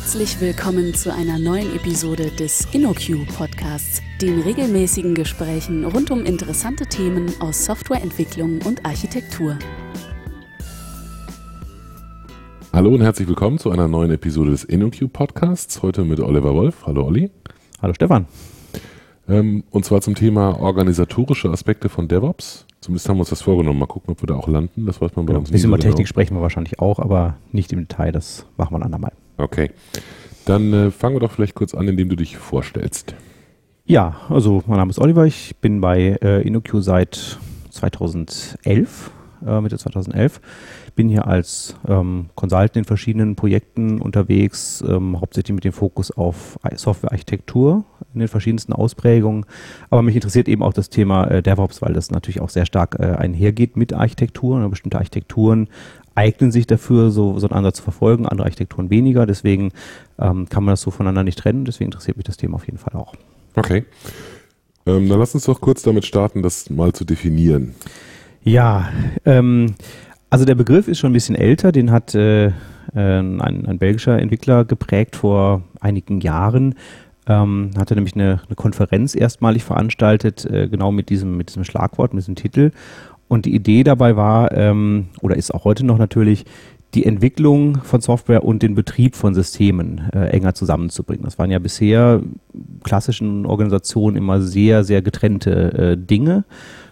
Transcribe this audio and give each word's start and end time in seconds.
Herzlich 0.00 0.40
willkommen 0.40 0.94
zu 0.94 1.12
einer 1.12 1.40
neuen 1.40 1.74
Episode 1.74 2.30
des 2.30 2.72
InnoQ 2.72 3.26
Podcasts, 3.36 4.00
den 4.22 4.40
regelmäßigen 4.40 5.12
Gesprächen 5.12 5.84
rund 5.84 6.12
um 6.12 6.24
interessante 6.24 6.86
Themen 6.86 7.32
aus 7.40 7.64
Softwareentwicklung 7.64 8.60
und 8.64 8.86
Architektur. 8.86 9.58
Hallo 12.72 12.94
und 12.94 13.00
herzlich 13.00 13.26
willkommen 13.26 13.58
zu 13.58 13.72
einer 13.72 13.88
neuen 13.88 14.12
Episode 14.12 14.52
des 14.52 14.62
InnoQ 14.62 15.12
Podcasts. 15.12 15.82
Heute 15.82 16.04
mit 16.04 16.20
Oliver 16.20 16.54
Wolf. 16.54 16.86
Hallo 16.86 17.04
Olli. 17.04 17.32
Hallo 17.82 17.92
Stefan. 17.92 18.26
Ähm, 19.28 19.64
und 19.70 19.84
zwar 19.84 20.00
zum 20.00 20.14
Thema 20.14 20.60
organisatorische 20.60 21.50
Aspekte 21.50 21.88
von 21.88 22.06
DevOps. 22.06 22.66
Zumindest 22.80 23.08
haben 23.08 23.16
wir 23.16 23.22
uns 23.22 23.30
das 23.30 23.42
vorgenommen. 23.42 23.80
Mal 23.80 23.86
gucken, 23.86 24.12
ob 24.12 24.22
wir 24.22 24.28
da 24.28 24.36
auch 24.36 24.46
landen. 24.46 24.86
Das 24.86 25.00
weiß 25.00 25.16
man 25.16 25.26
bei 25.26 25.32
genau. 25.32 25.40
uns 25.40 25.48
Ein 25.48 25.54
bisschen 25.54 25.70
nie 25.70 25.74
über 25.74 25.82
so 25.82 25.88
Technik 25.88 26.06
genau. 26.06 26.08
sprechen 26.08 26.36
wir 26.36 26.40
wahrscheinlich 26.40 26.78
auch, 26.78 27.00
aber 27.00 27.36
nicht 27.50 27.72
im 27.72 27.80
Detail. 27.80 28.12
Das 28.12 28.46
machen 28.56 28.74
wir 28.74 28.76
ein 28.76 28.84
andermal. 28.84 29.10
Okay. 29.38 29.70
Dann 30.44 30.72
äh, 30.72 30.90
fangen 30.90 31.16
wir 31.16 31.20
doch 31.20 31.32
vielleicht 31.32 31.54
kurz 31.54 31.74
an, 31.74 31.88
indem 31.88 32.08
du 32.08 32.16
dich 32.16 32.36
vorstellst. 32.36 33.14
Ja, 33.84 34.20
also 34.28 34.62
mein 34.66 34.78
Name 34.78 34.90
ist 34.90 34.98
Oliver. 34.98 35.24
Ich 35.24 35.56
bin 35.60 35.80
bei 35.80 36.18
äh, 36.20 36.46
InnoQ 36.46 36.76
seit 36.80 37.38
2011, 37.70 39.10
äh, 39.46 39.60
Mitte 39.60 39.78
2011. 39.78 40.40
Bin 40.96 41.08
hier 41.08 41.26
als 41.26 41.76
ähm, 41.86 42.26
Consultant 42.34 42.76
in 42.76 42.84
verschiedenen 42.84 43.36
Projekten 43.36 44.00
unterwegs, 44.00 44.82
ähm, 44.86 45.20
hauptsächlich 45.20 45.54
mit 45.54 45.64
dem 45.64 45.72
Fokus 45.72 46.10
auf 46.10 46.58
Softwarearchitektur 46.74 47.84
in 48.14 48.20
den 48.20 48.28
verschiedensten 48.28 48.72
Ausprägungen. 48.72 49.46
Aber 49.90 50.02
mich 50.02 50.14
interessiert 50.14 50.48
eben 50.48 50.62
auch 50.62 50.72
das 50.72 50.90
Thema 50.90 51.26
äh, 51.26 51.42
DevOps, 51.42 51.82
weil 51.82 51.92
das 51.92 52.10
natürlich 52.10 52.40
auch 52.40 52.50
sehr 52.50 52.66
stark 52.66 52.96
äh, 52.98 53.04
einhergeht 53.04 53.76
mit 53.76 53.92
Architektur. 53.92 54.58
Ne? 54.58 54.68
Bestimmte 54.68 54.98
Architekturen 54.98 55.68
eignen 56.14 56.50
sich 56.50 56.66
dafür, 56.66 57.10
so, 57.10 57.38
so 57.38 57.46
einen 57.46 57.56
Ansatz 57.56 57.76
zu 57.76 57.84
verfolgen, 57.84 58.26
andere 58.26 58.46
Architekturen 58.46 58.90
weniger. 58.90 59.24
Deswegen 59.24 59.70
ähm, 60.18 60.48
kann 60.48 60.64
man 60.64 60.72
das 60.72 60.80
so 60.80 60.90
voneinander 60.90 61.22
nicht 61.22 61.38
trennen. 61.38 61.64
Deswegen 61.64 61.88
interessiert 61.88 62.16
mich 62.16 62.26
das 62.26 62.36
Thema 62.36 62.56
auf 62.56 62.66
jeden 62.66 62.78
Fall 62.78 62.98
auch. 62.98 63.14
Okay. 63.54 63.84
Ähm, 64.86 65.08
dann 65.08 65.18
lass 65.18 65.34
uns 65.34 65.44
doch 65.44 65.60
kurz 65.60 65.82
damit 65.82 66.06
starten, 66.06 66.42
das 66.42 66.70
mal 66.70 66.92
zu 66.92 67.04
definieren. 67.04 67.74
Ja, 68.42 68.88
ähm, 69.24 69.74
also 70.30 70.44
der 70.44 70.54
Begriff 70.54 70.88
ist 70.88 70.98
schon 70.98 71.10
ein 71.10 71.14
bisschen 71.14 71.34
älter, 71.34 71.72
den 71.72 71.90
hat 71.90 72.14
äh, 72.14 72.46
äh, 72.46 72.52
ein, 72.94 73.40
ein 73.40 73.78
belgischer 73.78 74.18
Entwickler 74.18 74.64
geprägt 74.64 75.16
vor 75.16 75.62
einigen 75.80 76.20
Jahren. 76.20 76.74
Ähm, 77.26 77.70
hatte 77.76 77.94
nämlich 77.94 78.14
eine, 78.14 78.40
eine 78.46 78.56
Konferenz 78.56 79.14
erstmalig 79.14 79.64
veranstaltet, 79.64 80.46
äh, 80.46 80.68
genau 80.68 80.92
mit 80.92 81.10
diesem, 81.10 81.36
mit 81.36 81.50
diesem 81.50 81.64
Schlagwort, 81.64 82.14
mit 82.14 82.22
diesem 82.22 82.36
Titel. 82.36 82.72
Und 83.28 83.44
die 83.44 83.54
Idee 83.54 83.84
dabei 83.84 84.16
war, 84.16 84.52
ähm, 84.52 85.08
oder 85.20 85.36
ist 85.36 85.52
auch 85.52 85.64
heute 85.64 85.84
noch 85.84 85.98
natürlich, 85.98 86.46
die 86.94 87.04
Entwicklung 87.04 87.82
von 87.82 88.00
Software 88.00 88.44
und 88.44 88.62
den 88.62 88.74
Betrieb 88.74 89.14
von 89.14 89.34
Systemen 89.34 90.08
äh, 90.14 90.30
enger 90.30 90.54
zusammenzubringen. 90.54 91.24
Das 91.24 91.38
waren 91.38 91.50
ja 91.50 91.58
bisher 91.58 92.22
klassischen 92.82 93.44
Organisationen 93.44 94.16
immer 94.16 94.40
sehr, 94.40 94.84
sehr 94.84 95.02
getrennte 95.02 95.72
äh, 95.72 95.96
Dinge. 95.98 96.44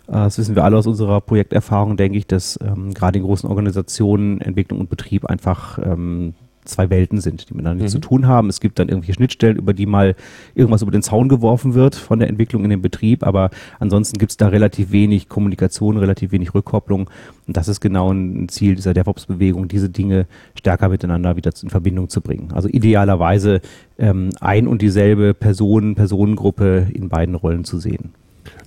Äh, 0.08 0.12
Das 0.12 0.38
wissen 0.38 0.54
wir 0.56 0.64
alle 0.64 0.76
aus 0.76 0.86
unserer 0.86 1.20
Projekterfahrung, 1.20 1.96
denke 1.96 2.18
ich, 2.18 2.26
dass 2.26 2.58
ähm, 2.62 2.94
gerade 2.94 3.18
in 3.18 3.24
großen 3.24 3.48
Organisationen 3.48 4.40
Entwicklung 4.40 4.80
und 4.80 4.90
Betrieb 4.90 5.24
einfach 5.26 5.78
ähm, 5.78 6.34
zwei 6.64 6.90
Welten 6.90 7.20
sind, 7.20 7.48
die 7.48 7.54
miteinander 7.54 7.82
nichts 7.84 7.94
Mhm. 7.94 8.02
zu 8.02 8.08
tun 8.08 8.26
haben. 8.26 8.48
Es 8.48 8.58
gibt 8.58 8.80
dann 8.80 8.88
irgendwelche 8.88 9.14
Schnittstellen, 9.14 9.56
über 9.56 9.72
die 9.72 9.86
mal 9.86 10.16
irgendwas 10.56 10.82
über 10.82 10.90
den 10.90 11.02
Zaun 11.02 11.28
geworfen 11.28 11.74
wird 11.74 11.94
von 11.94 12.18
der 12.18 12.28
Entwicklung 12.28 12.64
in 12.64 12.70
den 12.70 12.82
Betrieb, 12.82 13.24
aber 13.24 13.50
ansonsten 13.78 14.18
gibt 14.18 14.32
es 14.32 14.36
da 14.36 14.48
relativ 14.48 14.90
wenig 14.90 15.28
Kommunikation, 15.28 15.96
relativ 15.96 16.32
wenig 16.32 16.54
Rückkopplung. 16.54 17.08
Und 17.46 17.56
das 17.56 17.68
ist 17.68 17.80
genau 17.80 18.12
ein 18.12 18.48
Ziel 18.48 18.74
dieser 18.74 18.94
DevOps-Bewegung, 18.94 19.68
diese 19.68 19.90
Dinge 19.90 20.26
stärker 20.58 20.88
miteinander 20.88 21.36
wieder 21.36 21.52
in 21.62 21.70
Verbindung 21.70 22.08
zu 22.08 22.20
bringen. 22.20 22.48
Also 22.52 22.68
idealerweise 22.68 23.60
ähm, 23.96 24.30
ein 24.40 24.66
und 24.66 24.82
dieselbe 24.82 25.34
Person, 25.34 25.94
Personengruppe 25.94 26.88
in 26.92 27.08
beiden 27.08 27.36
Rollen 27.36 27.62
zu 27.64 27.78
sehen. 27.78 28.12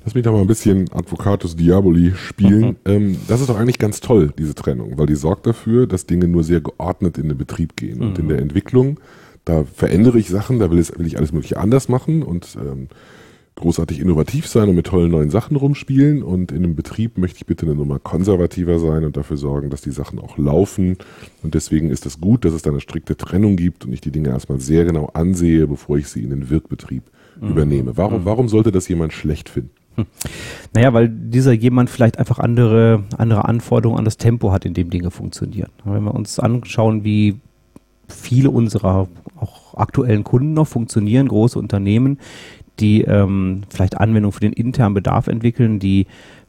Lass 0.05 0.15
mich 0.15 0.23
doch 0.23 0.31
mal 0.31 0.41
ein 0.41 0.47
bisschen 0.47 0.89
Advocatus 0.91 1.55
Diaboli 1.55 2.13
spielen. 2.15 2.77
Ähm, 2.85 3.17
das 3.27 3.41
ist 3.41 3.49
doch 3.49 3.59
eigentlich 3.59 3.79
ganz 3.79 3.99
toll, 3.99 4.33
diese 4.37 4.55
Trennung, 4.55 4.97
weil 4.97 5.07
die 5.07 5.15
sorgt 5.15 5.45
dafür, 5.45 5.87
dass 5.87 6.05
Dinge 6.05 6.27
nur 6.27 6.43
sehr 6.43 6.61
geordnet 6.61 7.17
in 7.17 7.27
den 7.29 7.37
Betrieb 7.37 7.75
gehen. 7.75 8.01
Und 8.01 8.17
in 8.19 8.27
der 8.27 8.39
Entwicklung, 8.39 8.99
da 9.45 9.63
verändere 9.63 10.19
ich 10.19 10.29
Sachen, 10.29 10.59
da 10.59 10.71
will 10.71 10.79
ich 10.79 11.17
alles 11.17 11.31
Mögliche 11.31 11.57
anders 11.57 11.89
machen 11.89 12.23
und 12.23 12.57
ähm, 12.59 12.87
großartig 13.59 13.99
innovativ 13.99 14.47
sein 14.47 14.69
und 14.69 14.75
mit 14.75 14.87
tollen 14.87 15.11
neuen 15.11 15.29
Sachen 15.29 15.57
rumspielen. 15.57 16.23
Und 16.23 16.51
in 16.51 16.63
einem 16.63 16.75
Betrieb 16.75 17.17
möchte 17.17 17.37
ich 17.37 17.45
bitte 17.45 17.65
eine 17.65 17.75
Nummer 17.75 17.99
konservativer 17.99 18.79
sein 18.79 19.05
und 19.05 19.17
dafür 19.17 19.37
sorgen, 19.37 19.69
dass 19.69 19.81
die 19.81 19.91
Sachen 19.91 20.19
auch 20.19 20.37
laufen. 20.37 20.97
Und 21.43 21.53
deswegen 21.53 21.89
ist 21.89 22.05
es 22.05 22.19
gut, 22.19 22.45
dass 22.45 22.53
es 22.53 22.61
da 22.61 22.71
eine 22.71 22.79
strikte 22.79 23.17
Trennung 23.17 23.55
gibt 23.55 23.85
und 23.85 23.93
ich 23.93 24.01
die 24.01 24.11
Dinge 24.11 24.29
erstmal 24.29 24.59
sehr 24.59 24.85
genau 24.85 25.07
ansehe, 25.13 25.67
bevor 25.67 25.97
ich 25.97 26.07
sie 26.07 26.23
in 26.23 26.31
den 26.31 26.49
Wirkbetrieb 26.49 27.03
übernehme. 27.41 27.97
Warum, 27.97 28.25
warum 28.25 28.49
sollte 28.49 28.71
das 28.71 28.87
jemand 28.87 29.13
schlecht 29.13 29.49
finden? 29.49 29.71
Naja, 30.73 30.93
weil 30.93 31.09
dieser 31.09 31.51
jemand 31.51 31.89
vielleicht 31.89 32.19
einfach 32.19 32.39
andere, 32.39 33.03
andere 33.17 33.45
Anforderungen 33.45 33.99
an 33.99 34.05
das 34.05 34.17
Tempo 34.17 34.51
hat, 34.51 34.65
in 34.65 34.73
dem 34.73 34.89
Dinge 34.89 35.11
funktionieren. 35.11 35.71
Wenn 35.83 36.03
wir 36.03 36.13
uns 36.13 36.39
anschauen, 36.39 37.03
wie 37.03 37.39
viele 38.07 38.49
unserer 38.49 39.07
auch 39.35 39.75
aktuellen 39.75 40.23
Kunden 40.23 40.53
noch 40.53 40.67
funktionieren, 40.67 41.27
große 41.27 41.59
Unternehmen, 41.59 42.19
die 42.79 43.01
ähm, 43.01 43.63
vielleicht 43.69 43.97
Anwendungen 43.97 44.31
für 44.31 44.39
den 44.39 44.53
internen 44.53 44.93
Bedarf 44.93 45.27
entwickeln, 45.27 45.79
die 45.79 46.07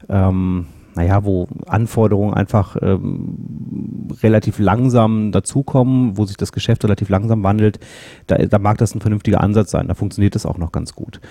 ähm, 0.09 0.67
naja, 0.95 1.23
wo 1.23 1.47
Anforderungen 1.67 2.33
einfach 2.33 2.75
ähm, 2.81 4.07
relativ 4.21 4.59
langsam 4.59 5.31
dazukommen, 5.31 6.17
wo 6.17 6.25
sich 6.25 6.37
das 6.37 6.51
Geschäft 6.51 6.83
relativ 6.83 7.09
langsam 7.09 7.43
wandelt, 7.43 7.79
da, 8.27 8.37
da 8.37 8.59
mag 8.59 8.77
das 8.77 8.93
ein 8.95 9.01
vernünftiger 9.01 9.41
Ansatz 9.41 9.71
sein, 9.71 9.87
da 9.87 9.93
funktioniert 9.93 10.35
das 10.35 10.45
auch 10.45 10.57
noch 10.57 10.71
ganz 10.71 10.93
gut. 10.93 11.21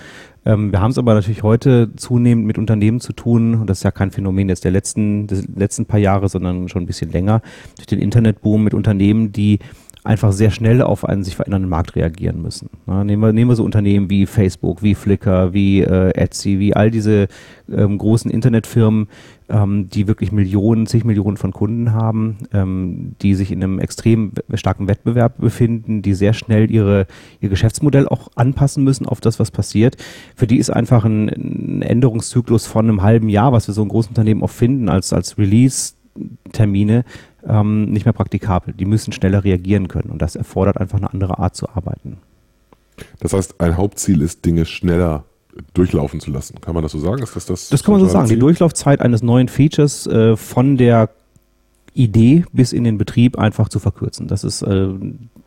Ähm, 0.44 0.72
wir 0.72 0.80
haben 0.80 0.90
es 0.90 0.98
aber 0.98 1.14
natürlich 1.14 1.42
heute 1.42 1.94
zunehmend 1.96 2.46
mit 2.46 2.58
Unternehmen 2.58 3.00
zu 3.00 3.12
tun, 3.12 3.54
und 3.54 3.68
das 3.68 3.78
ist 3.78 3.84
ja 3.84 3.90
kein 3.90 4.10
Phänomen 4.10 4.48
jetzt 4.48 4.64
der 4.64 4.72
letzten, 4.72 5.26
des 5.26 5.46
letzten 5.54 5.86
paar 5.86 6.00
Jahre, 6.00 6.28
sondern 6.28 6.68
schon 6.68 6.82
ein 6.82 6.86
bisschen 6.86 7.10
länger, 7.10 7.42
durch 7.76 7.86
den 7.86 7.98
Internetboom 7.98 8.64
mit 8.64 8.74
Unternehmen, 8.74 9.32
die 9.32 9.58
einfach 10.02 10.32
sehr 10.32 10.50
schnell 10.50 10.80
auf 10.80 11.04
einen 11.04 11.24
sich 11.24 11.36
verändernden 11.36 11.68
Markt 11.68 11.94
reagieren 11.94 12.40
müssen. 12.40 12.70
Na, 12.86 13.04
nehmen, 13.04 13.22
wir, 13.22 13.32
nehmen 13.32 13.50
wir 13.50 13.56
so 13.56 13.64
Unternehmen 13.64 14.08
wie 14.08 14.26
Facebook, 14.26 14.82
wie 14.82 14.94
Flickr, 14.94 15.52
wie 15.52 15.82
äh, 15.82 16.10
Etsy, 16.14 16.58
wie 16.58 16.74
all 16.74 16.90
diese 16.90 17.28
ähm, 17.70 17.98
großen 17.98 18.30
Internetfirmen, 18.30 19.08
ähm, 19.50 19.88
die 19.90 20.08
wirklich 20.08 20.32
Millionen, 20.32 20.86
zig 20.86 21.04
Millionen 21.04 21.36
von 21.36 21.52
Kunden 21.52 21.92
haben, 21.92 22.38
ähm, 22.52 23.14
die 23.20 23.34
sich 23.34 23.52
in 23.52 23.62
einem 23.62 23.78
extrem 23.78 24.32
starken 24.54 24.88
Wettbewerb 24.88 25.38
befinden, 25.38 26.00
die 26.00 26.14
sehr 26.14 26.32
schnell 26.32 26.70
ihre, 26.70 27.06
ihr 27.40 27.50
Geschäftsmodell 27.50 28.08
auch 28.08 28.28
anpassen 28.36 28.84
müssen 28.84 29.06
auf 29.06 29.20
das, 29.20 29.38
was 29.38 29.50
passiert. 29.50 29.96
Für 30.34 30.46
die 30.46 30.58
ist 30.58 30.70
einfach 30.70 31.04
ein, 31.04 31.28
ein 31.28 31.82
Änderungszyklus 31.82 32.66
von 32.66 32.88
einem 32.88 33.02
halben 33.02 33.28
Jahr, 33.28 33.52
was 33.52 33.68
wir 33.68 33.74
so 33.74 33.82
in 33.82 33.88
großen 33.88 34.10
Unternehmen 34.10 34.42
auch 34.42 34.50
finden, 34.50 34.88
als, 34.88 35.12
als 35.12 35.36
Release-Termine, 35.36 37.04
ähm, 37.46 37.90
nicht 37.90 38.04
mehr 38.04 38.12
praktikabel. 38.12 38.74
Die 38.74 38.84
müssen 38.84 39.12
schneller 39.12 39.44
reagieren 39.44 39.88
können 39.88 40.10
und 40.10 40.20
das 40.20 40.36
erfordert 40.36 40.78
einfach 40.78 40.98
eine 40.98 41.12
andere 41.12 41.38
Art 41.38 41.56
zu 41.56 41.68
arbeiten. 41.68 42.18
Das 43.20 43.32
heißt, 43.32 43.60
ein 43.60 43.76
Hauptziel 43.76 44.20
ist, 44.20 44.44
Dinge 44.44 44.66
schneller 44.66 45.24
durchlaufen 45.74 46.20
zu 46.20 46.30
lassen. 46.30 46.60
Kann 46.60 46.74
man 46.74 46.82
das 46.82 46.92
so 46.92 46.98
sagen? 46.98 47.22
Ist 47.22 47.34
das 47.34 47.46
das? 47.46 47.68
Das 47.68 47.82
kann 47.82 47.92
man 47.92 48.00
so 48.00 48.06
sagen. 48.06 48.26
Die 48.26 48.34
Ziel? 48.34 48.38
Durchlaufzeit 48.38 49.00
eines 49.00 49.22
neuen 49.22 49.48
Features 49.48 50.06
äh, 50.06 50.36
von 50.36 50.76
der 50.76 51.10
Idee 51.92 52.44
bis 52.52 52.72
in 52.72 52.84
den 52.84 52.98
Betrieb 52.98 53.38
einfach 53.38 53.68
zu 53.68 53.78
verkürzen. 53.78 54.28
Das 54.28 54.44
ist 54.44 54.62
äh, 54.62 54.88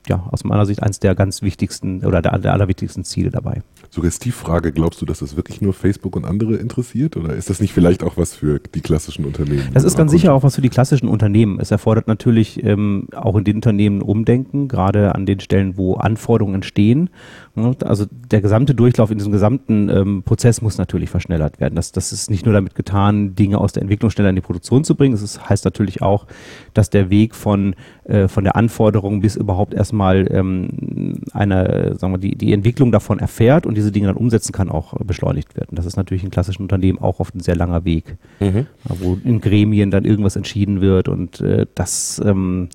ja 0.07 0.27
aus 0.31 0.43
meiner 0.43 0.65
Sicht 0.65 0.83
eines 0.83 0.99
der 0.99 1.15
ganz 1.15 1.41
wichtigsten 1.41 2.05
oder 2.05 2.21
der, 2.21 2.37
der 2.39 2.53
allerwichtigsten 2.53 3.03
Ziele 3.03 3.29
dabei. 3.29 3.61
Suggestivfrage, 3.93 4.71
glaubst 4.71 5.03
du, 5.03 5.05
dass 5.05 5.19
das 5.19 5.35
wirklich 5.35 5.61
nur 5.61 5.71
Facebook 5.71 6.15
und 6.15 6.25
andere 6.25 6.55
interessiert? 6.55 7.15
Oder 7.15 7.35
ist 7.35 7.51
das 7.51 7.59
nicht 7.59 7.73
vielleicht 7.73 8.01
auch 8.01 8.17
was 8.17 8.33
für 8.33 8.59
die 8.59 8.81
klassischen 8.81 9.23
Unternehmen? 9.23 9.69
Das 9.71 9.83
ist 9.83 9.95
ganz 9.95 10.09
Kunden? 10.09 10.09
sicher 10.09 10.33
auch 10.33 10.41
was 10.41 10.55
für 10.55 10.63
die 10.63 10.69
klassischen 10.69 11.07
Unternehmen. 11.07 11.59
Es 11.59 11.69
erfordert 11.69 12.07
natürlich 12.07 12.63
ähm, 12.63 13.07
auch 13.15 13.35
in 13.35 13.43
den 13.43 13.57
Unternehmen 13.57 14.01
Umdenken, 14.01 14.67
gerade 14.67 15.13
an 15.13 15.27
den 15.27 15.39
Stellen, 15.41 15.77
wo 15.77 15.93
Anforderungen 15.93 16.55
entstehen. 16.55 17.11
Ne, 17.53 17.75
Also 17.83 18.07
der 18.31 18.41
gesamte 18.41 18.73
Durchlauf 18.73 19.11
in 19.11 19.19
diesem 19.19 19.31
gesamten 19.31 19.89
ähm, 19.89 20.23
Prozess 20.23 20.63
muss 20.63 20.79
natürlich 20.79 21.11
verschnellert 21.11 21.59
werden. 21.59 21.75
Das, 21.75 21.91
das 21.91 22.11
ist 22.11 22.31
nicht 22.31 22.47
nur 22.47 22.53
damit 22.53 22.73
getan, 22.73 23.35
Dinge 23.35 23.59
aus 23.59 23.73
der 23.73 23.83
Entwicklung 23.83 24.09
schneller 24.09 24.29
in 24.29 24.35
die 24.35 24.41
Produktion 24.41 24.83
zu 24.83 24.95
bringen. 24.95 25.13
Es 25.13 25.21
ist, 25.21 25.47
heißt 25.47 25.65
natürlich 25.65 26.01
auch, 26.01 26.25
dass 26.73 26.89
der 26.89 27.11
Weg 27.11 27.35
von, 27.35 27.75
äh, 28.05 28.27
von 28.27 28.43
der 28.43 28.55
Anforderung 28.55 29.21
bis 29.21 29.35
überhaupt 29.35 29.75
erstmal 29.75 30.27
ähm, 30.31 31.19
eine, 31.31 31.95
sagen 31.99 32.11
wir, 32.11 32.17
die, 32.17 32.35
die 32.35 32.53
Entwicklung 32.53 32.91
davon 32.91 33.19
erfährt 33.19 33.67
und 33.67 33.82
diese 33.83 33.91
Dinge 33.91 34.07
dann 34.07 34.17
umsetzen 34.17 34.51
kann, 34.51 34.69
auch 34.69 34.99
äh, 34.99 35.03
beschleunigt 35.03 35.55
wird. 35.55 35.69
Und 35.69 35.77
das 35.77 35.85
ist 35.85 35.95
natürlich 35.97 36.23
in 36.23 36.31
klassischen 36.31 36.61
Unternehmen 36.63 36.97
auch 36.99 37.19
oft 37.19 37.35
ein 37.35 37.39
sehr 37.41 37.55
langer 37.55 37.85
Weg 37.85 38.15
Mhm. 38.39 38.65
ja, 38.89 38.95
wo 38.99 39.17
in 39.23 39.39
Gremien 39.41 39.91
dann 39.91 40.05
irgendwas 40.05 40.35
entschieden 40.35 40.81
wird 40.81 41.07
und 41.07 41.39
äh, 41.41 41.65
das, 41.75 42.21
ähm, 42.25 42.69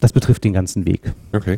das 0.00 0.12
betrifft 0.12 0.44
den 0.44 0.52
ganzen 0.52 0.86
Weg. 0.86 1.12
Okay. 1.32 1.56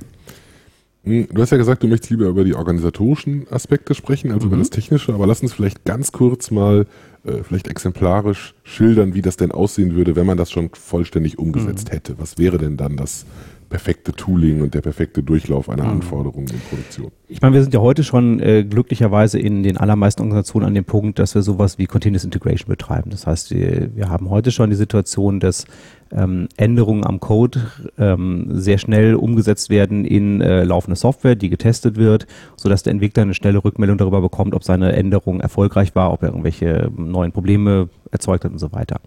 Hm, 1.05 1.29
Du 1.33 1.41
hast 1.41 1.51
ja 1.51 1.57
gesagt, 1.57 1.83
du 1.83 1.89
möchtest 1.89 2.11
lieber 2.11 2.27
über 2.27 2.45
die 2.45 2.55
organisatorischen 2.55 3.47
Aspekte 3.51 3.95
sprechen, 3.95 4.33
als 4.33 4.45
über 4.45 4.57
Mhm. 4.57 4.61
das 4.61 4.71
Technische, 4.71 5.15
aber 5.15 5.27
lass 5.27 5.41
uns 5.43 5.53
vielleicht 5.53 5.85
ganz 5.85 6.13
kurz 6.13 6.51
mal, 6.51 6.87
äh, 7.25 7.43
vielleicht 7.43 7.69
exemplarisch 7.69 8.55
schildern, 8.65 9.15
wie 9.15 9.23
das 9.23 9.37
denn 9.37 9.51
aussehen 9.51 9.95
würde, 9.95 10.15
wenn 10.17 10.27
man 10.27 10.37
das 10.37 10.51
schon 10.51 10.71
vollständig 10.75 11.39
umgesetzt 11.39 11.89
Mhm. 11.89 11.93
hätte. 11.95 12.15
Was 12.19 12.37
wäre 12.39 12.59
denn 12.59 12.77
dann 12.77 12.97
das 12.97 13.25
perfekte 13.71 14.13
Tooling 14.13 14.61
und 14.61 14.75
der 14.75 14.83
perfekte 14.83 15.23
Durchlauf 15.23 15.71
einer 15.71 15.85
mhm. 15.85 15.91
Anforderung 15.91 16.47
in 16.49 16.61
Produktion. 16.61 17.11
Ich 17.29 17.41
meine, 17.41 17.55
wir 17.55 17.63
sind 17.63 17.73
ja 17.73 17.81
heute 17.81 18.03
schon 18.03 18.41
äh, 18.41 18.65
glücklicherweise 18.65 19.39
in 19.39 19.63
den 19.63 19.77
allermeisten 19.77 20.23
Organisationen 20.23 20.67
an 20.67 20.75
dem 20.75 20.85
Punkt, 20.85 21.21
dass 21.21 21.35
wir 21.37 21.43
sowas 21.43 21.79
wie 21.79 21.87
Continuous 21.87 22.25
Integration 22.25 22.69
betreiben. 22.69 23.11
Das 23.11 23.27
heißt, 23.27 23.53
wir, 23.53 23.95
wir 23.95 24.11
haben 24.11 24.29
heute 24.29 24.51
schon 24.51 24.69
die 24.71 24.77
Situation, 24.77 25.39
dass 25.39 25.67
ähm, 26.11 26.49
Änderungen 26.57 27.07
am 27.07 27.21
Code 27.21 27.61
ähm, 27.97 28.49
sehr 28.51 28.79
schnell 28.79 29.15
umgesetzt 29.15 29.71
werden 29.71 30.05
in 30.05 30.41
äh, 30.41 30.65
laufende 30.65 30.97
Software, 30.97 31.37
die 31.37 31.49
getestet 31.49 31.97
wird, 31.97 32.27
sodass 32.57 32.83
der 32.83 32.91
Entwickler 32.93 33.23
eine 33.23 33.35
schnelle 33.35 33.65
Rückmeldung 33.65 33.97
darüber 33.97 34.21
bekommt, 34.21 34.55
ob 34.55 34.65
seine 34.65 34.93
Änderung 34.93 35.41
erfolgreich 35.41 35.95
war, 35.95 36.13
ob 36.13 36.23
er 36.23 36.31
irgendwelche 36.31 36.91
neuen 36.97 37.31
Probleme 37.31 37.89
erzeugt 38.11 38.45
hat 38.45 38.51
und 38.51 38.59
so 38.59 38.73
weiter. 38.73 39.01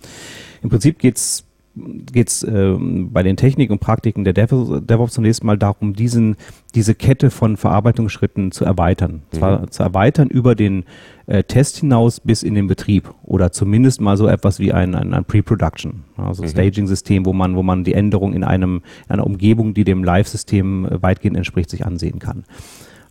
Im 0.61 0.69
Prinzip 0.69 0.99
geht's 0.99 1.43
geht 1.75 2.29
es 2.29 2.43
äh, 2.43 2.75
bei 2.79 3.23
den 3.23 3.35
Techniken 3.35 3.73
und 3.73 3.79
Praktiken 3.79 4.23
der 4.23 4.33
DevOps 4.33 5.13
zunächst 5.13 5.43
mal 5.43 5.57
darum, 5.57 5.93
diesen, 5.93 6.35
diese 6.75 6.93
Kette 6.93 7.31
von 7.31 7.57
Verarbeitungsschritten 7.57 8.51
zu 8.51 8.63
erweitern. 8.63 9.23
Mhm. 9.31 9.37
Zwar 9.37 9.71
zu 9.71 9.83
erweitern 9.83 10.27
über 10.27 10.53
den 10.53 10.85
äh, 11.25 11.43
Test 11.43 11.77
hinaus 11.77 12.19
bis 12.19 12.43
in 12.43 12.53
den 12.53 12.67
Betrieb 12.67 13.11
oder 13.23 13.51
zumindest 13.51 14.01
mal 14.01 14.17
so 14.17 14.27
etwas 14.27 14.59
wie 14.59 14.71
ein, 14.71 14.93
ein, 14.93 15.13
ein 15.13 15.25
Pre-Production, 15.25 16.03
also 16.17 16.43
mhm. 16.43 16.49
Staging-System, 16.49 17.25
wo 17.25 17.33
man, 17.33 17.55
wo 17.55 17.63
man 17.63 17.83
die 17.83 17.93
Änderung 17.93 18.33
in 18.33 18.43
einem, 18.43 18.83
in 19.07 19.13
einer 19.13 19.25
Umgebung, 19.25 19.73
die 19.73 19.83
dem 19.83 20.03
Live-System 20.03 20.85
äh, 20.85 21.01
weitgehend 21.01 21.37
entspricht, 21.37 21.71
sich 21.71 21.85
ansehen 21.85 22.19
kann. 22.19 22.43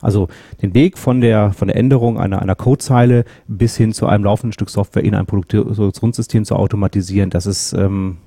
Also 0.01 0.29
den 0.61 0.75
Weg 0.75 0.99
von 0.99 1.21
der, 1.21 1.53
von 1.53 1.69
der 1.69 1.77
Änderung 1.77 2.19
einer, 2.19 2.43
einer 2.43 2.57
Codezeile 2.57 3.25
bis 3.47 3.77
hin 3.77 3.93
zu 3.93 4.07
einem 4.07 4.25
laufenden 4.25 4.53
Stück 4.53 4.69
Software 4.69 5.05
in 5.05 5.15
ein 5.15 5.27
Produktionssystem 5.27 6.45
zu 6.45 6.57
automatisieren, 6.57 7.31
das 7.31 7.47
ist 7.47 7.73
ähm, 7.73 8.19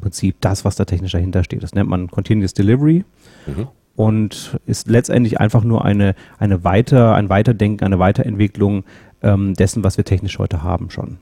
im 0.00 0.02
Prinzip 0.02 0.36
das, 0.40 0.64
was 0.64 0.76
da 0.76 0.86
technisch 0.86 1.12
dahinter 1.12 1.44
steht. 1.44 1.62
Das 1.62 1.74
nennt 1.74 1.90
man 1.90 2.10
Continuous 2.10 2.54
Delivery. 2.54 3.04
Mhm. 3.46 3.68
Und 3.96 4.58
ist 4.64 4.88
letztendlich 4.88 5.38
einfach 5.40 5.62
nur 5.62 5.84
eine, 5.84 6.14
eine 6.38 6.64
weiter, 6.64 7.14
ein 7.14 7.28
Weiterdenken, 7.28 7.84
eine 7.84 7.98
Weiterentwicklung 7.98 8.84
ähm, 9.22 9.52
dessen, 9.54 9.84
was 9.84 9.98
wir 9.98 10.04
technisch 10.04 10.38
heute 10.38 10.62
haben 10.62 10.88
schon. 10.88 11.18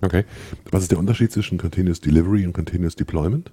Okay. 0.00 0.24
Was 0.72 0.82
ist 0.82 0.90
der 0.90 0.98
Unterschied 0.98 1.30
zwischen 1.30 1.58
Continuous 1.58 2.00
Delivery 2.00 2.44
und 2.44 2.54
Continuous 2.54 2.96
Deployment? 2.96 3.52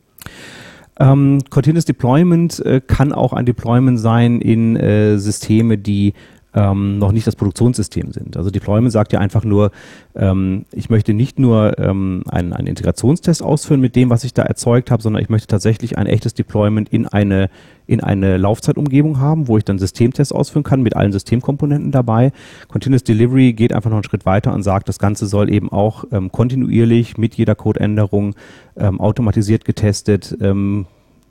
Ähm, 1.00 1.44
Continuous 1.52 1.86
Deployment 1.86 2.60
äh, 2.66 2.82
kann 2.86 3.12
auch 3.12 3.34
ein 3.34 3.46
Deployment 3.46 4.00
sein 4.00 4.42
in 4.42 4.78
äh, 4.78 5.20
Systeme, 5.20 5.78
die 5.78 6.14
ähm, 6.56 6.98
noch 6.98 7.12
nicht 7.12 7.28
das 7.28 7.36
Produktionssystem 7.36 8.12
sind. 8.12 8.38
Also 8.38 8.50
Deployment 8.50 8.92
sagt 8.92 9.12
ja 9.14 9.20
einfach 9.20 9.44
nur, 9.44 9.72
ähm, 10.16 10.66
ich 10.72 10.90
möchte 10.90 11.14
nicht 11.14 11.38
nur 11.38 11.78
ähm, 11.78 12.24
einen, 12.30 12.54
einen 12.54 12.68
Integrationstest 12.68 13.44
ausführen 13.44 13.82
mit 13.82 13.96
dem, 13.96 14.10
was 14.10 14.24
ich 14.24 14.34
da 14.34 14.44
erzeugt 14.44 14.90
habe, 14.90 15.04
sondern 15.04 15.22
ich 15.22 15.30
möchte 15.30 15.48
tatsächlich 15.48 15.98
ein 15.98 16.08
echtes 16.08 16.34
Deployment 16.34 16.90
in 16.90 17.08
eine, 17.08 17.50
in 17.86 18.02
eine 18.02 18.38
Laufzeitumgebung 18.38 19.20
haben, 19.20 19.48
wo 19.50 19.58
ich 19.58 19.66
dann 19.66 19.78
Systemtests 19.78 20.32
ausführen 20.32 20.64
kann 20.64 20.82
mit 20.82 20.96
allen 20.96 21.12
Systemkomponenten 21.12 21.92
dabei. 21.92 22.32
Continuous 22.70 23.04
Delivery 23.04 23.54
geht 23.54 23.74
einfach 23.74 23.90
noch 23.90 23.98
einen 23.98 24.06
Schritt 24.06 24.26
weiter 24.26 24.54
und 24.54 24.64
sagt, 24.64 24.88
das 24.88 24.98
Ganze 24.98 25.28
soll 25.28 25.52
eben 25.52 25.72
auch 25.72 26.06
ähm, 26.12 26.32
kontinuierlich 26.32 27.18
mit 27.18 27.36
jeder 27.36 27.56
Codeänderung 27.56 28.34
ähm, 28.78 29.02
automatisiert 29.02 29.66
getestet 29.66 30.38
ähm, 30.40 30.88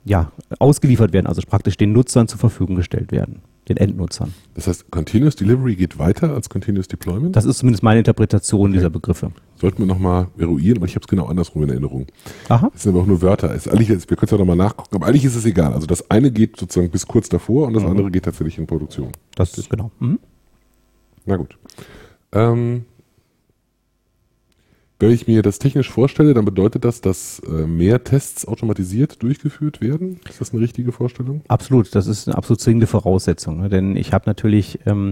ja, 0.07 0.31
ausgeliefert 0.59 1.13
werden, 1.13 1.25
also 1.25 1.41
praktisch 1.47 1.77
den 1.77 1.91
Nutzern 1.91 2.27
zur 2.27 2.37
Verfügung 2.37 2.75
gestellt 2.75 3.11
werden 3.11 3.41
den 3.67 3.77
Endnutzern. 3.77 4.33
Das 4.53 4.67
heißt, 4.67 4.91
Continuous 4.91 5.35
Delivery 5.35 5.75
geht 5.75 5.97
weiter 5.97 6.33
als 6.33 6.49
Continuous 6.49 6.87
Deployment? 6.87 7.35
Das 7.35 7.45
ist 7.45 7.57
zumindest 7.59 7.83
meine 7.83 7.99
Interpretation 7.99 8.69
okay. 8.69 8.73
dieser 8.73 8.89
Begriffe. 8.89 9.31
Sollten 9.59 9.79
wir 9.79 9.85
nochmal 9.85 10.27
eruieren, 10.37 10.77
aber 10.77 10.85
ich 10.85 10.95
habe 10.95 11.03
es 11.03 11.07
genau 11.07 11.25
andersrum 11.25 11.63
in 11.63 11.69
Erinnerung. 11.69 12.07
Aha. 12.49 12.69
Das 12.71 12.83
sind 12.83 12.93
aber 12.93 13.01
auch 13.01 13.07
nur 13.07 13.21
Wörter. 13.21 13.53
Ist 13.53 13.67
eigentlich, 13.67 13.89
wir 13.89 13.97
können 13.97 14.25
es 14.25 14.31
ja 14.31 14.37
nochmal 14.37 14.55
nachgucken, 14.55 14.95
aber 14.95 15.07
eigentlich 15.07 15.25
ist 15.25 15.35
es 15.35 15.45
egal. 15.45 15.73
Also 15.73 15.87
das 15.87 16.09
eine 16.11 16.31
geht 16.31 16.57
sozusagen 16.57 16.91
bis 16.91 17.07
kurz 17.07 17.29
davor 17.29 17.67
und 17.67 17.73
das 17.73 17.83
mhm. 17.83 17.89
andere 17.89 18.11
geht 18.11 18.25
tatsächlich 18.25 18.57
in 18.57 18.67
Produktion. 18.67 19.11
Das 19.35 19.57
ist 19.57 19.69
genau. 19.69 19.91
Mhm. 19.99 20.19
Na 21.25 21.37
gut. 21.37 21.57
Ähm, 22.31 22.85
wenn 24.97 25.11
ich 25.11 25.27
mir 25.27 25.41
das 25.41 25.59
technisch 25.59 25.89
vorstelle, 25.89 26.33
dann 26.33 26.45
bedeutet 26.45 26.85
das, 26.85 27.01
dass 27.01 27.39
äh, 27.39 27.67
mehr 27.67 28.05
Tests 28.05 28.47
automatisiert 28.47 29.21
durchgeführt 29.21 29.81
werden. 29.81 30.21
Ist 30.29 30.39
das 30.39 30.53
eine 30.53 30.61
richtige 30.61 30.93
Vorstellung? 30.93 31.41
Absolut, 31.49 31.93
das 31.93 32.07
ist 32.07 32.29
eine 32.29 32.37
absolut 32.37 32.61
zwingende 32.61 32.87
Voraussetzung. 32.87 33.59
Ne? 33.59 33.67
Denn 33.67 33.97
ich 33.97 34.13
habe 34.13 34.23
natürlich, 34.25 34.79
ähm, 34.85 35.11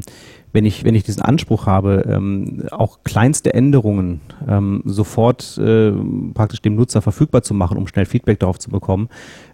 wenn 0.54 0.64
ich 0.64 0.86
wenn 0.86 0.96
ich 0.96 1.04
diesen 1.04 1.22
Anspruch 1.22 1.66
habe, 1.66 2.06
ähm, 2.08 2.64
auch 2.72 3.00
kleinste 3.04 3.54
Änderungen 3.54 4.22
ähm, 4.48 4.84
sofort 4.86 5.58
äh, 5.58 5.92
praktisch 6.34 6.62
dem 6.62 6.76
Nutzer 6.76 7.02
verfügbar 7.02 7.44
zu 7.44 7.54
machen, 7.54 7.78
um 7.78 7.86
schnell 7.86 8.06
Feedback 8.06 8.40
darauf 8.40 8.60
zu 8.60 8.70
bekommen, 8.70 9.10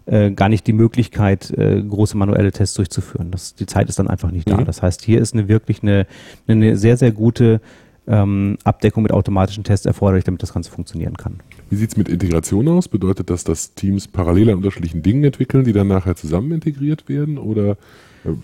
äh, 0.06 0.30
gar 0.30 0.48
nicht 0.48 0.64
die 0.68 0.72
Möglichkeit, 0.72 1.50
äh, 1.50 1.82
große 1.82 2.16
manuelle 2.16 2.52
Tests 2.52 2.76
durchzuführen. 2.76 3.32
Das, 3.32 3.56
die 3.56 3.66
Zeit 3.66 3.88
ist 3.88 3.98
dann 3.98 4.06
einfach 4.06 4.30
nicht 4.30 4.48
mhm. 4.48 4.58
da. 4.58 4.64
Das 4.64 4.80
heißt, 4.80 5.02
hier 5.02 5.20
ist 5.20 5.34
eine 5.34 5.48
wirklich 5.48 5.82
eine, 5.82 6.06
eine 6.46 6.76
sehr 6.76 6.96
sehr 6.96 7.10
gute 7.10 7.60
ähm, 8.06 8.56
Abdeckung 8.64 9.02
mit 9.02 9.12
automatischen 9.12 9.64
Tests 9.64 9.86
erforderlich, 9.86 10.24
damit 10.24 10.42
das 10.42 10.52
Ganze 10.52 10.70
funktionieren 10.70 11.16
kann. 11.16 11.40
Wie 11.68 11.76
sieht 11.76 11.90
es 11.90 11.96
mit 11.96 12.08
Integration 12.08 12.68
aus? 12.68 12.88
Bedeutet 12.88 13.30
das, 13.30 13.44
dass 13.44 13.74
Teams 13.74 14.08
parallel 14.08 14.50
an 14.50 14.56
unterschiedlichen 14.56 15.02
Dingen 15.02 15.24
entwickeln, 15.24 15.64
die 15.64 15.72
dann 15.72 15.88
nachher 15.88 16.16
zusammen 16.16 16.52
integriert 16.52 17.08
werden? 17.08 17.38
Oder 17.38 17.76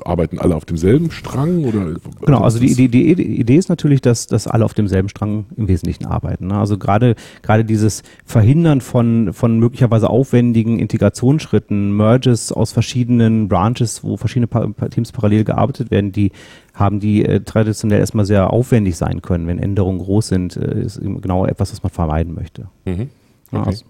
arbeiten 0.04 0.38
alle 0.38 0.56
auf 0.56 0.64
demselben 0.64 1.10
Strang? 1.10 1.64
Oder 1.64 1.96
genau, 2.24 2.40
also 2.40 2.58
die, 2.58 2.74
die, 2.74 2.88
die, 2.88 3.12
Idee 3.12 3.56
ist 3.56 3.68
natürlich, 3.68 4.00
dass, 4.00 4.26
dass 4.26 4.46
alle 4.46 4.64
auf 4.64 4.74
demselben 4.74 5.08
Strang 5.08 5.46
im 5.56 5.68
Wesentlichen 5.68 6.06
arbeiten. 6.06 6.46
Ne? 6.46 6.54
Also 6.58 6.78
gerade 6.78 7.14
gerade 7.42 7.64
dieses 7.64 8.02
Verhindern 8.24 8.80
von, 8.80 9.32
von 9.32 9.58
möglicherweise 9.58 10.08
aufwendigen 10.08 10.78
Integrationsschritten, 10.78 11.94
Merges 11.96 12.52
aus 12.52 12.72
verschiedenen 12.72 13.48
Branches, 13.48 14.02
wo 14.02 14.16
verschiedene 14.16 14.48
Teams 14.90 15.12
parallel 15.12 15.44
gearbeitet 15.44 15.90
werden, 15.90 16.12
die 16.12 16.32
haben 16.72 17.00
die 17.00 17.24
äh, 17.24 17.40
traditionell 17.40 18.00
erstmal 18.00 18.24
sehr 18.24 18.52
aufwendig 18.52 18.96
sein 18.96 19.22
können. 19.22 19.46
Wenn 19.46 19.58
Änderungen 19.58 19.98
groß 19.98 20.28
sind, 20.28 20.56
äh, 20.56 20.82
ist 20.82 21.00
genau 21.00 21.46
etwas, 21.46 21.72
was 21.72 21.82
man 21.82 21.90
vermeiden 21.90 22.34
möchte. 22.34 22.68
Mhm. 22.84 23.10
Okay. 23.50 23.68
Also, 23.68 23.84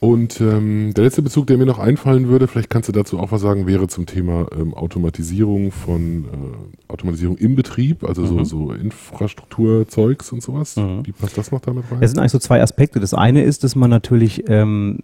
und 0.00 0.40
ähm, 0.40 0.94
der 0.94 1.04
letzte 1.04 1.22
Bezug, 1.22 1.48
der 1.48 1.58
mir 1.58 1.66
noch 1.66 1.80
einfallen 1.80 2.28
würde, 2.28 2.46
vielleicht 2.46 2.70
kannst 2.70 2.88
du 2.88 2.92
dazu 2.92 3.18
auch 3.18 3.32
was 3.32 3.40
sagen, 3.40 3.66
wäre 3.66 3.88
zum 3.88 4.06
Thema 4.06 4.46
ähm, 4.56 4.72
Automatisierung 4.72 5.72
von 5.72 6.24
äh, 6.24 6.92
Automatisierung 6.92 7.36
im 7.36 7.56
Betrieb, 7.56 8.04
also 8.04 8.22
mhm. 8.22 8.44
so, 8.44 8.44
so 8.44 8.72
Infrastrukturzeugs 8.72 10.30
und 10.30 10.40
sowas. 10.40 10.76
Mhm. 10.76 11.04
Wie 11.04 11.10
passt 11.10 11.36
das 11.36 11.50
noch 11.50 11.60
damit 11.60 11.84
rein? 11.90 11.98
Es 12.00 12.12
sind 12.12 12.20
eigentlich 12.20 12.30
so 12.30 12.38
zwei 12.38 12.62
Aspekte. 12.62 13.00
Das 13.00 13.12
eine 13.12 13.42
ist, 13.42 13.64
dass 13.64 13.74
man 13.74 13.90
natürlich, 13.90 14.44
ähm, 14.46 15.00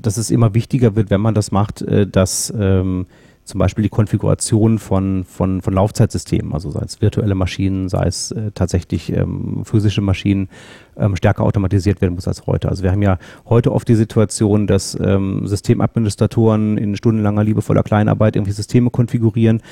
dass 0.00 0.18
es 0.18 0.30
immer 0.30 0.54
wichtiger 0.54 0.94
wird, 0.94 1.10
wenn 1.10 1.20
man 1.20 1.34
das 1.34 1.50
macht, 1.50 1.82
äh, 1.82 2.06
dass 2.06 2.52
ähm, 2.56 3.06
zum 3.50 3.58
Beispiel 3.58 3.82
die 3.82 3.90
Konfiguration 3.90 4.78
von, 4.78 5.24
von, 5.24 5.60
von 5.60 5.74
Laufzeitsystemen, 5.74 6.52
also 6.52 6.70
sei 6.70 6.80
es 6.84 7.00
virtuelle 7.00 7.34
Maschinen, 7.34 7.88
sei 7.88 8.06
es 8.06 8.30
äh, 8.30 8.50
tatsächlich 8.54 9.12
ähm, 9.12 9.62
physische 9.64 10.00
Maschinen, 10.00 10.48
ähm, 10.96 11.16
stärker 11.16 11.42
automatisiert 11.42 12.00
werden 12.00 12.14
muss 12.14 12.28
als 12.28 12.46
heute. 12.46 12.68
Also 12.68 12.82
wir 12.82 12.92
haben 12.92 13.02
ja 13.02 13.18
heute 13.46 13.72
oft 13.72 13.88
die 13.88 13.94
Situation, 13.94 14.66
dass 14.66 14.98
ähm, 15.00 15.46
Systemadministratoren 15.46 16.78
in 16.78 16.96
stundenlanger 16.96 17.44
liebevoller 17.44 17.82
Kleinarbeit 17.82 18.36
irgendwie 18.36 18.52
Systeme 18.52 18.90
konfigurieren, 18.90 19.62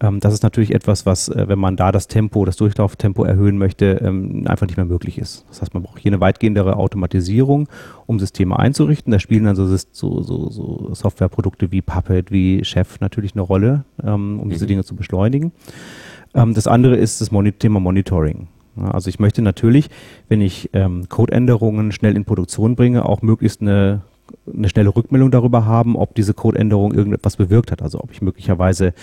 ähm, 0.00 0.20
das 0.20 0.32
ist 0.32 0.42
natürlich 0.42 0.74
etwas, 0.74 1.06
was, 1.06 1.28
äh, 1.28 1.48
wenn 1.48 1.58
man 1.58 1.76
da 1.76 1.90
das 1.90 2.06
Tempo, 2.06 2.44
das 2.44 2.56
Durchlauftempo 2.56 3.24
erhöhen 3.24 3.58
möchte, 3.58 4.00
ähm, 4.02 4.44
einfach 4.46 4.66
nicht 4.66 4.76
mehr 4.76 4.86
möglich 4.86 5.18
ist. 5.18 5.44
Das 5.48 5.60
heißt, 5.62 5.74
man 5.74 5.82
braucht 5.82 5.98
hier 5.98 6.10
eine 6.10 6.20
weitgehendere 6.20 6.76
Automatisierung, 6.76 7.68
um 8.06 8.20
Systeme 8.20 8.58
einzurichten. 8.58 9.10
Da 9.10 9.18
spielen 9.18 9.44
dann 9.44 9.56
so, 9.56 9.66
so, 9.66 10.22
so, 10.22 10.50
so 10.50 10.94
Softwareprodukte 10.94 11.72
wie 11.72 11.82
Puppet, 11.82 12.30
wie 12.30 12.64
Chef 12.64 13.00
natürlich 13.00 13.32
eine 13.32 13.42
Rolle, 13.42 13.84
ähm, 14.02 14.38
um 14.40 14.46
mhm. 14.46 14.50
diese 14.50 14.66
Dinge 14.66 14.84
zu 14.84 14.94
beschleunigen. 14.94 15.52
Ähm, 16.34 16.54
das 16.54 16.66
andere 16.68 16.96
ist 16.96 17.20
das 17.20 17.32
Mon 17.32 17.50
Thema 17.58 17.80
Monitoring. 17.80 18.48
Also 18.76 19.08
ich 19.08 19.18
möchte 19.18 19.42
natürlich, 19.42 19.90
wenn 20.28 20.40
ich 20.40 20.70
ähm, 20.72 21.08
Codeänderungen 21.08 21.90
schnell 21.90 22.14
in 22.16 22.24
Produktion 22.24 22.76
bringe, 22.76 23.04
auch 23.04 23.22
möglichst 23.22 23.60
eine 23.60 24.02
eine 24.52 24.68
schnelle 24.68 24.94
Rückmeldung 24.94 25.30
darüber 25.30 25.64
haben, 25.64 25.96
ob 25.96 26.14
diese 26.14 26.34
Codeänderung 26.34 26.92
irgendetwas 26.92 27.36
bewirkt 27.36 27.72
hat. 27.72 27.82
Also 27.82 28.00
ob 28.00 28.12
ich 28.12 28.22
möglicherweise 28.22 28.94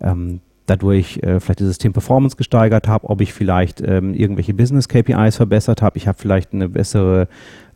ähm, 0.00 0.40
dadurch 0.66 1.18
äh, 1.18 1.40
vielleicht 1.40 1.60
die 1.60 1.64
System-Performance 1.64 2.36
gesteigert 2.36 2.86
habe, 2.88 3.10
ob 3.10 3.20
ich 3.20 3.32
vielleicht 3.32 3.80
ähm, 3.80 4.14
irgendwelche 4.14 4.54
Business-KPIs 4.54 5.36
verbessert 5.36 5.82
habe, 5.82 5.98
ich 5.98 6.06
habe 6.06 6.18
vielleicht 6.18 6.52
eine 6.52 6.68
bessere 6.68 7.28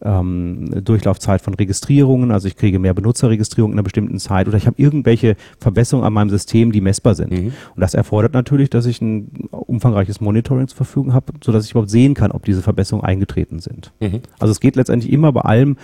ähm, 0.02 0.85
Durchlaufzeit 0.85 1.40
von 1.40 1.55
Registrierungen, 1.55 2.31
also 2.31 2.47
ich 2.47 2.57
kriege 2.57 2.78
mehr 2.78 2.95
Benutzerregistrierungen 2.95 3.73
in 3.73 3.78
einer 3.78 3.85
bestimmten 3.85 4.19
Zeit 4.19 4.47
oder 4.47 4.57
ich 4.57 4.66
habe 4.66 4.81
irgendwelche 4.81 5.37
Verbesserungen 5.59 6.07
an 6.07 6.12
meinem 6.12 6.31
System, 6.31 6.71
die 6.71 6.81
messbar 6.81 7.14
sind. 7.14 7.33
Mhm. 7.33 7.47
Und 7.47 7.81
das 7.81 7.95
erfordert 7.95 8.35
natürlich, 8.35 8.71
dass 8.71 8.87
ich 8.87 9.00
ein 9.00 9.49
umfangreiches 9.50 10.21
Monitoring 10.21 10.69
zur 10.69 10.76
Verfügung 10.76 11.12
habe, 11.12 11.33
sodass 11.43 11.64
ich 11.64 11.73
überhaupt 11.73 11.90
sehen 11.90 12.14
kann, 12.14 12.31
ob 12.31 12.45
diese 12.45 12.62
Verbesserungen 12.62 13.07
eingetreten 13.07 13.59
sind. 13.59 13.93
Mhm. 14.00 14.21
Also 14.38 14.52
es 14.52 14.61
geht 14.61 14.76
letztendlich 14.76 15.12
immer 15.12 15.33
bei 15.33 15.40
allem 15.40 15.76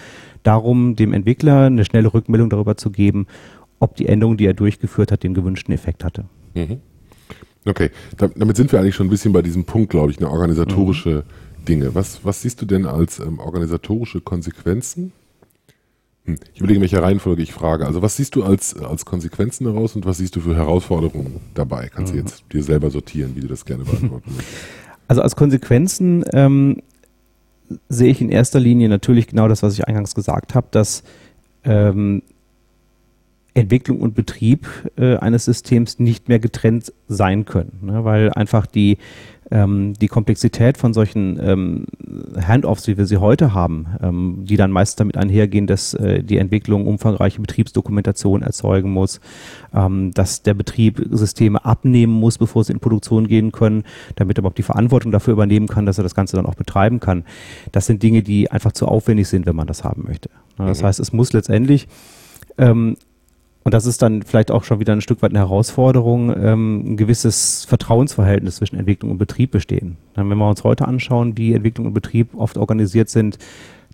darum, 0.42 0.94
dem 0.94 1.12
Entwickler 1.12 1.66
eine 1.66 1.84
schnelle 1.84 2.12
Rückmeldung 2.12 2.50
darüber 2.50 2.76
zu 2.76 2.90
geben, 2.90 3.26
ob 3.80 3.96
die 3.96 4.06
Änderung, 4.06 4.36
die 4.36 4.46
er 4.46 4.54
durchgeführt 4.54 5.10
hat, 5.10 5.24
den 5.24 5.34
gewünschten 5.34 5.74
Effekt 5.74 6.04
hatte. 6.04 6.24
Mhm. 6.54 6.80
Okay, 7.64 7.90
damit 8.16 8.56
sind 8.56 8.72
wir 8.72 8.80
eigentlich 8.80 8.96
schon 8.96 9.06
ein 9.06 9.10
bisschen 9.10 9.32
bei 9.32 9.42
diesem 9.42 9.64
Punkt, 9.64 9.90
glaube 9.90 10.10
ich, 10.10 10.18
eine 10.18 10.30
organisatorische 10.30 11.24
mhm. 11.60 11.64
Dinge. 11.64 11.94
Was, 11.94 12.24
was 12.24 12.42
siehst 12.42 12.60
du 12.60 12.66
denn 12.66 12.86
als 12.86 13.20
ähm, 13.20 13.38
organisatorische 13.38 14.20
Konsequenzen 14.20 15.12
Hm. 16.24 16.36
Ich 16.54 16.60
überlege, 16.60 16.76
in 16.76 16.82
welcher 16.82 17.02
Reihenfolge 17.02 17.42
ich 17.42 17.52
frage. 17.52 17.86
Also 17.86 18.02
was 18.02 18.16
siehst 18.16 18.36
du 18.36 18.44
als, 18.44 18.76
als 18.76 19.04
Konsequenzen 19.04 19.64
daraus 19.64 19.96
und 19.96 20.06
was 20.06 20.18
siehst 20.18 20.36
du 20.36 20.40
für 20.40 20.54
Herausforderungen 20.54 21.40
dabei? 21.54 21.90
Kannst 21.92 22.12
mhm. 22.12 22.18
du 22.18 22.22
jetzt 22.22 22.44
dir 22.52 22.62
selber 22.62 22.90
sortieren, 22.90 23.34
wie 23.34 23.40
du 23.40 23.48
das 23.48 23.64
gerne 23.64 23.84
beantworten 23.84 24.32
möchtest? 24.36 24.56
Also 25.08 25.22
als 25.22 25.34
Konsequenzen 25.34 26.24
ähm, 26.32 26.82
sehe 27.88 28.10
ich 28.10 28.20
in 28.20 28.28
erster 28.28 28.60
Linie 28.60 28.88
natürlich 28.88 29.26
genau 29.26 29.48
das, 29.48 29.62
was 29.62 29.74
ich 29.74 29.86
eingangs 29.86 30.14
gesagt 30.14 30.54
habe, 30.54 30.68
dass 30.70 31.02
ähm, 31.64 32.22
Entwicklung 33.54 34.00
und 34.00 34.14
Betrieb 34.14 34.66
äh, 34.96 35.16
eines 35.16 35.44
Systems 35.44 35.98
nicht 35.98 36.28
mehr 36.28 36.38
getrennt 36.38 36.92
sein 37.08 37.44
können, 37.44 37.78
ne? 37.82 38.04
weil 38.04 38.30
einfach 38.32 38.66
die 38.66 38.98
ähm, 39.52 39.92
die 40.00 40.08
Komplexität 40.08 40.78
von 40.78 40.94
solchen 40.94 41.38
ähm, 41.42 41.84
Handoffs, 42.40 42.86
wie 42.86 42.96
wir 42.96 43.04
sie 43.04 43.18
heute 43.18 43.52
haben, 43.52 43.86
ähm, 44.02 44.44
die 44.44 44.56
dann 44.56 44.70
meist 44.70 44.98
damit 44.98 45.18
einhergehen, 45.18 45.66
dass 45.66 45.92
äh, 45.92 46.24
die 46.24 46.38
Entwicklung 46.38 46.86
umfangreiche 46.86 47.40
Betriebsdokumentation 47.40 48.42
erzeugen 48.42 48.90
muss, 48.90 49.20
ähm, 49.74 50.10
dass 50.12 50.42
der 50.42 50.54
Betrieb 50.54 51.06
Systeme 51.10 51.64
abnehmen 51.66 52.14
muss, 52.14 52.38
bevor 52.38 52.64
sie 52.64 52.72
in 52.72 52.80
Produktion 52.80 53.28
gehen 53.28 53.52
können, 53.52 53.84
damit 54.16 54.38
er 54.38 54.40
überhaupt 54.40 54.58
die 54.58 54.62
Verantwortung 54.62 55.12
dafür 55.12 55.34
übernehmen 55.34 55.68
kann, 55.68 55.84
dass 55.84 55.98
er 55.98 56.04
das 56.04 56.14
Ganze 56.14 56.36
dann 56.36 56.46
auch 56.46 56.54
betreiben 56.54 56.98
kann. 56.98 57.24
Das 57.72 57.84
sind 57.84 58.02
Dinge, 58.02 58.22
die 58.22 58.50
einfach 58.50 58.72
zu 58.72 58.86
aufwendig 58.86 59.28
sind, 59.28 59.44
wenn 59.44 59.56
man 59.56 59.66
das 59.66 59.84
haben 59.84 60.04
möchte. 60.06 60.30
Das 60.56 60.80
mhm. 60.80 60.86
heißt, 60.86 61.00
es 61.00 61.12
muss 61.12 61.34
letztendlich 61.34 61.88
ähm, 62.56 62.96
und 63.64 63.74
das 63.74 63.86
ist 63.86 64.02
dann 64.02 64.22
vielleicht 64.22 64.50
auch 64.50 64.64
schon 64.64 64.80
wieder 64.80 64.92
ein 64.92 65.00
Stück 65.00 65.22
weit 65.22 65.30
eine 65.30 65.38
Herausforderung, 65.38 66.34
ähm, 66.36 66.92
ein 66.92 66.96
gewisses 66.96 67.64
Vertrauensverhältnis 67.64 68.56
zwischen 68.56 68.76
Entwicklung 68.76 69.12
und 69.12 69.18
Betrieb 69.18 69.52
bestehen. 69.52 69.96
Dann, 70.14 70.28
wenn 70.28 70.38
wir 70.38 70.48
uns 70.48 70.64
heute 70.64 70.88
anschauen, 70.88 71.36
wie 71.38 71.54
Entwicklung 71.54 71.86
und 71.86 71.94
Betrieb 71.94 72.34
oft 72.34 72.58
organisiert 72.58 73.08
sind, 73.08 73.38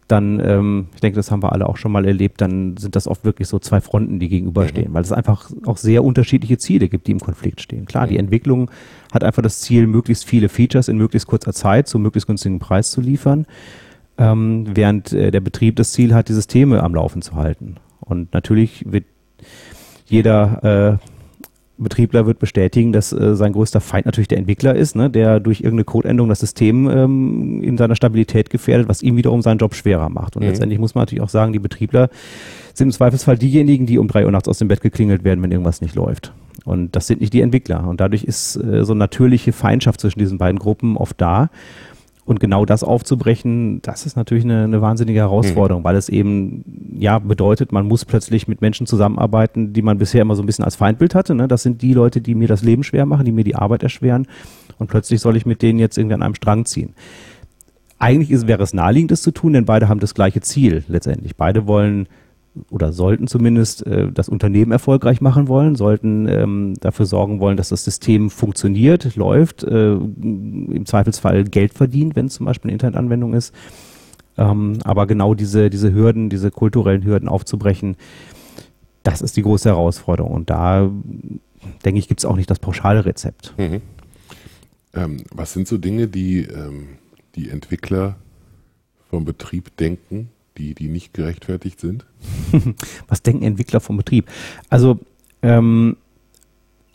dann, 0.09 0.41
ähm, 0.41 0.87
ich 0.95 1.03
denke, 1.03 1.17
das 1.17 1.31
haben 1.31 1.43
wir 1.43 1.53
alle 1.53 1.69
auch 1.69 1.77
schon 1.77 1.93
mal 1.93 2.07
erlebt, 2.07 2.41
dann 2.41 2.79
sind 2.79 2.97
das 2.97 3.07
oft 3.07 3.25
wirklich 3.25 3.47
so 3.47 3.59
zwei 3.59 3.83
Fronten, 3.83 4.19
die 4.19 4.31
gegenüberstehen, 4.31 4.91
mhm. 4.91 4.95
weil 4.95 5.03
es 5.03 5.13
einfach 5.13 5.51
auch 5.67 5.77
sehr 5.77 6.03
unterschiedliche 6.03 6.57
Ziele 6.57 6.89
gibt, 6.89 7.07
die 7.07 7.13
im 7.13 7.21
Konflikt 7.21 7.61
stehen. 7.61 7.85
Klar, 7.85 8.07
mhm. 8.07 8.11
die 8.11 8.17
Entwicklung 8.17 8.71
hat 9.13 9.23
einfach 9.23 9.43
das 9.43 9.61
Ziel, 9.61 9.87
möglichst 9.87 10.25
viele 10.25 10.49
Features 10.49 10.89
in 10.89 10.97
möglichst 10.97 11.29
kurzer 11.29 11.53
Zeit 11.53 11.89
zu 11.89 11.99
möglichst 11.99 12.27
günstigen 12.27 12.59
Preis 12.59 12.91
zu 12.91 13.03
liefern, 13.03 13.45
ähm, 14.17 14.65
während 14.75 15.13
äh, 15.13 15.31
der 15.31 15.41
Betrieb 15.41 15.77
das 15.77 15.93
Ziel 15.93 16.15
hat, 16.15 16.31
die 16.31 16.35
Systeme 16.35 16.83
am 16.83 16.95
Laufen 16.95 17.21
zu 17.21 17.35
halten. 17.35 17.77
Und 18.01 18.33
natürlich 18.33 18.91
wird 18.91 19.05
jeder 20.07 20.99
äh, 21.01 21.09
Betriebler 21.79 22.27
wird 22.27 22.39
bestätigen, 22.39 22.93
dass 22.93 23.13
äh, 23.13 23.37
sein 23.37 23.53
größter 23.53 23.81
Feind 23.81 24.07
natürlich 24.07 24.29
der 24.29 24.39
Entwickler 24.39 24.75
ist, 24.75 24.97
ne, 24.97 25.09
der 25.09 25.39
durch 25.39 25.61
irgendeine 25.61 25.85
Codeänderung 25.85 26.29
das 26.29 26.41
System 26.41 26.91
ähm, 26.91 27.63
in 27.63 27.79
seiner 27.79 27.95
Stabilität 27.95 28.51
gefährdet, 28.51 28.89
was 28.89 29.03
ihm 29.03 29.17
wiederum 29.17 29.43
seinen 29.43 29.59
Job 29.59 29.75
schwerer 29.75 30.09
macht. 30.09 30.37
Und 30.37 30.43
mhm. 30.43 30.49
letztendlich 30.49 30.81
muss 30.81 30.95
man 30.95 31.03
natürlich 31.03 31.23
auch 31.23 31.29
sagen, 31.29 31.53
die 31.53 31.61
Betriebler 31.61 32.11
sind 32.75 32.89
im 32.89 32.93
Zweifelsfall 32.93 33.39
diejenigen, 33.39 33.87
die 33.87 33.99
um 33.99 34.09
drei 34.09 34.25
Uhr 34.25 34.33
nachts 34.33 34.49
aus 34.49 34.59
dem 34.59 34.69
Bett 34.69 34.81
geklingelt 34.81 35.23
werden, 35.25 35.43
wenn 35.43 35.53
irgendwas 35.53 35.81
nicht 35.81 35.95
läuft. 35.95 36.33
Und 36.65 36.97
das 36.97 37.07
sind 37.07 37.21
nicht 37.21 37.33
die 37.33 37.41
Entwickler. 37.41 37.87
Und 37.87 38.01
dadurch 38.01 38.25
ist 38.25 38.57
äh, 38.57 38.85
so 38.85 38.93
eine 38.93 38.99
natürliche 38.99 39.53
Feindschaft 39.53 40.01
zwischen 40.01 40.19
diesen 40.19 40.39
beiden 40.39 40.59
Gruppen 40.59 40.97
oft 40.97 41.21
da. 41.21 41.51
Und 42.29 42.41
genau 42.41 42.67
das 42.67 42.85
aufzubrechen, 42.85 43.81
das 43.81 44.05
ist 44.05 44.15
natürlich 44.15 44.45
eine, 44.45 44.65
eine 44.65 44.83
wahnsinnige 44.83 45.21
Herausforderung, 45.21 45.81
mhm. 45.81 45.85
weil 45.87 45.97
es 45.97 46.11
eben 46.11 46.63
ja 46.93 47.19
bedeutet, 47.21 47.73
man 47.73 47.87
muss 47.87 48.05
plötzlich 48.05 48.47
mit 48.47 48.61
Menschen 48.61 48.87
zusammenarbeiten, 48.87 49.73
die 49.73 49.81
man 49.81 49.97
bisher 49.97 50.21
immer 50.21 50.37
so 50.37 50.43
ein 50.43 50.47
bisschen 50.47 50.67
als 50.67 50.77
Feindbild 50.77 51.15
hatte. 51.15 51.35
Ne? 51.35 51.49
Das 51.49 51.63
sind 51.63 51.81
die 51.81 51.95
Leute, 51.95 52.21
die 52.21 52.35
mir 52.35 52.47
das 52.47 52.63
Leben 52.63 52.83
schwer 52.83 53.07
machen, 53.07 53.25
die 53.25 53.33
mir 53.33 53.45
die 53.45 53.57
Arbeit 53.57 53.83
erschweren. 53.83 54.27
Und 54.77 54.89
plötzlich 54.89 55.23
soll 55.23 55.39
ich 55.39 55.47
mit 55.47 55.63
denen 55.63 55.79
jetzt 55.79 55.97
irgendwie 55.97 56.17
an 56.17 56.23
einem 56.23 56.35
Strang 56.35 56.67
ziehen. 56.67 56.93
Eigentlich 57.99 58.31
ist, 58.31 58.47
wäre 58.47 58.63
es 58.63 58.75
naheliegend, 58.75 59.11
das 59.11 59.23
zu 59.23 59.31
tun, 59.31 59.55
denn 59.55 59.65
beide 59.65 59.89
haben 59.89 59.99
das 59.99 60.13
gleiche 60.13 60.43
Ziel 60.43 60.85
letztendlich. 60.87 61.35
Beide 61.35 61.67
wollen 61.67 62.09
oder 62.71 62.93
sollten 62.93 63.27
zumindest 63.27 63.87
äh, 63.87 64.11
das 64.13 64.29
Unternehmen 64.29 64.73
erfolgreich 64.73 65.21
machen 65.21 65.49
wollen, 65.49 65.75
sollten 65.77 66.29
ähm, 66.29 66.75
dafür 66.81 67.07
sorgen 67.07 67.41
wollen, 67.41 67.57
dass 67.57 67.69
das 67.71 67.85
System 67.85 68.31
funktioniert, 68.31 69.17
läuft, 69.17 69.63
äh, 69.63 69.93
im 69.95 70.85
Zweifelsfall 70.87 71.45
Geld 71.45 71.75
verdient, 71.75 72.17
wenn 72.17 72.27
es 72.27 72.35
zum 72.35 72.47
Beispiel 72.47 72.69
eine 72.69 72.75
Internetanwendung 72.75 73.35
ist. 73.35 73.55
Ähm, 74.37 74.79
aber 74.85 75.07
genau 75.07 75.35
diese, 75.35 75.71
diese 75.71 75.93
Hürden, 75.93 76.31
diese 76.31 76.51
kulturellen 76.51 77.05
Hürden 77.05 77.29
aufzubrechen, 77.29 77.97
das 79.03 79.23
ist 79.23 79.37
die 79.37 79.43
große 79.43 79.69
Herausforderung. 79.69 80.33
Und 80.33 80.51
da, 80.51 80.91
denke 81.85 81.99
ich, 81.99 82.09
gibt 82.09 82.21
es 82.21 82.25
auch 82.25 82.37
nicht 82.37 82.51
das 82.51 82.59
pauschale 82.59 83.05
Rezept. 83.05 83.55
Mhm. 83.59 83.81
Ähm, 84.95 85.25
was 85.35 85.53
sind 85.53 85.67
so 85.69 85.79
Dinge, 85.79 86.09
die 86.09 86.41
ähm, 86.43 86.99
die 87.35 87.51
Entwickler 87.51 88.17
vom 89.11 89.25
Betrieb 89.25 89.77
denken, 89.77 90.31
die, 90.59 90.75
die 90.75 90.89
nicht 90.89 91.15
gerechtfertigt 91.15 91.81
sind? 91.81 92.07
Was 93.09 93.23
denken 93.23 93.45
Entwickler 93.45 93.81
vom 93.81 93.97
Betrieb? 93.97 94.29
Also, 94.69 94.99
ähm, 95.43 95.97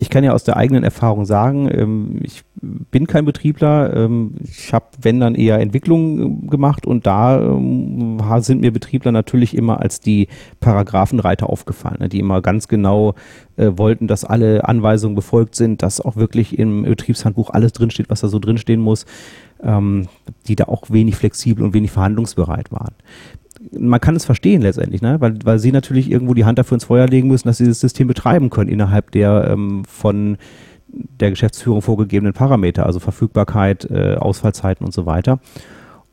ich 0.04 0.10
kann 0.10 0.26
ja 0.26 0.34
aus 0.34 0.44
der 0.44 0.58
eigenen 0.58 0.84
Erfahrung 0.84 1.24
sagen, 1.24 1.70
ähm, 1.72 2.20
ich 2.24 2.44
bin 2.62 3.08
kein 3.08 3.24
Betriebler. 3.24 3.96
Ähm, 3.96 4.36
ich 4.44 4.74
habe, 4.74 4.86
wenn 5.02 5.22
dann 5.22 5.34
eher 5.34 5.60
Entwicklung 5.60 6.44
äh, 6.44 6.48
gemacht 6.50 6.86
und 6.86 7.08
da 7.08 7.42
ähm, 7.42 8.22
sind 8.40 8.60
mir 8.60 8.74
Betriebler 8.74 9.14
natürlich 9.14 9.56
immer 9.56 9.80
als 9.80 10.02
die 10.02 10.28
Paragraphenreiter 10.60 11.50
aufgefallen, 11.50 12.00
ne, 12.02 12.10
die 12.10 12.20
immer 12.20 12.42
ganz 12.42 12.68
genau 12.68 13.16
äh, 13.56 13.72
wollten, 13.76 14.08
dass 14.08 14.26
alle 14.26 14.68
Anweisungen 14.68 15.16
befolgt 15.16 15.56
sind, 15.56 15.82
dass 15.82 16.02
auch 16.02 16.18
wirklich 16.18 16.60
im 16.60 16.84
Betriebshandbuch 16.84 17.52
alles 17.52 17.72
drinsteht, 17.72 18.10
was 18.10 18.20
da 18.20 18.28
so 18.28 18.40
drinstehen 18.40 18.82
muss, 18.82 19.06
ähm, 19.64 20.10
die 20.48 20.58
da 20.58 20.66
auch 20.66 20.90
wenig 20.90 21.16
flexibel 21.16 21.64
und 21.64 21.74
wenig 21.74 21.92
verhandlungsbereit 21.92 22.74
waren 22.74 22.94
man 23.72 24.02
kann 24.02 24.16
es 24.16 24.26
verstehen 24.26 24.62
letztendlich, 24.62 25.02
ne? 25.02 25.20
weil, 25.20 25.40
weil 25.44 25.60
sie 25.60 25.72
natürlich 25.72 26.10
irgendwo 26.10 26.34
die 26.34 26.46
Hand 26.46 26.60
dafür 26.60 26.76
ins 26.76 26.86
Feuer 26.86 27.08
legen 27.08 27.28
müssen, 27.28 27.48
dass 27.48 27.58
sie 27.58 27.68
das 27.68 27.80
System 27.80 28.08
betreiben 28.08 28.50
können 28.50 28.70
innerhalb 28.70 29.12
der 29.12 29.50
ähm, 29.50 29.84
von 29.86 30.38
der 30.88 31.32
Geschäftsführung 31.32 31.82
vorgegebenen 31.82 32.34
Parameter, 32.34 32.86
also 32.86 33.00
Verfügbarkeit, 33.00 33.90
äh, 33.90 34.16
Ausfallzeiten 34.16 34.86
und 34.86 34.94
so 34.94 35.06
weiter. 35.06 35.40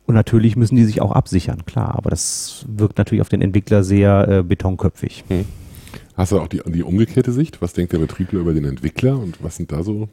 Und 0.06 0.14
natürlich 0.14 0.56
müssen 0.56 0.76
die 0.76 0.84
sich 0.84 1.02
auch 1.02 1.12
absichern, 1.12 1.66
klar, 1.66 1.94
aber 1.96 2.10
das 2.10 2.64
wirkt 2.68 2.98
natürlich 2.98 3.20
auf 3.20 3.28
den 3.28 3.42
Entwickler 3.42 3.84
sehr 3.84 4.28
äh, 4.28 4.42
betonköpfig. 4.42 5.24
Hm. 5.28 5.44
Hast 6.16 6.32
du 6.32 6.40
auch 6.40 6.48
die, 6.48 6.60
die 6.66 6.82
umgekehrte 6.82 7.32
Sicht? 7.32 7.62
Was 7.62 7.72
denkt 7.74 7.92
der 7.92 7.98
Betriebler 7.98 8.40
über 8.40 8.52
den 8.52 8.64
Entwickler 8.64 9.18
und 9.18 9.42
was 9.42 9.56
sind 9.56 9.70
da 9.72 9.82
so 9.82 10.08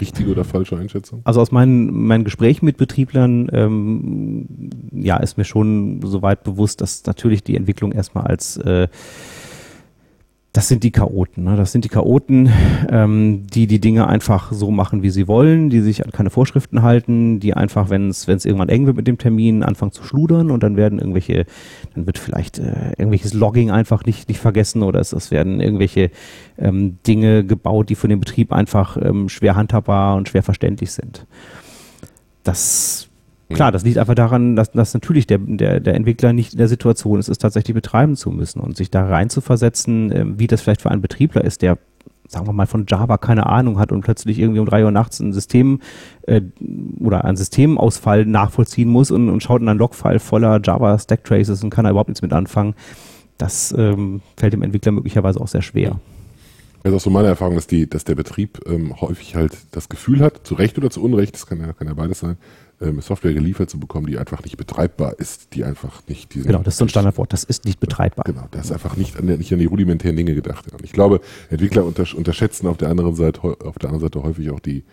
richtige 0.00 0.30
oder 0.30 0.44
falsche 0.44 0.76
Einschätzung? 0.76 1.20
Also 1.24 1.40
aus 1.40 1.52
meinen, 1.52 2.06
meinen 2.06 2.24
Gesprächen 2.24 2.64
mit 2.64 2.76
Betrieblern, 2.76 3.48
ähm, 3.52 4.70
ja, 4.92 5.16
ist 5.18 5.36
mir 5.36 5.44
schon 5.44 6.00
soweit 6.02 6.44
bewusst, 6.44 6.80
dass 6.80 7.04
natürlich 7.06 7.42
die 7.42 7.56
Entwicklung 7.56 7.92
erstmal 7.92 8.26
als 8.26 8.56
äh, 8.58 8.88
das 10.54 10.68
sind 10.68 10.84
die 10.84 10.92
Chaoten. 10.92 11.42
Ne? 11.42 11.56
Das 11.56 11.72
sind 11.72 11.84
die 11.84 11.88
Chaoten, 11.88 12.48
ähm, 12.88 13.44
die 13.48 13.66
die 13.66 13.80
Dinge 13.80 14.06
einfach 14.06 14.52
so 14.52 14.70
machen, 14.70 15.02
wie 15.02 15.10
sie 15.10 15.26
wollen, 15.26 15.68
die 15.68 15.80
sich 15.80 16.04
an 16.04 16.12
keine 16.12 16.30
Vorschriften 16.30 16.82
halten, 16.82 17.40
die 17.40 17.54
einfach, 17.54 17.90
wenn 17.90 18.08
es 18.10 18.28
irgendwann 18.28 18.68
eng 18.68 18.86
wird 18.86 18.96
mit 18.96 19.08
dem 19.08 19.18
Termin, 19.18 19.64
anfangen 19.64 19.90
zu 19.90 20.04
schludern 20.04 20.52
und 20.52 20.62
dann 20.62 20.76
werden 20.76 21.00
irgendwelche, 21.00 21.46
dann 21.94 22.06
wird 22.06 22.18
vielleicht 22.18 22.60
äh, 22.60 22.90
irgendwelches 22.90 23.34
Logging 23.34 23.72
einfach 23.72 24.04
nicht 24.04 24.28
nicht 24.28 24.38
vergessen 24.38 24.84
oder 24.84 25.00
es, 25.00 25.12
es 25.12 25.32
werden 25.32 25.60
irgendwelche 25.60 26.12
ähm, 26.56 26.98
Dinge 27.04 27.44
gebaut, 27.44 27.88
die 27.88 27.96
für 27.96 28.06
den 28.06 28.20
Betrieb 28.20 28.52
einfach 28.52 28.96
ähm, 28.96 29.28
schwer 29.28 29.56
handhabbar 29.56 30.14
und 30.14 30.28
schwer 30.28 30.44
verständlich 30.44 30.92
sind. 30.92 31.26
Das 32.44 33.08
Klar, 33.50 33.72
das 33.72 33.84
liegt 33.84 33.98
einfach 33.98 34.14
daran, 34.14 34.56
dass, 34.56 34.70
dass 34.70 34.94
natürlich 34.94 35.26
der, 35.26 35.38
der, 35.38 35.80
der 35.80 35.94
Entwickler 35.94 36.32
nicht 36.32 36.52
in 36.52 36.58
der 36.58 36.68
Situation 36.68 37.20
ist, 37.20 37.28
es 37.28 37.38
tatsächlich 37.38 37.74
betreiben 37.74 38.16
zu 38.16 38.30
müssen 38.30 38.60
und 38.60 38.76
sich 38.76 38.90
da 38.90 39.06
rein 39.06 39.28
zu 39.28 39.40
versetzen, 39.40 40.10
äh, 40.10 40.24
wie 40.38 40.46
das 40.46 40.62
vielleicht 40.62 40.82
für 40.82 40.90
einen 40.90 41.02
Betriebler 41.02 41.44
ist, 41.44 41.62
der 41.62 41.78
sagen 42.26 42.46
wir 42.46 42.52
mal, 42.52 42.66
von 42.66 42.86
Java 42.88 43.18
keine 43.18 43.46
Ahnung 43.46 43.78
hat 43.78 43.92
und 43.92 44.00
plötzlich 44.00 44.38
irgendwie 44.38 44.60
um 44.60 44.66
drei 44.66 44.84
Uhr 44.84 44.90
nachts 44.90 45.20
ein 45.20 45.32
System 45.32 45.80
äh, 46.22 46.40
oder 46.98 47.24
einen 47.24 47.36
Systemausfall 47.36 48.24
nachvollziehen 48.24 48.88
muss 48.88 49.10
und, 49.10 49.28
und 49.28 49.42
schaut 49.42 49.60
in 49.60 49.68
einen 49.68 49.78
Logfile 49.78 50.20
voller 50.20 50.60
Java 50.62 50.98
Stack 50.98 51.24
Traces 51.24 51.62
und 51.62 51.70
kann 51.70 51.84
da 51.84 51.90
überhaupt 51.90 52.08
nichts 52.08 52.22
mit 52.22 52.32
anfangen. 52.32 52.74
Das 53.36 53.74
ähm, 53.76 54.22
fällt 54.36 54.52
dem 54.52 54.62
Entwickler 54.62 54.92
möglicherweise 54.92 55.40
auch 55.40 55.48
sehr 55.48 55.62
schwer. 55.62 56.00
Das 56.82 56.92
ist 56.92 56.96
auch 56.96 57.04
so 57.04 57.10
meine 57.10 57.28
Erfahrung, 57.28 57.54
dass, 57.54 57.66
die, 57.66 57.88
dass 57.88 58.04
der 58.04 58.14
Betrieb 58.14 58.60
ähm, 58.66 59.00
häufig 59.00 59.34
halt 59.34 59.56
das 59.72 59.88
Gefühl 59.88 60.20
hat, 60.20 60.46
zu 60.46 60.54
Recht 60.54 60.76
oder 60.76 60.90
zu 60.90 61.02
Unrecht, 61.02 61.34
das 61.34 61.46
kann 61.46 61.58
ja, 61.60 61.72
kann 61.72 61.88
ja 61.88 61.94
beides 61.94 62.20
sein, 62.20 62.36
ähm, 62.84 63.00
Software 63.00 63.32
geliefert 63.32 63.70
zu 63.70 63.78
bekommen, 63.80 64.06
die 64.06 64.18
einfach 64.18 64.42
nicht 64.44 64.56
betreibbar 64.56 65.14
ist, 65.18 65.54
die 65.54 65.64
einfach 65.64 66.02
nicht 66.06 66.34
diesen. 66.34 66.46
Genau, 66.46 66.62
das 66.62 66.74
ist 66.74 66.78
so 66.78 66.84
ein 66.84 66.88
Standardwort, 66.88 67.32
das 67.32 67.44
ist 67.44 67.64
nicht 67.64 67.80
betreibbar. 67.80 68.24
Genau, 68.24 68.46
das 68.50 68.66
ist 68.66 68.72
einfach 68.72 68.96
nicht 68.96 69.18
an, 69.18 69.26
nicht 69.26 69.52
an 69.52 69.58
die 69.58 69.66
rudimentären 69.66 70.16
Dinge 70.16 70.34
gedacht. 70.34 70.72
Und 70.72 70.84
ich 70.84 70.92
glaube, 70.92 71.20
Entwickler 71.50 71.84
unterschätzen 71.84 72.66
auf 72.66 72.76
der 72.76 72.88
anderen 72.88 73.14
Seite, 73.14 73.42
auf 73.42 73.78
der 73.78 73.90
anderen 73.90 74.00
Seite 74.00 74.22
häufig 74.22 74.50
auch 74.50 74.60
die, 74.60 74.84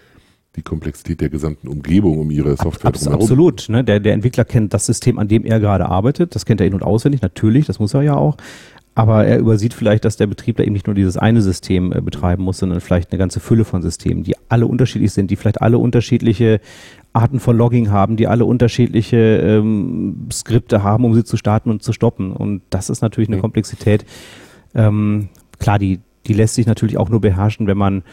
die 0.56 0.62
Komplexität 0.62 1.22
der 1.22 1.30
gesamten 1.30 1.68
Umgebung 1.68 2.20
um 2.20 2.32
ihre 2.32 2.58
Software 2.58 2.90
Abs 2.90 3.02
drumherum. 3.02 3.24
Absolut. 3.24 3.70
Ne? 3.70 3.84
Der, 3.84 4.00
der 4.00 4.14
Entwickler 4.14 4.46
kennt 4.46 4.74
das 4.74 4.86
System, 4.86 5.20
an 5.20 5.28
dem 5.28 5.46
er 5.46 5.60
gerade 5.60 5.88
arbeitet. 5.88 6.36
Das 6.36 6.46
kennt 6.46 6.62
er 6.62 6.68
in- 6.68 6.74
und 6.74 6.84
auswendig, 6.84 7.22
natürlich, 7.22 7.66
das 7.66 7.80
muss 7.80 7.94
er 7.94 8.02
ja 8.02 8.16
auch. 8.16 8.38
Aber 8.94 9.26
er 9.26 9.40
übersieht 9.40 9.74
vielleicht, 9.74 10.04
dass 10.04 10.18
der 10.18 10.28
Betriebler 10.28 10.66
eben 10.66 10.74
nicht 10.74 10.88
nur 10.88 10.96
dieses 10.96 11.16
eine 11.16 11.42
System 11.42 11.94
äh, 11.94 12.02
betreiben 12.02 12.44
muss, 12.44 12.58
sondern 12.58 12.82
vielleicht 12.82 13.12
eine 13.12 13.20
ganze 13.20 13.40
Fülle 13.40 13.64
von 13.64 13.82
Systemen, 13.82 14.24
die 14.24 14.36
alle 14.50 14.68
unterschiedlich 14.68 15.14
sind, 15.14 15.32
die 15.32 15.38
vielleicht 15.38 15.62
alle 15.62 15.78
unterschiedliche 15.78 16.60
Arten 17.14 17.40
von 17.40 17.58
Logging 17.58 17.90
haben, 17.90 18.18
die 18.18 18.28
alle 18.28 18.46
unterschiedliche 18.46 19.18
ähm, 19.18 20.28
Skripte 20.32 20.84
haben, 20.84 21.06
um 21.06 21.14
sie 21.14 21.24
zu 21.24 21.38
starten 21.38 21.70
und 21.70 21.84
zu 21.84 21.94
stoppen. 21.94 22.34
Und 22.34 22.64
das 22.70 22.90
ist 22.90 23.02
natürlich 23.02 23.30
eine 23.30 23.38
mhm. 23.38 23.42
Komplexität. 23.42 24.06
Ähm, 24.76 25.30
klar, 25.60 25.80
die, 25.80 26.02
die 26.28 26.34
lässt 26.34 26.56
sich 26.56 26.68
natürlich 26.68 26.98
auch 26.98 27.10
nur 27.10 27.22
beherrschen, 27.22 27.68
wenn 27.68 27.78
man 27.78 28.04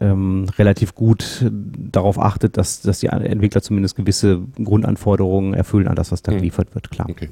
ähm, 0.00 0.46
relativ 0.58 0.94
gut 0.94 1.50
darauf 1.50 2.18
achtet, 2.18 2.56
dass, 2.56 2.82
dass 2.82 3.00
die 3.00 3.06
Entwickler 3.06 3.62
zumindest 3.62 3.96
gewisse 3.96 4.40
Grundanforderungen 4.62 5.54
erfüllen 5.54 5.86
an 5.86 5.94
das, 5.94 6.10
was 6.10 6.22
da 6.22 6.32
hm. 6.32 6.38
geliefert 6.38 6.74
wird, 6.74 6.90
klar. 6.90 7.08
Okay. 7.08 7.28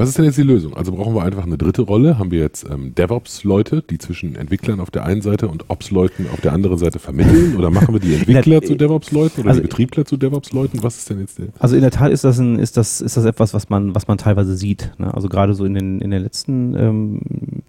Was 0.00 0.08
ist 0.08 0.16
denn 0.16 0.24
jetzt 0.24 0.38
die 0.38 0.42
Lösung? 0.42 0.74
Also 0.74 0.92
brauchen 0.92 1.14
wir 1.14 1.24
einfach 1.24 1.44
eine 1.44 1.58
dritte 1.58 1.82
Rolle? 1.82 2.18
Haben 2.18 2.30
wir 2.30 2.38
jetzt 2.38 2.66
ähm, 2.70 2.94
DevOps-Leute, 2.94 3.82
die 3.82 3.98
zwischen 3.98 4.34
Entwicklern 4.34 4.80
auf 4.80 4.90
der 4.90 5.04
einen 5.04 5.20
Seite 5.20 5.46
und 5.46 5.68
Ops-Leuten 5.68 6.26
auf 6.32 6.40
der 6.40 6.54
anderen 6.54 6.78
Seite 6.78 6.98
vermitteln? 6.98 7.54
Oder 7.56 7.70
machen 7.70 7.92
wir 7.92 8.00
die 8.00 8.14
Entwickler 8.18 8.62
zu 8.62 8.76
DevOps-Leuten 8.76 9.42
oder 9.42 9.50
also, 9.50 9.60
die 9.60 9.68
Betriebler 9.68 10.06
zu 10.06 10.16
DevOps-Leuten? 10.16 10.82
Was 10.82 10.96
ist 10.96 11.10
denn 11.10 11.20
jetzt 11.20 11.38
der? 11.38 11.48
Also 11.58 11.74
in 11.74 11.82
der 11.82 11.90
Tat 11.90 12.12
ist 12.12 12.24
das, 12.24 12.38
ein, 12.38 12.58
ist 12.58 12.78
das, 12.78 13.02
ist 13.02 13.18
das 13.18 13.26
etwas, 13.26 13.52
was 13.52 13.68
man, 13.68 13.94
was 13.94 14.08
man 14.08 14.16
teilweise 14.16 14.56
sieht. 14.56 14.90
Ne? 14.96 15.12
Also 15.12 15.28
gerade 15.28 15.52
so 15.52 15.66
in 15.66 15.74
den, 15.74 16.00
in 16.00 16.10
den 16.10 16.22
letzten 16.22 16.74
ähm, 16.74 17.20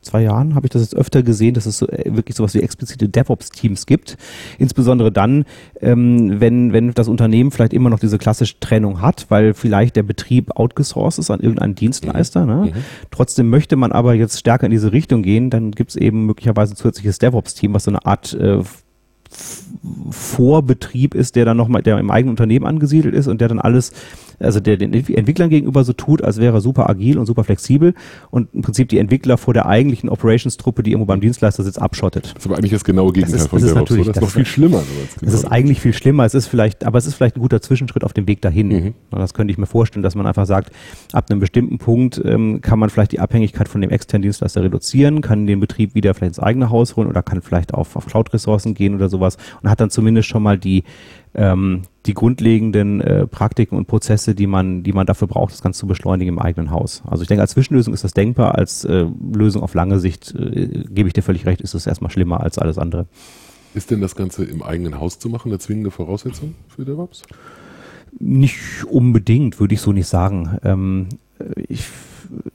zwei 0.02 0.24
Jahren 0.24 0.56
habe 0.56 0.68
ich 0.68 0.72
das 0.72 0.84
jetzt 0.84 0.96
öfter 0.96 1.24
gesehen, 1.24 1.54
dass 1.54 1.66
es 1.66 1.80
so, 1.80 1.88
äh, 1.90 2.16
wirklich 2.16 2.38
sowas 2.38 2.54
wie 2.54 2.62
explizite 2.62 3.10
DevOps-Teams 3.10 3.86
gibt. 3.86 4.18
Insbesondere 4.58 5.12
dann, 5.12 5.46
ähm, 5.80 6.40
wenn, 6.40 6.74
wenn 6.74 6.94
das 6.94 7.08
Unternehmen 7.08 7.52
vielleicht 7.52 7.74
immer 7.74 7.90
noch 7.90 8.00
diese 8.00 8.18
klassische 8.18 8.60
Trennung 8.60 9.02
hat, 9.02 9.28
weil 9.30 9.54
vielleicht 9.54 9.96
der 9.96 10.04
Betrieb 10.04 10.52
outgesourced 10.56 11.20
ist 11.20 11.32
an 11.32 11.40
irgendeinen 11.40 11.76
Dienstleister 11.76 12.02
Dienstleister. 12.02 12.46
Ne? 12.46 12.72
Mhm. 12.74 12.84
Trotzdem 13.12 13.50
möchte 13.50 13.76
man 13.76 13.92
aber 13.92 14.14
jetzt 14.14 14.40
stärker 14.40 14.66
in 14.66 14.72
diese 14.72 14.92
Richtung 14.92 15.24
gehen, 15.24 15.50
dann 15.50 15.72
gibt 15.72 15.92
es 15.92 15.96
eben 15.96 16.26
möglicherweise 16.26 16.74
ein 16.74 16.78
zusätzliches 16.78 17.20
DevOps-Team, 17.20 17.74
was 17.74 17.86
so 17.86 17.92
eine 17.92 18.06
Art 18.06 18.34
äh, 18.34 18.60
Vorbetrieb 20.12 21.16
ist, 21.16 21.36
der 21.36 21.46
dann 21.46 21.58
nochmal, 21.58 21.82
der 21.82 21.98
im 21.98 22.12
eigenen 22.12 22.32
Unternehmen 22.32 22.66
angesiedelt 22.66 23.16
ist 23.16 23.28
und 23.28 23.42
der 23.42 23.48
dann 23.48 23.60
alles 23.60 23.92
also 24.44 24.60
der 24.60 24.78
den 24.78 24.94
Entwicklern 24.94 25.50
gegenüber 25.50 25.84
so 25.84 25.94
tut, 25.94 26.24
als 26.24 26.38
wäre 26.38 26.58
er 26.58 26.62
super 26.62 26.90
agil 26.90 27.18
und 27.18 27.26
super 27.26 27.44
flexibel 27.44 27.94
und 28.30 28.54
im 28.54 28.62
Prinzip 28.62 28.90
die 28.90 28.98
Entwickler 28.98 29.38
vor 29.38 29.54
der 29.54 29.66
eigentlichen 29.66 30.10
Operations-Truppe, 30.10 30.84
die 30.84 30.92
irgendwo 30.92 31.06
beim 31.06 31.22
Dienstleister 31.22 31.64
sitzt, 31.64 31.82
abschottet. 31.82 32.34
Das 32.36 32.44
ist 32.44 32.46
aber 32.46 32.58
eigentlich 32.58 32.72
das 32.72 32.84
genaue 32.84 33.14
Gegenteil 33.14 33.34
das 33.34 33.44
ist, 33.44 33.50
von 33.50 33.62
das 33.62 33.74
DevOps, 33.74 33.90
Das 33.90 34.08
ist 34.08 34.22
noch 34.22 34.30
viel 34.30 34.46
schlimmer. 34.46 34.84
Es 35.22 35.34
ist 35.34 35.46
eigentlich 35.46 35.80
viel 35.80 35.94
schlimmer. 35.94 36.26
Es 36.26 36.34
ist 36.34 36.48
vielleicht, 36.48 36.84
aber 36.84 36.98
es 36.98 37.06
ist 37.06 37.16
vielleicht 37.16 37.38
ein 37.38 37.42
guter 37.42 37.62
Zwischenschritt 37.62 38.04
auf 38.04 38.14
dem 38.14 38.28
Weg 38.28 38.42
dahin. 38.42 38.68
Mhm. 38.68 38.94
Das 39.12 39.34
könnte 39.34 39.52
ich 39.52 39.58
mir 39.58 39.66
vorstellen, 39.66 40.04
dass 40.04 40.16
man 40.16 40.26
einfach 40.26 40.46
sagt, 40.46 40.72
ab 41.14 41.26
einem 41.30 41.40
bestimmten 41.40 41.78
Punkt 41.78 42.22
ähm, 42.24 42.62
kann 42.62 42.80
man 42.80 42.90
vielleicht 42.90 43.12
die 43.12 43.20
Abhängigkeit 43.20 43.68
von 43.68 43.82
dem 43.82 43.90
externen 43.90 44.24
Dienstleister 44.24 44.64
reduzieren, 44.64 45.22
kann 45.22 45.46
den 45.46 45.60
Betrieb 45.60 45.96
wieder 45.96 46.14
vielleicht 46.14 46.38
ins 46.38 46.40
eigene 46.40 46.70
Haus 46.70 46.96
holen 46.96 47.08
oder 47.08 47.22
kann 47.22 47.42
vielleicht 47.42 47.74
auf, 47.74 47.96
auf 47.96 48.06
Cloud-Ressourcen 48.06 48.74
gehen 48.74 48.96
oder 48.96 49.10
sowas 49.10 49.31
und 49.62 49.70
hat 49.70 49.80
dann 49.80 49.90
zumindest 49.90 50.28
schon 50.28 50.44
mal 50.44 50.58
die 50.58 50.84
ähm, 51.34 51.84
die 52.06 52.14
grundlegenden 52.14 53.00
äh, 53.02 53.28
Praktiken 53.28 53.78
und 53.78 53.88
Prozesse, 53.88 54.36
die 54.36 54.48
man, 54.48 54.84
die 54.84 54.92
man 54.92 55.06
dafür 55.06 55.28
braucht, 55.28 55.54
das 55.54 55.62
Ganze 55.62 55.80
zu 55.80 55.88
beschleunigen 55.88 56.34
im 56.34 56.40
eigenen 56.40 56.72
Haus. 56.72 57.04
Also 57.06 57.22
ich 57.22 57.28
denke, 57.28 57.42
als 57.42 57.52
Zwischenlösung 57.52 57.94
ist 57.94 58.04
das 58.04 58.14
denkbar, 58.14 58.56
als 58.56 58.84
äh, 58.86 59.06
Lösung 59.34 59.62
auf 59.62 59.74
lange 59.74 60.00
Sicht, 60.00 60.34
äh, 60.36 60.84
gebe 60.90 61.08
ich 61.08 61.14
dir 61.14 61.22
völlig 61.22 61.46
recht, 61.46 61.62
ist 61.62 61.74
es 61.74 61.88
erstmal 61.88 62.12
schlimmer 62.12 62.42
als 62.42 62.58
alles 62.58 62.78
andere. 62.78 63.06
Ist 63.74 63.92
denn 63.92 64.02
das 64.02 64.16
Ganze 64.16 64.44
im 64.44 64.64
eigenen 64.64 65.00
Haus 65.00 65.20
zu 65.20 65.30
machen 65.30 65.52
eine 65.52 65.60
zwingende 65.60 65.92
Voraussetzung 65.92 66.56
für 66.68 66.84
DevOps? 66.84 67.22
Nicht 68.20 68.84
unbedingt, 68.90 69.60
würde 69.60 69.74
ich 69.74 69.82
so 69.82 69.94
nicht 69.94 70.08
sagen. 70.08 70.58
Ähm, 70.64 71.08
ich 71.56 71.86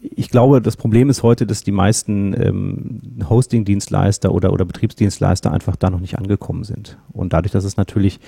ich 0.00 0.30
glaube, 0.30 0.62
das 0.62 0.76
Problem 0.76 1.10
ist 1.10 1.22
heute, 1.22 1.46
dass 1.46 1.62
die 1.62 1.72
meisten 1.72 2.34
ähm, 2.40 3.00
Hosting-Dienstleister 3.28 4.32
oder, 4.32 4.52
oder 4.52 4.64
Betriebsdienstleister 4.64 5.52
einfach 5.52 5.76
da 5.76 5.90
noch 5.90 6.00
nicht 6.00 6.18
angekommen 6.18 6.64
sind. 6.64 6.98
Und 7.12 7.32
dadurch, 7.32 7.52
dass 7.52 7.64
es 7.64 7.76
natürlich 7.76 8.20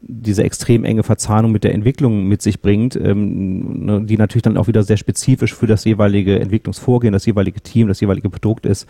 diese 0.00 0.42
extrem 0.42 0.84
enge 0.84 1.02
Verzahnung 1.02 1.52
mit 1.52 1.64
der 1.64 1.74
Entwicklung 1.74 2.26
mit 2.26 2.42
sich 2.42 2.60
bringt, 2.60 2.96
ähm, 2.96 3.84
ne, 3.84 4.02
die 4.02 4.16
natürlich 4.16 4.42
dann 4.42 4.56
auch 4.56 4.66
wieder 4.66 4.82
sehr 4.82 4.96
spezifisch 4.96 5.54
für 5.54 5.66
das 5.66 5.84
jeweilige 5.84 6.40
Entwicklungsvorgehen, 6.40 7.12
das 7.12 7.26
jeweilige 7.26 7.60
Team, 7.60 7.88
das 7.88 8.00
jeweilige 8.00 8.28
Produkt 8.28 8.66
ist, 8.66 8.88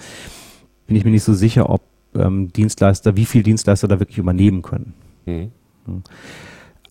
bin 0.86 0.96
ich 0.96 1.04
mir 1.04 1.10
nicht 1.10 1.24
so 1.24 1.34
sicher, 1.34 1.68
ob 1.68 1.82
ähm, 2.14 2.52
Dienstleister, 2.52 3.16
wie 3.16 3.26
viel 3.26 3.42
Dienstleister 3.42 3.88
da 3.88 4.00
wirklich 4.00 4.18
übernehmen 4.18 4.62
können. 4.62 4.94
Mhm. 5.26 5.50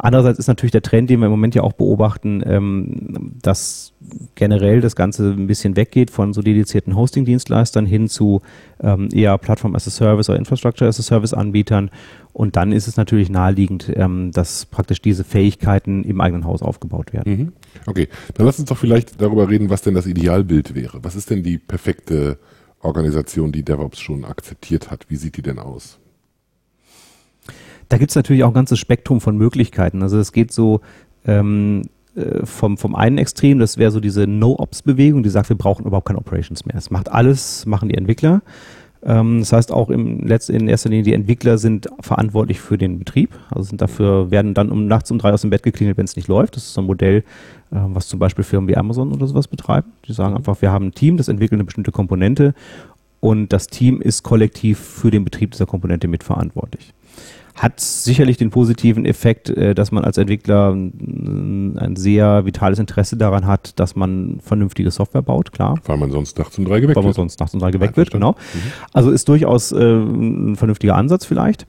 Andererseits 0.03 0.39
ist 0.39 0.47
natürlich 0.47 0.71
der 0.71 0.81
Trend, 0.81 1.11
den 1.11 1.19
wir 1.19 1.27
im 1.27 1.31
Moment 1.31 1.53
ja 1.53 1.61
auch 1.61 1.73
beobachten, 1.73 2.41
ähm, 2.43 3.33
dass 3.39 3.93
generell 4.33 4.81
das 4.81 4.95
Ganze 4.95 5.29
ein 5.29 5.45
bisschen 5.45 5.75
weggeht 5.75 6.09
von 6.09 6.33
so 6.33 6.41
dedizierten 6.41 6.95
Hosting-Dienstleistern 6.95 7.85
hin 7.85 8.09
zu 8.09 8.41
ähm, 8.81 9.09
eher 9.13 9.37
Plattform 9.37 9.75
as 9.75 9.85
a 9.87 9.91
Service 9.91 10.27
oder 10.27 10.39
Infrastructure 10.39 10.89
as 10.89 10.99
a 10.99 11.03
Service 11.03 11.35
Anbietern. 11.35 11.91
Und 12.33 12.55
dann 12.55 12.71
ist 12.71 12.87
es 12.87 12.97
natürlich 12.97 13.29
naheliegend, 13.29 13.91
ähm, 13.95 14.31
dass 14.31 14.65
praktisch 14.65 15.03
diese 15.03 15.23
Fähigkeiten 15.23 16.03
im 16.03 16.19
eigenen 16.19 16.45
Haus 16.45 16.63
aufgebaut 16.63 17.13
werden. 17.13 17.37
Mhm. 17.37 17.53
Okay, 17.85 18.07
dann 18.33 18.47
lass 18.47 18.57
uns 18.57 18.69
doch 18.69 18.77
vielleicht 18.79 19.21
darüber 19.21 19.49
reden, 19.49 19.69
was 19.69 19.83
denn 19.83 19.93
das 19.93 20.07
Idealbild 20.07 20.73
wäre. 20.73 21.03
Was 21.03 21.15
ist 21.15 21.29
denn 21.29 21.43
die 21.43 21.59
perfekte 21.59 22.39
Organisation, 22.79 23.51
die 23.51 23.61
DevOps 23.61 23.99
schon 23.99 24.25
akzeptiert 24.25 24.89
hat? 24.89 25.05
Wie 25.09 25.15
sieht 25.15 25.37
die 25.37 25.43
denn 25.43 25.59
aus? 25.59 26.00
Da 27.91 27.97
gibt 27.97 28.11
es 28.11 28.15
natürlich 28.15 28.45
auch 28.45 28.47
ein 28.47 28.53
ganzes 28.53 28.79
Spektrum 28.79 29.19
von 29.19 29.35
Möglichkeiten. 29.35 30.01
Also 30.01 30.17
es 30.17 30.31
geht 30.31 30.53
so 30.53 30.79
ähm, 31.27 31.81
äh, 32.15 32.45
vom, 32.45 32.77
vom 32.77 32.95
einen 32.95 33.17
Extrem, 33.17 33.59
das 33.59 33.77
wäre 33.77 33.91
so 33.91 33.99
diese 33.99 34.27
No-Ops-Bewegung, 34.27 35.23
die 35.23 35.29
sagt, 35.29 35.49
wir 35.49 35.57
brauchen 35.57 35.85
überhaupt 35.85 36.07
keine 36.07 36.19
Operations 36.19 36.65
mehr. 36.65 36.77
Es 36.77 36.89
macht 36.89 37.11
alles, 37.11 37.65
machen 37.65 37.89
die 37.89 37.95
Entwickler. 37.95 38.43
Ähm, 39.03 39.39
das 39.39 39.51
heißt 39.51 39.73
auch 39.73 39.89
im 39.89 40.25
letzten, 40.25 40.53
in 40.53 40.69
erster 40.69 40.87
Linie, 40.87 41.03
die 41.03 41.13
Entwickler 41.13 41.57
sind 41.57 41.89
verantwortlich 41.99 42.61
für 42.61 42.77
den 42.77 42.97
Betrieb. 42.97 43.37
Also 43.49 43.63
sind 43.63 43.81
dafür, 43.81 44.31
werden 44.31 44.53
dann 44.53 44.69
um 44.69 44.87
nachts 44.87 45.11
um 45.11 45.17
drei 45.17 45.33
aus 45.33 45.41
dem 45.41 45.49
Bett 45.49 45.63
geklingelt, 45.63 45.97
wenn 45.97 46.05
es 46.05 46.15
nicht 46.15 46.29
läuft. 46.29 46.55
Das 46.55 46.63
ist 46.63 46.73
so 46.73 46.79
ein 46.79 46.87
Modell, 46.87 47.17
äh, 47.17 47.23
was 47.71 48.07
zum 48.07 48.19
Beispiel 48.19 48.45
Firmen 48.45 48.69
wie 48.69 48.77
Amazon 48.77 49.11
oder 49.11 49.27
sowas 49.27 49.49
betreiben. 49.49 49.91
Die 50.07 50.13
sagen 50.13 50.37
einfach, 50.37 50.61
wir 50.61 50.71
haben 50.71 50.87
ein 50.87 50.93
Team, 50.93 51.17
das 51.17 51.27
entwickelt 51.27 51.57
eine 51.57 51.65
bestimmte 51.65 51.91
Komponente 51.91 52.53
und 53.19 53.51
das 53.51 53.67
Team 53.67 53.99
ist 53.99 54.23
kollektiv 54.23 54.79
für 54.79 55.11
den 55.11 55.25
Betrieb 55.25 55.51
dieser 55.51 55.65
Komponente 55.65 56.07
mitverantwortlich 56.07 56.93
hat 57.55 57.79
sicherlich 57.79 58.37
den 58.37 58.49
positiven 58.49 59.05
Effekt, 59.05 59.49
äh, 59.49 59.75
dass 59.75 59.91
man 59.91 60.03
als 60.03 60.17
Entwickler 60.17 60.71
ein 60.71 61.95
sehr 61.95 62.45
vitales 62.45 62.79
Interesse 62.79 63.17
daran 63.17 63.45
hat, 63.45 63.79
dass 63.79 63.95
man 63.95 64.39
vernünftige 64.41 64.91
Software 64.91 65.21
baut, 65.21 65.51
klar. 65.51 65.79
Weil 65.85 65.97
man 65.97 66.11
sonst 66.11 66.37
nachts 66.37 66.57
um 66.57 66.65
drei 66.65 66.79
geweckt 66.79 66.95
wird. 66.95 66.97
Weil 66.97 67.03
man 67.03 67.13
sonst 67.13 67.39
nachts 67.39 67.53
um 67.53 67.59
drei 67.59 67.71
geweckt 67.71 67.97
wird, 67.97 68.11
genau. 68.11 68.31
Mhm. 68.31 68.71
Also 68.93 69.11
ist 69.11 69.27
durchaus 69.27 69.71
äh, 69.71 69.77
ein 69.77 70.55
vernünftiger 70.55 70.95
Ansatz 70.95 71.25
vielleicht, 71.25 71.65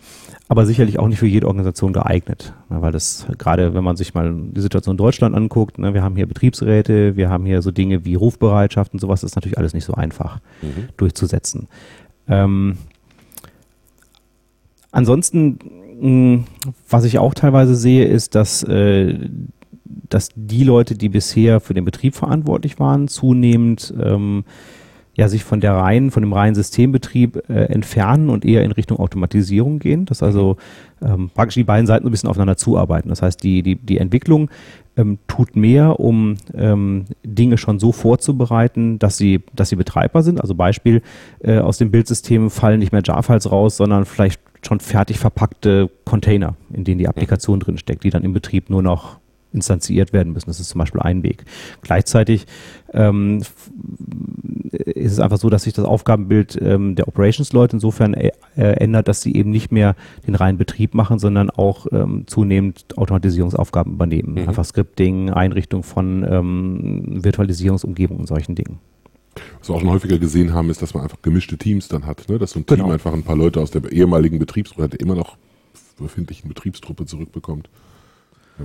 aber 0.49 0.67
sicherlich 0.67 0.99
auch 0.99 1.09
nicht 1.09 1.19
für 1.19 1.27
jede 1.27 1.47
Organisation 1.47 1.93
geeignet. 1.93 2.53
weil 2.69 2.93
das 2.93 3.27
gerade, 3.39 3.75
wenn 3.75 3.85
man 3.85 3.97
sich 3.97 4.15
mal 4.15 4.33
die 4.35 4.61
Situation 4.61 4.95
in 4.95 4.99
Deutschland 4.99 5.35
anguckt, 5.35 5.79
ne, 5.79 5.95
wir 5.95 6.03
haben 6.03 6.17
hier 6.17 6.27
Betriebsräte, 6.27 7.17
wir 7.17 7.29
haben 7.29 7.45
hier 7.45 7.63
so 7.63 7.71
Dinge 7.71 8.05
wie 8.05 8.15
Rufbereitschaft 8.15 8.93
und 8.93 9.01
sowas, 9.01 9.23
ist 9.25 9.35
natürlich 9.35 9.59
alles 9.59 9.75
nicht 9.75 9.85
so 9.85 9.95
einfach 9.95 10.39
mhm. 10.63 10.89
durchzusetzen. 10.97 11.69
Ähm, 12.29 12.79
Ansonsten, 14.93 15.59
mh, 16.01 16.45
was 16.89 17.05
ich 17.05 17.19
auch 17.19 17.35
teilweise 17.35 17.75
sehe, 17.75 18.05
ist, 18.05 18.35
dass, 18.35 18.63
äh, 18.63 19.29
dass 19.85 20.29
die 20.37 20.65
Leute, 20.65 20.95
die 20.95 21.09
bisher 21.09 21.61
für 21.61 21.75
den 21.75 21.85
Betrieb 21.85 22.15
verantwortlich 22.15 22.79
waren, 22.79 23.09
zunehmend 23.09 23.93
ähm, 24.01 24.45
ja, 25.15 25.29
sich 25.29 25.45
von 25.45 25.61
der 25.61 25.75
reinen, 25.75 26.11
von 26.11 26.23
dem 26.23 26.33
reinen 26.33 26.55
Systembetrieb 26.55 27.49
äh, 27.49 27.65
entfernen 27.65 28.31
und 28.31 28.45
eher 28.45 28.65
in 28.65 28.73
Richtung 28.73 28.99
Automatisierung 28.99 29.79
gehen, 29.79 30.07
dass 30.07 30.23
also 30.23 30.57
ähm, 31.03 31.31
praktisch 31.35 31.57
die 31.57 31.65
beiden 31.65 31.87
Seiten 31.87 32.05
so 32.05 32.09
ein 32.09 32.13
bisschen 32.13 32.31
aufeinander 32.31 32.57
zuarbeiten. 32.57 33.11
Das 33.11 33.21
heißt, 33.21 33.43
die, 33.43 33.63
die, 33.63 33.77
die 33.77 33.99
Entwicklung 33.99 34.51
ähm, 34.97 35.19
tut 35.27 35.55
mehr, 35.55 36.01
um 36.01 36.37
ähm, 36.55 37.05
Dinge 37.25 37.59
schon 37.59 37.79
so 37.79 37.93
vorzubereiten, 37.93 38.99
dass 38.99 39.19
sie, 39.19 39.41
dass 39.55 39.69
sie 39.69 39.77
betreibbar 39.77 40.23
sind. 40.23 40.41
Also 40.41 40.55
Beispiel, 40.55 41.03
äh, 41.41 41.59
aus 41.59 41.77
dem 41.77 41.91
Bildsystem 41.91 42.51
fallen 42.51 42.79
nicht 42.79 42.93
mehr 42.93 43.03
JAR-Files 43.05 43.51
raus, 43.51 43.77
sondern 43.77 44.07
vielleicht 44.07 44.41
schon 44.65 44.81
fertig 44.81 45.19
verpackte 45.19 45.91
Container, 46.05 46.55
in 46.73 46.85
denen 46.85 46.99
die 46.99 47.09
Applikation 47.09 47.61
drin 47.61 47.79
steckt, 47.79 48.05
die 48.05 48.11
dann 48.11 48.23
im 48.23 48.33
Betrieb 48.33 48.71
nur 48.71 48.83
noch 48.83 49.19
instanziert 49.53 50.13
werden 50.13 50.33
müssen. 50.33 50.49
Das 50.49 50.61
ist 50.61 50.69
zum 50.69 50.79
Beispiel 50.79 51.01
ein 51.01 51.23
Weg. 51.23 51.45
Gleichzeitig 51.83 52.47
ähm, 52.93 53.43
ist 54.71 55.13
es 55.13 55.21
einfach 55.21 55.39
so, 55.39 55.51
dass 55.51 55.65
sich 55.65 55.73
das 55.73 55.85
Aufgabenbild 55.85 56.59
ähm, 56.61 56.95
der 56.95 57.09
Operations-Leute 57.09 57.77
insofern 57.77 58.15
äh, 58.15 58.33
ändert, 58.57 59.09
dass 59.09 59.23
sie 59.23 59.35
eben 59.35 59.51
nicht 59.51 59.73
mehr 59.73 59.95
den 60.27 60.35
reinen 60.35 60.59
Betrieb 60.59 60.95
machen, 60.95 61.19
sondern 61.19 61.51
auch 61.51 61.87
ähm, 61.93 62.25
zunehmend 62.27 62.97
Automatisierungsaufgaben 62.97 63.93
übernehmen. 63.95 64.35
Mhm. 64.35 64.49
Einfach 64.49 64.65
Scripting, 64.65 65.31
Einrichtung 65.31 65.83
von 65.83 66.27
ähm, 66.29 67.25
Virtualisierungsumgebungen 67.25 68.21
und 68.21 68.27
solchen 68.27 68.55
Dingen. 68.55 68.79
Was 69.61 69.69
wir 69.69 69.77
auch 69.77 69.81
schon 69.81 69.91
häufiger 69.91 70.19
gesehen 70.19 70.53
haben, 70.53 70.69
ist, 70.69 70.83
dass 70.83 70.93
man 70.93 71.05
einfach 71.05 71.23
gemischte 71.23 71.57
Teams 71.57 71.89
dann 71.89 72.07
hat. 72.07 72.29
Ne? 72.29 72.39
Dass 72.39 72.51
so 72.51 72.61
ein 72.61 72.67
genau. 72.67 72.85
Team 72.85 72.93
einfach 72.93 73.13
ein 73.13 73.23
paar 73.23 73.37
Leute 73.37 73.61
aus 73.61 73.71
der 73.71 73.91
ehemaligen 73.91 74.39
Betriebstruppe, 74.39 74.91
der 74.91 75.01
immer 75.01 75.15
noch 75.15 75.37
befindlichen 75.99 76.49
Betriebstruppe 76.49 77.07
zurückbekommt 77.07 77.69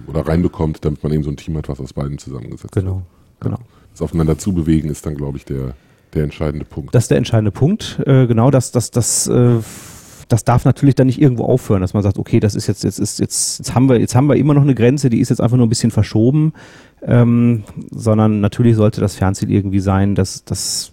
oder 0.08 0.22
reinbekommt, 0.28 0.84
damit 0.86 1.04
man 1.04 1.12
eben 1.12 1.24
so 1.24 1.30
ein 1.30 1.38
Team 1.38 1.58
hat, 1.58 1.70
was 1.70 1.80
aus 1.80 1.94
beiden 1.94 2.18
zusammengesetzt 2.18 2.74
genau. 2.74 3.04
Genau. 3.40 3.60
Das 3.92 4.02
Aufeinander 4.02 4.38
zubewegen 4.38 4.90
ist 4.90 5.06
dann, 5.06 5.16
glaube 5.16 5.38
ich, 5.38 5.46
der, 5.46 5.74
der 6.14 6.24
entscheidende 6.24 6.66
Punkt. 6.66 6.94
Das 6.94 7.06
ist 7.06 7.12
der 7.12 7.18
entscheidende 7.18 7.52
Punkt. 7.52 8.00
Äh, 8.06 8.28
genau, 8.28 8.52
das, 8.52 8.72
das, 8.72 8.92
das, 8.92 9.28
äh, 9.28 9.58
das 10.28 10.44
darf 10.44 10.66
natürlich 10.66 10.96
dann 10.96 11.08
nicht 11.08 11.22
irgendwo 11.22 11.46
aufhören, 11.46 11.82
dass 11.82 11.94
man 11.94 12.04
sagt, 12.04 12.18
okay, 12.18 12.40
das 12.40 12.56
ist 12.56 12.68
jetzt, 12.68 12.84
jetzt 12.84 13.00
ist, 13.00 13.20
jetzt, 13.20 13.60
jetzt 13.60 13.76
haben 13.76 13.88
wir, 13.90 14.00
jetzt 14.00 14.16
haben 14.16 14.28
wir 14.28 14.36
immer 14.36 14.54
noch 14.54 14.62
eine 14.62 14.76
Grenze, 14.76 15.10
die 15.10 15.20
ist 15.20 15.30
jetzt 15.30 15.40
einfach 15.40 15.58
nur 15.58 15.66
ein 15.66 15.70
bisschen 15.70 15.92
verschoben, 15.92 16.54
ähm, 17.02 17.64
sondern 17.92 18.40
natürlich 18.40 18.76
sollte 18.76 19.02
das 19.02 19.16
Fernziel 19.16 19.52
irgendwie 19.52 19.80
sein, 19.80 20.16
dass, 20.16 20.44
dass 20.44 20.92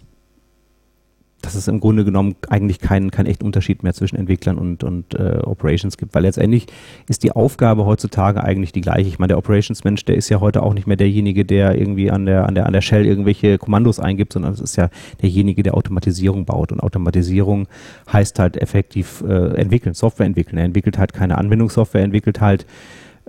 dass 1.45 1.55
es 1.55 1.69
im 1.69 1.81
Grunde 1.81 2.05
genommen 2.05 2.35
eigentlich 2.49 2.81
keinen 2.81 3.11
kein 3.11 3.27
echten 3.27 3.45
Unterschied 3.45 3.83
mehr 3.83 3.93
zwischen 3.93 4.17
Entwicklern 4.17 4.59
und, 4.59 4.83
und 4.83 5.15
äh, 5.15 5.39
Operations 5.43 5.97
gibt, 5.97 6.15
weil 6.15 6.23
letztendlich 6.23 6.67
ist 7.09 7.23
die 7.23 7.33
Aufgabe 7.33 7.85
heutzutage 7.85 8.43
eigentlich 8.43 8.73
die 8.73 8.81
gleiche. 8.81 9.09
Ich 9.09 9.19
meine, 9.19 9.29
der 9.29 9.39
Operations-Mensch, 9.39 10.05
der 10.05 10.17
ist 10.17 10.29
ja 10.29 10.41
heute 10.41 10.63
auch 10.63 10.75
nicht 10.75 10.87
mehr 10.87 10.97
derjenige, 10.97 11.45
der 11.45 11.77
irgendwie 11.79 12.11
an 12.11 12.27
der, 12.27 12.47
an 12.47 12.55
der, 12.55 12.67
an 12.67 12.73
der 12.73 12.81
Shell 12.81 13.07
irgendwelche 13.07 13.59
Kommandos 13.59 14.01
eingibt, 14.01 14.33
sondern 14.33 14.53
es 14.53 14.61
ist 14.61 14.77
ja 14.77 14.89
derjenige, 15.23 15.63
der 15.63 15.75
Automatisierung 15.75 16.45
baut. 16.45 16.73
Und 16.73 16.81
Automatisierung 16.81 17.69
heißt 18.13 18.39
halt 18.39 18.57
effektiv 18.57 19.23
äh, 19.27 19.57
entwickeln, 19.57 19.95
Software 19.95 20.27
entwickeln. 20.27 20.59
Er 20.59 20.65
entwickelt 20.65 20.99
halt 20.99 21.13
keine 21.13 21.39
Anwendungssoftware, 21.39 22.03
entwickelt 22.03 22.41
halt 22.41 22.67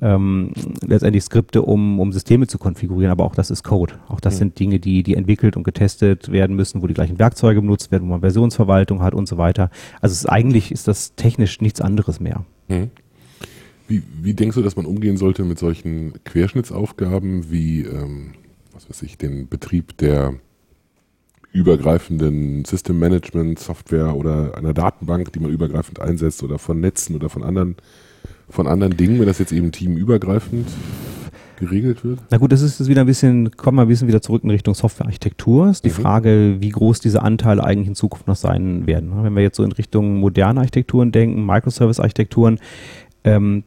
ähm, 0.02 0.52
letztendlich 0.86 1.24
Skripte, 1.24 1.62
um, 1.62 2.00
um 2.00 2.12
Systeme 2.12 2.48
zu 2.48 2.58
konfigurieren, 2.58 3.12
aber 3.12 3.24
auch 3.24 3.36
das 3.36 3.50
ist 3.50 3.64
Code. 3.64 3.96
Auch 4.08 4.20
das 4.20 4.36
mhm. 4.36 4.38
sind 4.40 4.60
Dinge, 4.60 4.80
die, 4.80 5.04
die 5.04 5.16
entwickelt 5.16 5.56
und 5.56 5.64
getestet 5.64 6.32
werden 6.32 6.56
müssen, 6.56 6.82
wo 6.82 6.88
die 6.88 6.94
gleichen 6.94 7.18
Werkzeuge 7.18 7.62
benutzt 7.62 7.92
werden, 7.92 8.04
wo 8.04 8.12
man 8.12 8.22
Versionsverwaltung 8.22 9.02
hat 9.02 9.14
und 9.14 9.28
so 9.28 9.38
weiter. 9.38 9.70
Also 10.02 10.14
ist, 10.14 10.26
eigentlich 10.26 10.72
ist 10.72 10.88
das 10.88 11.16
technisch 11.16 11.62
nichts 11.62 11.82
anderes 11.82 12.20
mehr. 12.20 12.46
Mhm. 12.68 12.92
Wie, 13.88 14.02
wie 14.22 14.34
denkst 14.34 14.56
du, 14.56 14.64
dass 14.64 14.76
man 14.76 14.86
umgehen 14.86 15.16
sollte 15.16 15.44
mit 15.44 15.60
solchen 15.60 16.14
Querschnittsaufgaben 16.24 17.52
wie, 17.52 17.82
ähm, 17.82 18.34
was 18.74 18.90
weiß 18.90 19.04
ich, 19.04 19.18
den 19.18 19.48
Betrieb 19.48 19.96
der 19.98 20.34
übergreifenden 21.54 22.66
System 22.66 23.00
Management 23.00 23.60
Software 23.60 24.16
oder 24.16 24.58
einer 24.58 24.74
Datenbank, 24.74 25.32
die 25.32 25.40
man 25.40 25.52
übergreifend 25.52 26.02
einsetzt 26.02 26.44
oder 26.44 26.60
von 26.60 26.82
Netzen 26.82 27.16
oder 27.16 27.30
von 27.30 27.44
anderen 27.44 27.78
von 28.50 28.68
anderen 28.68 28.96
Dingen, 28.98 29.20
wenn 29.20 29.28
das 29.28 29.40
jetzt 29.40 29.52
eben 29.52 29.72
teamübergreifend 29.72 30.68
geregelt 31.58 32.04
wird? 32.04 32.20
Na 32.30 32.38
gut, 32.38 32.52
das 32.52 32.62
ist 32.62 32.80
jetzt 32.80 32.90
wieder 32.90 33.02
ein 33.02 33.08
bisschen, 33.08 33.52
kommen 33.52 33.78
wir 33.78 33.84
ein 33.84 33.88
bisschen 33.88 34.08
wieder 34.08 34.22
zurück 34.22 34.44
in 34.44 34.50
Richtung 34.50 34.74
Softwarearchitektur. 34.74 35.70
Ist 35.70 35.86
die 35.86 35.90
mhm. 35.90 35.94
Frage, 35.94 36.58
wie 36.60 36.70
groß 36.70 37.00
diese 37.00 37.22
Anteile 37.22 37.64
eigentlich 37.64 37.88
in 37.88 37.96
Zukunft 37.96 38.28
noch 38.28 38.36
sein 38.36 38.88
werden. 38.88 39.12
Wenn 39.24 39.36
wir 39.36 39.44
jetzt 39.44 39.58
so 39.58 39.64
in 39.64 39.72
Richtung 39.72 40.20
moderne 40.20 40.60
Architekturen 40.60 41.12
denken, 41.12 41.46
Microservice-Architekturen, 41.46 42.60
ähm, 43.24 43.64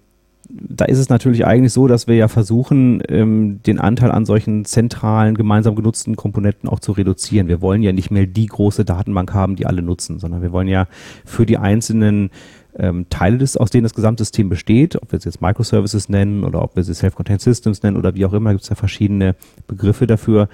da 0.50 0.86
ist 0.86 0.98
es 0.98 1.10
natürlich 1.10 1.44
eigentlich 1.44 1.74
so, 1.74 1.88
dass 1.88 2.06
wir 2.06 2.16
ja 2.16 2.26
versuchen, 2.26 3.02
ähm, 3.08 3.60
den 3.66 3.78
Anteil 3.78 4.10
an 4.10 4.24
solchen 4.24 4.64
zentralen, 4.64 5.34
gemeinsam 5.34 5.74
genutzten 5.74 6.16
Komponenten 6.16 6.70
auch 6.70 6.80
zu 6.80 6.92
reduzieren. 6.92 7.48
Wir 7.48 7.60
wollen 7.60 7.82
ja 7.82 7.92
nicht 7.92 8.10
mehr 8.10 8.26
die 8.26 8.46
große 8.46 8.86
Datenbank 8.86 9.34
haben, 9.34 9.56
die 9.56 9.66
alle 9.66 9.82
nutzen, 9.82 10.18
sondern 10.18 10.40
wir 10.40 10.52
wollen 10.52 10.68
ja 10.68 10.86
für 11.26 11.44
die 11.44 11.58
einzelnen 11.58 12.30
ähm, 12.78 13.06
Teile 13.10 13.38
des, 13.38 13.56
aus 13.56 13.70
denen 13.70 13.82
das 13.82 13.94
Gesamtsystem 13.94 14.48
besteht, 14.48 14.96
ob 14.96 15.12
wir 15.12 15.18
es 15.18 15.24
jetzt 15.24 15.42
Microservices 15.42 16.08
nennen 16.08 16.44
oder 16.44 16.62
ob 16.62 16.76
wir 16.76 16.84
sie 16.84 16.94
Self-Contained 16.94 17.40
Systems 17.40 17.82
nennen 17.82 17.96
oder 17.96 18.14
wie 18.14 18.24
auch 18.24 18.32
immer, 18.32 18.52
gibt 18.52 18.62
es 18.62 18.68
ja 18.68 18.76
verschiedene 18.76 19.34
Begriffe 19.66 20.06
dafür. 20.06 20.48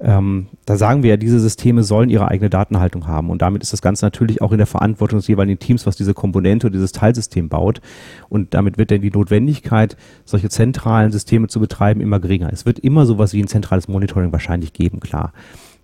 Ähm, 0.00 0.48
da 0.66 0.76
sagen 0.76 1.02
wir 1.02 1.10
ja, 1.10 1.16
diese 1.16 1.38
Systeme 1.38 1.84
sollen 1.84 2.10
ihre 2.10 2.28
eigene 2.28 2.50
Datenhaltung 2.50 3.06
haben 3.06 3.30
und 3.30 3.40
damit 3.40 3.62
ist 3.62 3.72
das 3.72 3.82
Ganze 3.82 4.04
natürlich 4.04 4.42
auch 4.42 4.50
in 4.50 4.58
der 4.58 4.66
Verantwortung 4.66 5.20
des 5.20 5.28
jeweiligen 5.28 5.60
Teams, 5.60 5.86
was 5.86 5.96
diese 5.96 6.12
Komponente 6.12 6.66
oder 6.66 6.74
dieses 6.74 6.92
Teilsystem 6.92 7.48
baut 7.48 7.80
und 8.28 8.52
damit 8.52 8.78
wird 8.78 8.90
dann 8.90 9.00
die 9.00 9.10
Notwendigkeit, 9.10 9.96
solche 10.24 10.48
zentralen 10.48 11.12
Systeme 11.12 11.46
zu 11.46 11.60
betreiben, 11.60 12.00
immer 12.00 12.18
geringer. 12.18 12.52
Es 12.52 12.66
wird 12.66 12.80
immer 12.80 13.06
sowas 13.06 13.32
wie 13.32 13.42
ein 13.42 13.48
zentrales 13.48 13.86
Monitoring 13.86 14.32
wahrscheinlich 14.32 14.72
geben, 14.72 14.98
klar. 14.98 15.32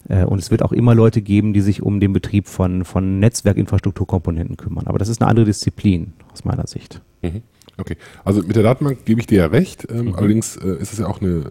Äh, 0.09 0.25
und 0.25 0.39
es 0.39 0.51
wird 0.51 0.63
auch 0.63 0.73
immer 0.73 0.95
Leute 0.95 1.23
geben, 1.23 1.53
die 1.53 1.61
sich 1.61 1.83
um 1.83 2.01
den 2.01 2.13
Betrieb 2.13 2.47
von, 2.47 2.85
von 2.85 3.19
Netzwerkinfrastrukturkomponenten 3.19 4.57
kümmern. 4.57 4.87
Aber 4.87 4.99
das 4.99 5.09
ist 5.09 5.21
eine 5.21 5.31
andere 5.31 5.47
Disziplin 5.47 6.13
aus 6.33 6.45
meiner 6.45 6.67
Sicht. 6.67 7.03
Mhm. 7.23 7.43
Okay, 7.77 7.97
also 8.25 8.43
mit 8.43 8.57
der 8.57 8.65
Datenbank 8.65 9.05
gebe 9.05 9.21
ich 9.21 9.27
dir 9.27 9.39
ja 9.39 9.47
recht. 9.47 9.87
Ähm, 9.91 10.07
mhm. 10.07 10.15
Allerdings 10.15 10.57
äh, 10.57 10.77
ist 10.81 10.93
es 10.93 10.99
ja 10.99 11.07
auch 11.07 11.21
eine, 11.21 11.51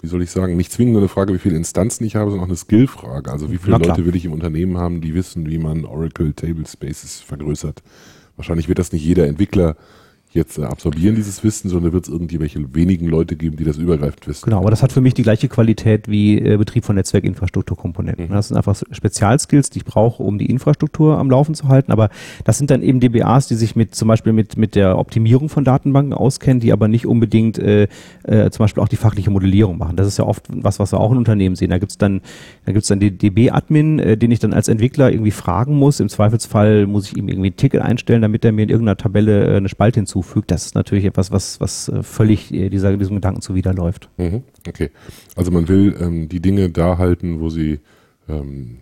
wie 0.00 0.08
soll 0.08 0.22
ich 0.22 0.30
sagen, 0.30 0.56
nicht 0.56 0.72
zwingend 0.72 0.96
eine 0.96 1.08
Frage, 1.08 1.32
wie 1.32 1.38
viele 1.38 1.56
Instanzen 1.56 2.04
ich 2.04 2.16
habe, 2.16 2.30
sondern 2.30 2.46
auch 2.46 2.50
eine 2.50 2.56
Skillfrage. 2.56 3.30
Also 3.30 3.50
wie 3.50 3.58
viele 3.58 3.78
Leute 3.78 4.04
will 4.04 4.16
ich 4.16 4.24
im 4.24 4.32
Unternehmen 4.32 4.78
haben, 4.78 5.00
die 5.00 5.14
wissen, 5.14 5.48
wie 5.48 5.58
man 5.58 5.84
Oracle 5.84 6.32
Table 6.32 6.66
Spaces 6.66 7.20
vergrößert. 7.20 7.82
Wahrscheinlich 8.36 8.68
wird 8.68 8.78
das 8.78 8.92
nicht 8.92 9.04
jeder 9.04 9.26
Entwickler 9.26 9.76
jetzt 10.32 10.58
äh, 10.58 10.64
absorbieren, 10.64 11.14
dieses 11.14 11.42
Wissen, 11.42 11.68
sondern 11.70 11.92
wird 11.92 12.06
es 12.06 12.12
irgendwelche 12.12 12.74
wenigen 12.74 13.08
Leute 13.08 13.36
geben, 13.36 13.56
die 13.56 13.64
das 13.64 13.78
übergreifend 13.78 14.26
wissen. 14.26 14.44
Genau, 14.44 14.58
aber 14.58 14.70
das 14.70 14.82
hat 14.82 14.92
für 14.92 15.00
mich 15.00 15.14
die 15.14 15.22
gleiche 15.22 15.48
Qualität 15.48 16.08
wie 16.08 16.38
äh, 16.38 16.56
Betrieb 16.58 16.84
von 16.84 16.96
Netzwerkinfrastrukturkomponenten. 16.96 18.28
Mhm. 18.28 18.32
Das 18.32 18.48
sind 18.48 18.56
einfach 18.56 18.76
Spezialskills, 18.90 19.70
die 19.70 19.78
ich 19.78 19.84
brauche, 19.84 20.22
um 20.22 20.38
die 20.38 20.46
Infrastruktur 20.46 21.18
am 21.18 21.30
Laufen 21.30 21.54
zu 21.54 21.68
halten. 21.68 21.92
Aber 21.92 22.10
das 22.44 22.58
sind 22.58 22.70
dann 22.70 22.82
eben 22.82 23.00
DBAs, 23.00 23.48
die 23.48 23.54
sich 23.54 23.74
mit 23.74 23.94
zum 23.94 24.08
Beispiel 24.08 24.32
mit, 24.32 24.58
mit 24.58 24.74
der 24.74 24.98
Optimierung 24.98 25.48
von 25.48 25.64
Datenbanken 25.64 26.12
auskennen, 26.12 26.60
die 26.60 26.72
aber 26.72 26.88
nicht 26.88 27.06
unbedingt 27.06 27.58
äh, 27.58 27.88
äh, 28.24 28.50
zum 28.50 28.64
Beispiel 28.64 28.82
auch 28.82 28.88
die 28.88 28.96
fachliche 28.96 29.30
Modellierung 29.30 29.78
machen. 29.78 29.96
Das 29.96 30.06
ist 30.06 30.18
ja 30.18 30.24
oft 30.24 30.44
was, 30.50 30.78
was 30.78 30.92
wir 30.92 31.00
auch 31.00 31.12
in 31.12 31.18
Unternehmen 31.18 31.56
sehen. 31.56 31.70
Da 31.70 31.78
gibt's 31.78 31.96
dann, 31.96 32.20
da 32.66 32.72
gibt's 32.72 32.88
dann 32.88 33.00
den 33.00 33.16
DB-Admin, 33.16 33.98
äh, 33.98 34.16
den 34.18 34.30
ich 34.30 34.40
dann 34.40 34.52
als 34.52 34.68
Entwickler 34.68 35.10
irgendwie 35.10 35.30
fragen 35.30 35.76
muss. 35.76 36.00
Im 36.00 36.10
Zweifelsfall 36.10 36.86
muss 36.86 37.06
ich 37.06 37.16
ihm 37.16 37.28
irgendwie 37.28 37.50
ein 37.50 37.56
Ticket 37.56 37.80
einstellen, 37.80 38.20
damit 38.20 38.44
er 38.44 38.52
mir 38.52 38.64
in 38.64 38.68
irgendeiner 38.68 38.98
Tabelle 38.98 39.54
äh, 39.54 39.56
eine 39.56 39.70
Spalte 39.70 40.00
hinzufügt 40.00 40.17
zufügt, 40.18 40.50
das 40.50 40.66
ist 40.66 40.74
natürlich 40.74 41.04
etwas, 41.04 41.30
was, 41.30 41.60
was 41.60 41.88
äh, 41.88 42.02
völlig 42.02 42.52
äh, 42.52 42.68
dieser, 42.68 42.96
diesem 42.96 43.16
Gedanken 43.16 43.40
zuwiderläuft. 43.40 44.08
Mhm, 44.16 44.42
okay. 44.66 44.90
Also 45.36 45.50
man 45.50 45.68
will 45.68 45.96
ähm, 46.00 46.28
die 46.28 46.40
Dinge 46.40 46.70
da 46.70 46.98
halten, 46.98 47.40
wo 47.40 47.50
sie 47.50 47.80
ähm, 48.28 48.78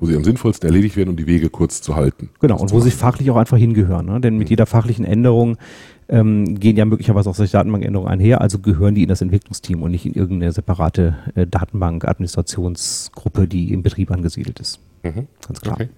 wo 0.00 0.06
sie 0.06 0.14
am 0.14 0.22
sinnvollsten 0.22 0.68
erledigt 0.68 0.96
werden, 0.96 1.08
um 1.08 1.16
die 1.16 1.26
Wege 1.26 1.50
kurz 1.50 1.82
zu 1.82 1.96
halten. 1.96 2.30
Genau, 2.38 2.56
und 2.56 2.70
wo 2.70 2.78
sie 2.78 2.92
fachlich 2.92 3.32
auch 3.32 3.36
einfach 3.36 3.56
hingehören. 3.56 4.06
Ne? 4.06 4.20
Denn 4.20 4.38
mit 4.38 4.46
mhm. 4.46 4.50
jeder 4.50 4.66
fachlichen 4.66 5.04
Änderung 5.04 5.56
ähm, 6.08 6.60
gehen 6.60 6.76
ja 6.76 6.84
möglicherweise 6.84 7.28
auch 7.28 7.34
solche 7.34 7.52
Datenbankänderungen 7.52 8.08
einher, 8.08 8.40
also 8.40 8.60
gehören 8.60 8.94
die 8.94 9.02
in 9.02 9.08
das 9.08 9.22
Entwicklungsteam 9.22 9.82
und 9.82 9.90
nicht 9.90 10.06
in 10.06 10.14
irgendeine 10.14 10.52
separate 10.52 11.16
äh, 11.34 11.48
Datenbank-Administrationsgruppe, 11.48 13.48
die 13.48 13.72
im 13.72 13.82
Betrieb 13.82 14.12
angesiedelt 14.12 14.60
ist. 14.60 14.78
Mhm. 15.02 15.26
Ganz 15.44 15.60
klar. 15.60 15.74
Okay. 15.74 15.88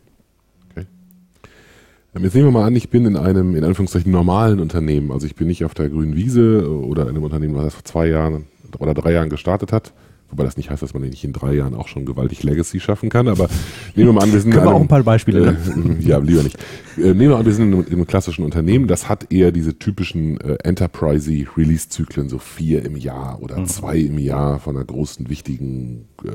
Jetzt 2.19 2.35
nehmen 2.35 2.49
wir 2.49 2.53
mal 2.53 2.67
an, 2.67 2.75
ich 2.75 2.91
bin 2.91 3.07
in 3.07 3.17
einem, 3.17 3.55
in 3.55 3.63
Anführungszeichen, 3.63 4.11
normalen 4.11 4.59
Unternehmen. 4.59 5.13
Also 5.13 5.27
ich 5.27 5.37
bin 5.37 5.47
nicht 5.47 5.65
auf 5.65 5.75
der 5.75 5.89
grünen 5.89 6.17
Wiese 6.17 6.69
oder 6.69 7.03
in 7.03 7.11
einem 7.11 7.23
Unternehmen, 7.23 7.55
was 7.55 7.75
vor 7.75 7.85
zwei 7.85 8.09
Jahren 8.09 8.47
oder 8.79 8.95
drei 8.95 9.13
Jahren 9.13 9.31
gestartet 9.31 9.73
hat. 9.73 9.93
Wobei 10.31 10.45
das 10.45 10.57
nicht 10.57 10.71
heißt, 10.71 10.83
dass 10.83 10.95
man 10.95 11.03
nicht 11.03 11.25
in 11.25 11.33
drei 11.33 11.55
Jahren 11.55 11.75
auch 11.75 11.89
schon 11.89 12.07
gewaltig 12.07 12.43
Legacy 12.45 12.79
schaffen 12.79 13.11
kann, 13.11 13.27
aber 13.27 13.49
nehmen 13.97 14.09
wir 14.09 14.13
mal 14.13 14.23
an, 14.23 14.33
wir 14.33 14.41
sind 14.41 14.53
Können 14.53 14.65
wir 14.65 14.75
auch 14.75 14.81
ein 14.81 14.89
paar 14.89 15.03
Beispiele 15.03 15.57
äh, 15.57 16.01
Ja, 16.01 16.19
lieber 16.19 16.43
nicht. 16.43 16.57
Äh, 16.97 17.15
nehmen 17.15 17.31
wir 17.31 17.37
an, 17.37 17.47
wir 17.47 17.53
sind 17.53 17.67
in 17.67 17.75
einem, 17.75 17.87
in 17.87 17.93
einem, 17.95 18.07
klassischen 18.07 18.45
Unternehmen, 18.45 18.87
das 18.87 19.09
hat 19.09 19.33
eher 19.33 19.51
diese 19.51 19.79
typischen 19.79 20.41
äh, 20.41 20.57
Enterprise-Release-Zyklen, 20.63 22.29
so 22.29 22.39
vier 22.39 22.85
im 22.85 22.97
Jahr 22.97 23.43
oder 23.43 23.59
mhm. 23.59 23.67
zwei 23.67 23.99
im 23.99 24.19
Jahr 24.19 24.61
von 24.61 24.77
einer 24.77 24.85
großen, 24.85 25.29
wichtigen 25.29 26.07
äh, 26.25 26.29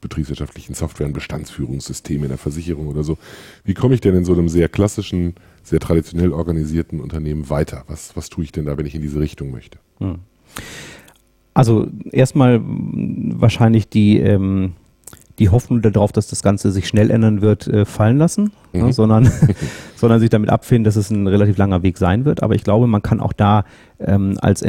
betriebswirtschaftlichen 0.00 0.74
Software- 0.74 1.06
und 1.06 1.12
Bestandsführungssystem 1.12 2.22
in 2.22 2.28
der 2.28 2.38
Versicherung 2.38 2.88
oder 2.88 3.04
so. 3.04 3.18
Wie 3.64 3.74
komme 3.74 3.94
ich 3.94 4.00
denn 4.00 4.14
in 4.14 4.24
so 4.24 4.32
einem 4.32 4.48
sehr 4.48 4.68
klassischen, 4.68 5.34
sehr 5.62 5.80
traditionell 5.80 6.32
organisierten 6.32 7.00
Unternehmen 7.00 7.50
weiter? 7.50 7.84
Was, 7.86 8.16
was 8.16 8.30
tue 8.30 8.44
ich 8.44 8.52
denn 8.52 8.66
da, 8.66 8.78
wenn 8.78 8.86
ich 8.86 8.94
in 8.94 9.02
diese 9.02 9.20
Richtung 9.20 9.50
möchte? 9.50 9.78
Mhm. 9.98 10.20
Also 11.52 11.88
erstmal 12.12 12.60
wahrscheinlich 12.62 13.88
die, 13.88 14.18
ähm, 14.18 14.72
die 15.38 15.48
Hoffnung 15.48 15.82
darauf, 15.82 16.12
dass 16.12 16.28
das 16.28 16.42
Ganze 16.42 16.70
sich 16.70 16.86
schnell 16.86 17.10
ändern 17.10 17.40
wird, 17.40 17.66
äh, 17.66 17.84
fallen 17.84 18.18
lassen, 18.18 18.52
mhm. 18.72 18.86
ne, 18.86 18.92
sondern, 18.92 19.30
sondern 19.96 20.20
sich 20.20 20.30
damit 20.30 20.50
abfinden, 20.50 20.84
dass 20.84 20.96
es 20.96 21.10
ein 21.10 21.26
relativ 21.26 21.58
langer 21.58 21.82
Weg 21.82 21.98
sein 21.98 22.24
wird. 22.24 22.42
Aber 22.42 22.54
ich 22.54 22.62
glaube, 22.62 22.86
man 22.86 23.02
kann 23.02 23.20
auch 23.20 23.32
da 23.32 23.64
ähm, 23.98 24.38
als 24.40 24.62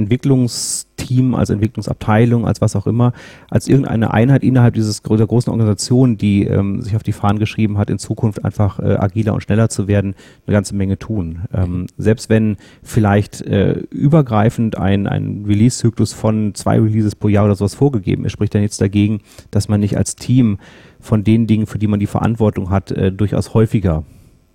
Entwicklungsteam, 1.02 1.36
als 1.36 1.50
Entwicklungsabteilung, 1.50 2.46
als 2.46 2.62
was 2.62 2.76
auch 2.76 2.88
immer, 2.88 3.14
als 3.50 3.68
irgendeine 3.68 4.14
Einheit 4.14 4.44
innerhalb 4.44 4.74
dieses 4.74 5.02
der 5.02 5.28
großen 5.28 5.52
Organisation, 5.52 6.18
die 6.18 6.46
ähm, 6.46 6.82
sich 6.82 6.96
auf 6.96 7.04
die 7.04 7.12
Fahnen 7.12 7.40
geschrieben 7.40 7.78
hat, 7.78 7.90
in 7.90 8.00
Zukunft 8.00 8.46
einfach 8.46 8.80
äh, 8.80 8.96
agiler 8.96 9.34
und 9.34 9.42
schneller 9.42 9.70
zu 9.70 9.88
werden, 9.88 10.16
eine 10.46 10.54
ganze 10.54 10.76
Menge 10.76 10.98
tun. 10.98 11.42
Ähm, 11.54 11.88
selbst 11.98 12.30
wenn 12.30 12.58
vielleicht 12.84 13.42
äh, 13.42 13.80
übergreifend 13.92 14.78
ein, 14.78 15.08
ein 15.08 15.44
Release-Zyklus 15.46 16.14
von 16.14 16.54
zwei 16.56 16.80
Releases 16.80 17.16
pro 17.16 17.28
Jahr 17.28 17.46
oder 17.46 17.56
sowas 17.56 17.76
vorgegeben 17.76 18.26
ist, 18.26 18.32
spricht 18.32 18.56
dann 18.56 18.62
jetzt 18.62 18.82
dagegen, 18.82 19.22
dass 19.52 19.68
man 19.68 19.80
nicht 19.80 19.98
als 19.98 20.16
Team 20.16 20.58
von 21.00 21.24
den 21.24 21.48
Dingen, 21.48 21.68
für 21.68 21.80
die 21.80 21.88
man 21.88 22.00
die 22.00 22.08
Verantwortung 22.08 22.70
hat, 22.70 22.92
äh, 22.92 23.12
durchaus 23.12 23.54
häufiger 23.54 24.04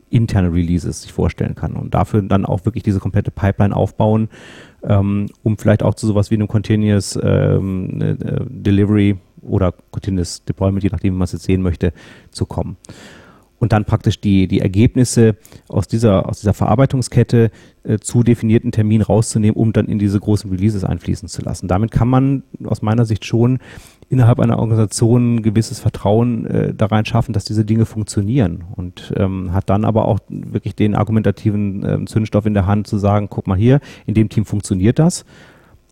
interne 0.08 0.52
Releases 0.52 1.02
sich 1.02 1.12
vorstellen 1.12 1.54
kann 1.54 1.72
und 1.72 1.94
dafür 1.94 2.22
dann 2.22 2.46
auch 2.46 2.64
wirklich 2.64 2.84
diese 2.84 3.00
komplette 3.00 3.30
Pipeline 3.32 3.74
aufbauen, 3.74 4.28
ähm, 4.86 5.26
um 5.42 5.58
vielleicht 5.58 5.82
auch 5.82 5.94
zu 5.94 6.06
sowas 6.06 6.30
wie 6.30 6.36
einem 6.36 6.48
Continuous 6.48 7.18
ähm, 7.22 8.00
äh, 8.00 8.16
Delivery 8.48 9.16
oder 9.42 9.72
Continuous 9.90 10.44
Deployment, 10.44 10.82
je 10.82 10.90
nachdem, 10.90 11.14
wie 11.14 11.18
man 11.18 11.24
es 11.24 11.32
jetzt 11.32 11.44
sehen 11.44 11.62
möchte, 11.62 11.92
zu 12.30 12.46
kommen. 12.46 12.76
Und 13.58 13.72
dann 13.72 13.86
praktisch 13.86 14.20
die, 14.20 14.48
die 14.48 14.60
Ergebnisse 14.60 15.36
aus 15.68 15.88
dieser, 15.88 16.28
aus 16.28 16.40
dieser 16.40 16.52
Verarbeitungskette 16.52 17.50
äh, 17.84 17.98
zu 17.98 18.22
definierten 18.22 18.70
Terminen 18.70 19.02
rauszunehmen, 19.02 19.56
um 19.56 19.72
dann 19.72 19.86
in 19.86 19.98
diese 19.98 20.20
großen 20.20 20.50
Releases 20.50 20.84
einfließen 20.84 21.28
zu 21.28 21.42
lassen. 21.42 21.66
Damit 21.66 21.90
kann 21.90 22.08
man 22.08 22.42
aus 22.64 22.82
meiner 22.82 23.06
Sicht 23.06 23.24
schon 23.24 23.60
innerhalb 24.08 24.38
einer 24.38 24.58
Organisation 24.58 25.36
ein 25.36 25.42
gewisses 25.42 25.80
Vertrauen 25.80 26.46
äh, 26.46 26.74
da 26.74 26.86
rein 26.86 27.04
schaffen, 27.04 27.32
dass 27.32 27.44
diese 27.44 27.64
Dinge 27.64 27.86
funktionieren 27.86 28.64
und 28.76 29.12
ähm, 29.16 29.52
hat 29.52 29.68
dann 29.68 29.84
aber 29.84 30.06
auch 30.06 30.20
wirklich 30.28 30.76
den 30.76 30.94
argumentativen 30.94 31.84
ähm, 31.84 32.06
Zündstoff 32.06 32.46
in 32.46 32.54
der 32.54 32.66
Hand 32.66 32.86
zu 32.86 32.98
sagen, 32.98 33.28
guck 33.28 33.46
mal 33.46 33.58
hier, 33.58 33.80
in 34.06 34.14
dem 34.14 34.28
Team 34.28 34.44
funktioniert 34.44 34.98
das. 34.98 35.24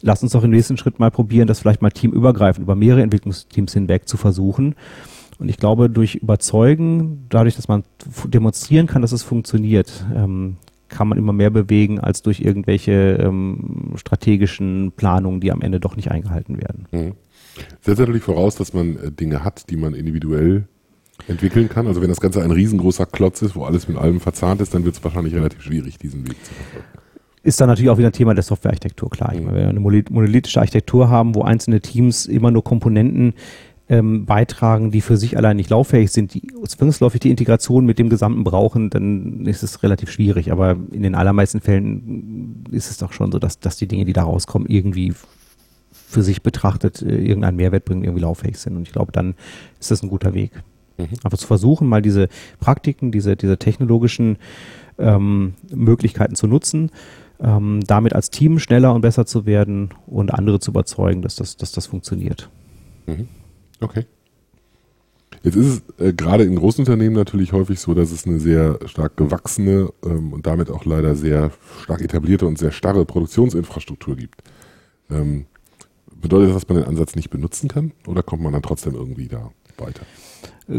Lass 0.02 0.22
uns 0.22 0.32
doch 0.32 0.44
im 0.44 0.50
nächsten 0.50 0.76
Schritt 0.76 1.00
mal 1.00 1.10
probieren, 1.10 1.48
das 1.48 1.60
vielleicht 1.60 1.82
mal 1.82 1.90
teamübergreifend 1.90 2.62
über 2.62 2.74
mehrere 2.74 3.02
Entwicklungsteams 3.02 3.72
hinweg 3.72 4.08
zu 4.08 4.16
versuchen. 4.16 4.74
Und 5.38 5.48
ich 5.48 5.56
glaube, 5.56 5.90
durch 5.90 6.14
Überzeugen, 6.14 7.26
dadurch, 7.28 7.56
dass 7.56 7.66
man 7.66 7.82
demonstrieren 8.26 8.86
kann, 8.86 9.02
dass 9.02 9.12
es 9.12 9.24
funktioniert, 9.24 10.04
ähm, 10.14 10.56
kann 10.88 11.08
man 11.08 11.18
immer 11.18 11.32
mehr 11.32 11.50
bewegen 11.50 12.00
als 12.00 12.22
durch 12.22 12.40
irgendwelche 12.40 13.18
ähm, 13.20 13.92
strategischen 13.96 14.92
Planungen, 14.92 15.40
die 15.40 15.52
am 15.52 15.62
Ende 15.62 15.80
doch 15.80 15.96
nicht 15.96 16.10
eingehalten 16.10 16.58
werden. 16.58 16.86
Mhm. 16.92 17.12
Setzt 17.80 18.00
natürlich 18.00 18.22
voraus, 18.22 18.56
dass 18.56 18.72
man 18.72 18.96
äh, 18.96 19.12
Dinge 19.12 19.44
hat, 19.44 19.70
die 19.70 19.76
man 19.76 19.94
individuell 19.94 20.66
entwickeln 21.28 21.68
kann. 21.68 21.86
Also 21.86 22.02
wenn 22.02 22.08
das 22.08 22.20
Ganze 22.20 22.42
ein 22.42 22.50
riesengroßer 22.50 23.06
Klotz 23.06 23.42
ist, 23.42 23.54
wo 23.54 23.64
alles 23.64 23.88
mit 23.88 23.96
allem 23.96 24.20
verzahnt 24.20 24.60
ist, 24.60 24.74
dann 24.74 24.84
wird 24.84 24.96
es 24.96 25.04
wahrscheinlich 25.04 25.34
relativ 25.34 25.62
schwierig, 25.62 25.98
diesen 25.98 26.26
Weg 26.26 26.44
zu 26.44 26.52
verfolgen. 26.52 26.88
Ist 27.42 27.60
dann 27.60 27.68
natürlich 27.68 27.90
auch 27.90 27.98
wieder 27.98 28.08
ein 28.08 28.14
Thema 28.14 28.34
der 28.34 28.42
Softwarearchitektur, 28.42 29.10
klar. 29.10 29.32
Mhm. 29.34 29.44
Meine, 29.44 29.56
wenn 29.56 29.62
wir 29.62 29.68
eine 29.68 29.80
monolithische 29.80 30.60
Architektur 30.60 31.08
haben, 31.08 31.34
wo 31.34 31.42
einzelne 31.42 31.80
Teams 31.80 32.26
immer 32.26 32.50
nur 32.50 32.64
Komponenten 32.64 33.34
ähm, 33.88 34.24
beitragen, 34.24 34.90
die 34.90 35.02
für 35.02 35.16
sich 35.16 35.36
allein 35.36 35.56
nicht 35.56 35.70
lauffähig 35.70 36.10
sind, 36.10 36.32
die 36.32 36.42
zwangsläufig 36.66 37.20
die 37.20 37.30
Integration 37.30 37.84
mit 37.84 37.98
dem 37.98 38.08
Gesamten 38.08 38.42
brauchen, 38.42 38.88
dann 38.90 39.44
ist 39.44 39.62
es 39.62 39.82
relativ 39.82 40.10
schwierig. 40.10 40.50
Aber 40.52 40.76
in 40.90 41.02
den 41.02 41.14
allermeisten 41.14 41.60
Fällen 41.60 42.64
ist 42.70 42.90
es 42.90 42.98
doch 42.98 43.12
schon 43.12 43.30
so, 43.30 43.38
dass, 43.38 43.60
dass 43.60 43.76
die 43.76 43.86
Dinge, 43.86 44.04
die 44.04 44.14
da 44.14 44.22
rauskommen, 44.22 44.68
irgendwie 44.68 45.12
für 45.92 46.22
sich 46.22 46.42
betrachtet 46.42 47.02
äh, 47.02 47.16
irgendeinen 47.16 47.56
Mehrwert 47.56 47.84
bringen, 47.84 48.04
irgendwie 48.04 48.22
lauffähig 48.22 48.56
sind. 48.56 48.76
Und 48.76 48.82
ich 48.84 48.92
glaube, 48.92 49.12
dann 49.12 49.34
ist 49.78 49.90
das 49.90 50.02
ein 50.02 50.08
guter 50.08 50.32
Weg. 50.32 50.52
Mhm. 50.96 51.08
Aber 51.22 51.36
zu 51.36 51.46
versuchen, 51.46 51.88
mal 51.88 52.02
diese 52.02 52.28
Praktiken, 52.60 53.12
diese, 53.12 53.36
diese 53.36 53.58
technologischen 53.58 54.38
ähm, 54.98 55.54
Möglichkeiten 55.74 56.36
zu 56.36 56.46
nutzen, 56.46 56.90
ähm, 57.40 57.80
damit 57.86 58.14
als 58.14 58.30
Team 58.30 58.58
schneller 58.58 58.94
und 58.94 59.02
besser 59.02 59.26
zu 59.26 59.44
werden 59.44 59.90
und 60.06 60.32
andere 60.32 60.60
zu 60.60 60.70
überzeugen, 60.70 61.20
dass 61.20 61.36
das, 61.36 61.56
dass 61.56 61.72
das 61.72 61.86
funktioniert. 61.86 62.48
Mhm. 63.06 63.28
Okay. 63.80 64.06
Jetzt 65.42 65.56
ist 65.56 65.66
es 65.98 66.06
äh, 66.06 66.12
gerade 66.12 66.44
in 66.44 66.56
großen 66.56 66.82
Unternehmen 66.82 67.16
natürlich 67.16 67.52
häufig 67.52 67.78
so, 67.78 67.92
dass 67.92 68.12
es 68.12 68.26
eine 68.26 68.40
sehr 68.40 68.78
stark 68.86 69.16
gewachsene 69.16 69.90
ähm, 70.04 70.32
und 70.32 70.46
damit 70.46 70.70
auch 70.70 70.84
leider 70.84 71.16
sehr 71.16 71.50
stark 71.82 72.00
etablierte 72.00 72.46
und 72.46 72.58
sehr 72.58 72.72
starre 72.72 73.04
Produktionsinfrastruktur 73.04 74.16
gibt. 74.16 74.42
Ähm, 75.10 75.46
Bedeutet 76.24 76.48
das, 76.48 76.62
dass 76.62 76.68
man 76.70 76.78
den 76.78 76.88
Ansatz 76.88 77.16
nicht 77.16 77.28
benutzen 77.28 77.68
kann 77.68 77.92
oder 78.06 78.22
kommt 78.22 78.42
man 78.42 78.54
dann 78.54 78.62
trotzdem 78.62 78.94
irgendwie 78.94 79.28
da 79.28 79.50
weiter? 79.76 80.06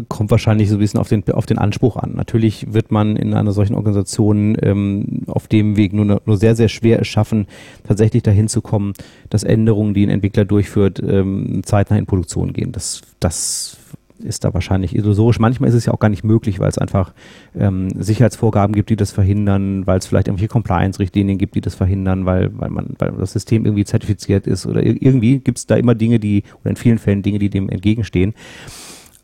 Kommt 0.09 0.31
wahrscheinlich 0.31 0.69
so 0.69 0.77
ein 0.77 0.79
bisschen 0.79 0.99
auf 0.99 1.09
den, 1.09 1.23
auf 1.31 1.45
den 1.45 1.59
Anspruch 1.59 1.95
an. 1.97 2.13
Natürlich 2.15 2.73
wird 2.73 2.91
man 2.91 3.15
in 3.15 3.33
einer 3.35 3.51
solchen 3.51 3.75
Organisation 3.75 4.57
ähm, 4.61 5.21
auf 5.27 5.47
dem 5.47 5.77
Weg 5.77 5.93
nur, 5.93 6.21
nur 6.25 6.37
sehr, 6.37 6.55
sehr 6.55 6.69
schwer 6.69 7.01
es 7.01 7.07
schaffen, 7.07 7.45
tatsächlich 7.87 8.23
dahin 8.23 8.47
zu 8.47 8.61
kommen, 8.61 8.93
dass 9.29 9.43
Änderungen, 9.43 9.93
die 9.93 10.05
ein 10.05 10.09
Entwickler 10.09 10.43
durchführt, 10.43 11.01
ähm, 11.05 11.61
zeitnah 11.63 11.97
in 11.97 12.07
Produktion 12.07 12.51
gehen. 12.53 12.71
Das, 12.71 13.01
das 13.19 13.77
ist 14.19 14.43
da 14.43 14.53
wahrscheinlich 14.53 14.95
illusorisch. 14.95 15.39
Manchmal 15.39 15.69
ist 15.69 15.75
es 15.75 15.85
ja 15.85 15.93
auch 15.93 15.99
gar 15.99 16.09
nicht 16.09 16.23
möglich, 16.23 16.59
weil 16.59 16.69
es 16.69 16.77
einfach 16.77 17.13
ähm, 17.57 17.89
Sicherheitsvorgaben 18.01 18.73
gibt, 18.73 18.89
die 18.89 18.95
das 18.95 19.11
verhindern, 19.11 19.85
weil 19.85 19.99
es 19.99 20.07
vielleicht 20.07 20.27
irgendwelche 20.27 20.49
Compliance-Richtlinien 20.49 21.37
gibt, 21.37 21.55
die 21.55 21.61
das 21.61 21.75
verhindern, 21.75 22.25
weil, 22.25 22.57
weil 22.57 22.69
man, 22.69 22.95
weil 22.97 23.11
das 23.11 23.33
System 23.33 23.65
irgendwie 23.65 23.85
zertifiziert 23.85 24.47
ist 24.47 24.65
oder 24.65 24.83
irgendwie 24.83 25.39
gibt 25.39 25.57
es 25.57 25.67
da 25.67 25.75
immer 25.75 25.95
Dinge, 25.95 26.19
die, 26.19 26.43
oder 26.61 26.71
in 26.71 26.75
vielen 26.75 26.97
Fällen 26.97 27.21
Dinge, 27.21 27.39
die 27.39 27.49
dem 27.49 27.69
entgegenstehen. 27.69 28.33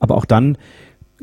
Aber 0.02 0.16
auch 0.16 0.26
dann 0.26 0.58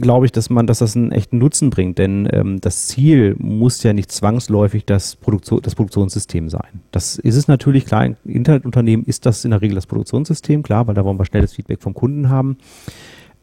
glaube 0.01 0.27
ich, 0.27 0.33
dass 0.33 0.49
man, 0.49 0.67
dass 0.67 0.79
das 0.79 0.97
einen 0.97 1.13
echten 1.13 1.39
Nutzen 1.39 1.71
bringt, 1.71 1.99
denn 1.99 2.29
ähm, 2.33 2.61
das 2.61 2.87
Ziel 2.87 3.35
muss 3.39 3.83
ja 3.83 3.93
nicht 3.93 4.11
zwangsläufig 4.13 4.85
das, 4.87 5.17
Produktion, 5.17 5.61
das 5.61 5.75
Produktionssystem 5.75 6.49
sein. 6.49 6.81
Das 6.93 7.19
ist 7.19 7.37
es 7.37 7.49
natürlich, 7.49 7.85
klar, 7.85 8.07
in 8.07 8.17
Internetunternehmen 8.25 9.05
ist 9.05 9.27
das 9.27 9.45
in 9.45 9.51
der 9.51 9.61
Regel 9.61 9.75
das 9.75 9.87
Produktionssystem, 9.87 10.63
klar, 10.63 10.87
weil 10.87 10.95
da 10.95 11.05
wollen 11.05 11.19
wir 11.19 11.25
schnelles 11.25 11.53
Feedback 11.53 11.83
vom 11.83 11.95
Kunden 11.95 12.31
haben. 12.31 12.59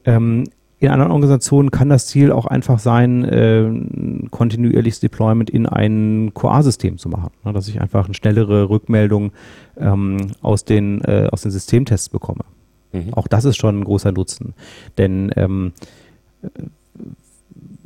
Ähm, 0.06 0.45
in 0.80 0.89
anderen 0.89 1.12
Organisationen 1.12 1.71
kann 1.71 1.89
das 1.89 2.08
Ziel 2.08 2.32
auch 2.32 2.45
einfach 2.45 2.80
sein, 2.80 3.24
äh, 3.24 4.28
kontinuierliches 4.30 5.00
Deployment 5.00 5.50
in 5.50 5.65
ein 5.65 6.32
QA-System 6.34 6.98
zu 6.98 7.10
machen, 7.10 7.32
ne, 7.43 7.54
dass 7.54 7.67
ich 7.67 7.82
einfach 7.82 8.06
eine 8.06 8.13
schnellere 8.13 8.69
Rückmeldung 8.69 9.32
ähm, 9.78 10.17
aus, 10.41 10.65
den, 10.65 11.02
äh, 11.02 11.28
aus 11.32 11.41
den 11.41 11.52
Systemtests 11.52 12.10
bekomme. 12.10 12.43
Mhm. 12.95 13.13
Auch 13.13 13.27
das 13.27 13.45
ist 13.45 13.58
schon 13.58 13.79
ein 13.79 13.84
großer 13.84 14.12
Nutzen, 14.12 14.53
denn 14.97 15.31
ähm, 15.36 15.73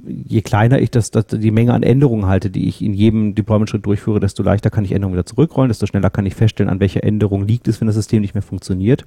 je 0.10 0.42
kleiner 0.42 0.80
ich 0.80 0.92
das, 0.92 1.12
das, 1.12 1.28
die 1.28 1.52
Menge 1.52 1.74
an 1.74 1.84
Änderungen 1.84 2.26
halte, 2.26 2.50
die 2.50 2.68
ich 2.68 2.82
in 2.82 2.94
jedem 2.94 3.36
Deployment-Schritt 3.36 3.86
durchführe, 3.86 4.20
desto 4.20 4.44
leichter 4.44 4.70
kann 4.70 4.86
ich 4.86 4.92
Änderungen 4.92 5.16
wieder 5.16 5.26
zurückrollen, 5.26 5.70
desto 5.70 5.86
schneller 5.86 6.10
kann 6.10 6.26
ich 6.26 6.36
feststellen, 6.36 6.70
an 6.70 6.80
welcher 6.80 7.04
Änderung 7.04 7.48
liegt 7.48 7.68
es, 7.68 7.80
wenn 7.80 7.88
das 7.88 7.96
System 7.96 8.22
nicht 8.22 8.34
mehr 8.34 8.42
funktioniert. 8.42 9.06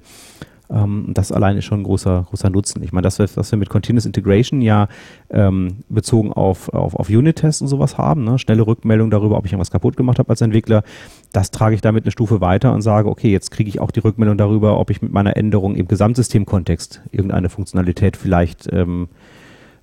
Ähm, 0.69 1.07
das 1.09 1.31
allein 1.31 1.57
ist 1.57 1.65
schon 1.65 1.81
ein 1.81 1.83
großer, 1.83 2.25
großer 2.29 2.49
Nutzen. 2.49 2.83
Ich 2.83 2.91
meine, 2.91 3.03
das, 3.03 3.19
was 3.19 3.51
wir 3.51 3.59
mit 3.59 3.69
Continuous 3.69 4.05
Integration 4.05 4.61
ja 4.61 4.87
ähm, 5.29 5.83
bezogen 5.89 6.31
auf, 6.31 6.69
auf, 6.69 6.95
auf 6.95 7.09
Unit-Tests 7.09 7.61
und 7.61 7.67
sowas 7.67 7.97
haben, 7.97 8.23
ne? 8.23 8.39
schnelle 8.39 8.65
Rückmeldung 8.65 9.11
darüber, 9.11 9.37
ob 9.37 9.45
ich 9.45 9.51
irgendwas 9.51 9.71
kaputt 9.71 9.97
gemacht 9.97 10.19
habe 10.19 10.29
als 10.29 10.41
Entwickler, 10.41 10.83
das 11.31 11.51
trage 11.51 11.75
ich 11.75 11.81
damit 11.81 12.05
eine 12.05 12.11
Stufe 12.11 12.41
weiter 12.41 12.73
und 12.73 12.81
sage, 12.81 13.09
okay, 13.09 13.31
jetzt 13.31 13.51
kriege 13.51 13.69
ich 13.69 13.79
auch 13.79 13.91
die 13.91 13.99
Rückmeldung 13.99 14.37
darüber, 14.37 14.79
ob 14.79 14.89
ich 14.89 15.01
mit 15.01 15.11
meiner 15.11 15.35
Änderung 15.35 15.75
im 15.75 15.87
Gesamtsystemkontext 15.87 17.01
irgendeine 17.11 17.49
Funktionalität 17.49 18.17
vielleicht 18.17 18.71
ähm, 18.71 19.09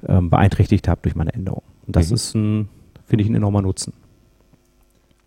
ähm, 0.06 0.30
beeinträchtigt 0.30 0.88
habe 0.88 1.00
durch 1.02 1.14
meine 1.14 1.32
Änderung. 1.32 1.62
Und 1.86 1.96
das 1.96 2.10
mhm. 2.10 2.14
ist 2.14 2.34
ein, 2.34 2.68
finde 3.06 3.24
ich, 3.24 3.30
ein 3.30 3.34
enormer 3.34 3.62
Nutzen. 3.62 3.92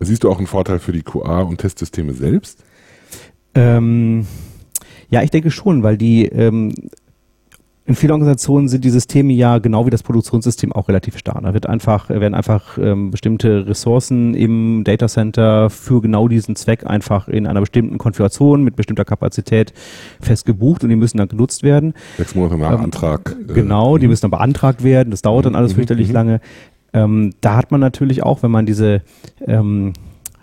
Siehst 0.00 0.24
du 0.24 0.30
auch 0.30 0.38
einen 0.38 0.46
Vorteil 0.46 0.78
für 0.78 0.92
die 0.92 1.02
QA 1.02 1.42
und 1.42 1.58
Testsysteme 1.58 2.12
selbst? 2.14 2.64
Ähm, 3.54 4.26
ja, 5.08 5.22
ich 5.22 5.30
denke 5.30 5.50
schon, 5.50 5.82
weil 5.82 5.96
die 5.96 6.26
ähm, 6.26 6.74
in 7.86 7.94
vielen 7.94 8.12
Organisationen 8.12 8.68
sind 8.68 8.82
die 8.82 8.90
Systeme 8.90 9.34
ja 9.34 9.58
genau 9.58 9.84
wie 9.84 9.90
das 9.90 10.02
Produktionssystem 10.02 10.72
auch 10.72 10.88
relativ 10.88 11.18
starr. 11.18 11.40
Da 11.42 11.52
wird 11.52 11.66
einfach, 11.66 12.08
werden 12.08 12.34
einfach 12.34 12.78
ähm, 12.78 13.10
bestimmte 13.10 13.66
Ressourcen 13.66 14.32
im 14.34 14.84
Datacenter 14.84 15.68
für 15.68 16.00
genau 16.00 16.26
diesen 16.26 16.56
Zweck 16.56 16.86
einfach 16.86 17.28
in 17.28 17.46
einer 17.46 17.60
bestimmten 17.60 17.98
Konfiguration 17.98 18.64
mit 18.64 18.74
bestimmter 18.74 19.04
Kapazität 19.04 19.74
fest 20.18 20.46
gebucht 20.46 20.82
und 20.82 20.88
die 20.88 20.96
müssen 20.96 21.18
dann 21.18 21.28
genutzt 21.28 21.62
werden. 21.62 21.92
Sechs 22.16 22.34
Monate 22.34 22.56
nach 22.56 22.72
ähm, 22.72 22.84
Antrag. 22.84 23.36
Äh, 23.48 23.52
genau, 23.52 23.98
die 23.98 24.06
mhm. 24.06 24.10
müssen 24.12 24.22
dann 24.22 24.30
beantragt 24.30 24.82
werden. 24.82 25.10
Das 25.10 25.20
dauert 25.20 25.44
dann 25.44 25.54
alles 25.54 25.72
mhm, 25.72 25.76
fürchterlich 25.76 26.08
mhm. 26.08 26.14
lange. 26.14 26.40
Ähm, 26.94 27.34
da 27.42 27.56
hat 27.56 27.70
man 27.70 27.80
natürlich 27.80 28.22
auch, 28.22 28.42
wenn 28.42 28.50
man 28.50 28.64
diese 28.64 29.02
ähm, 29.46 29.92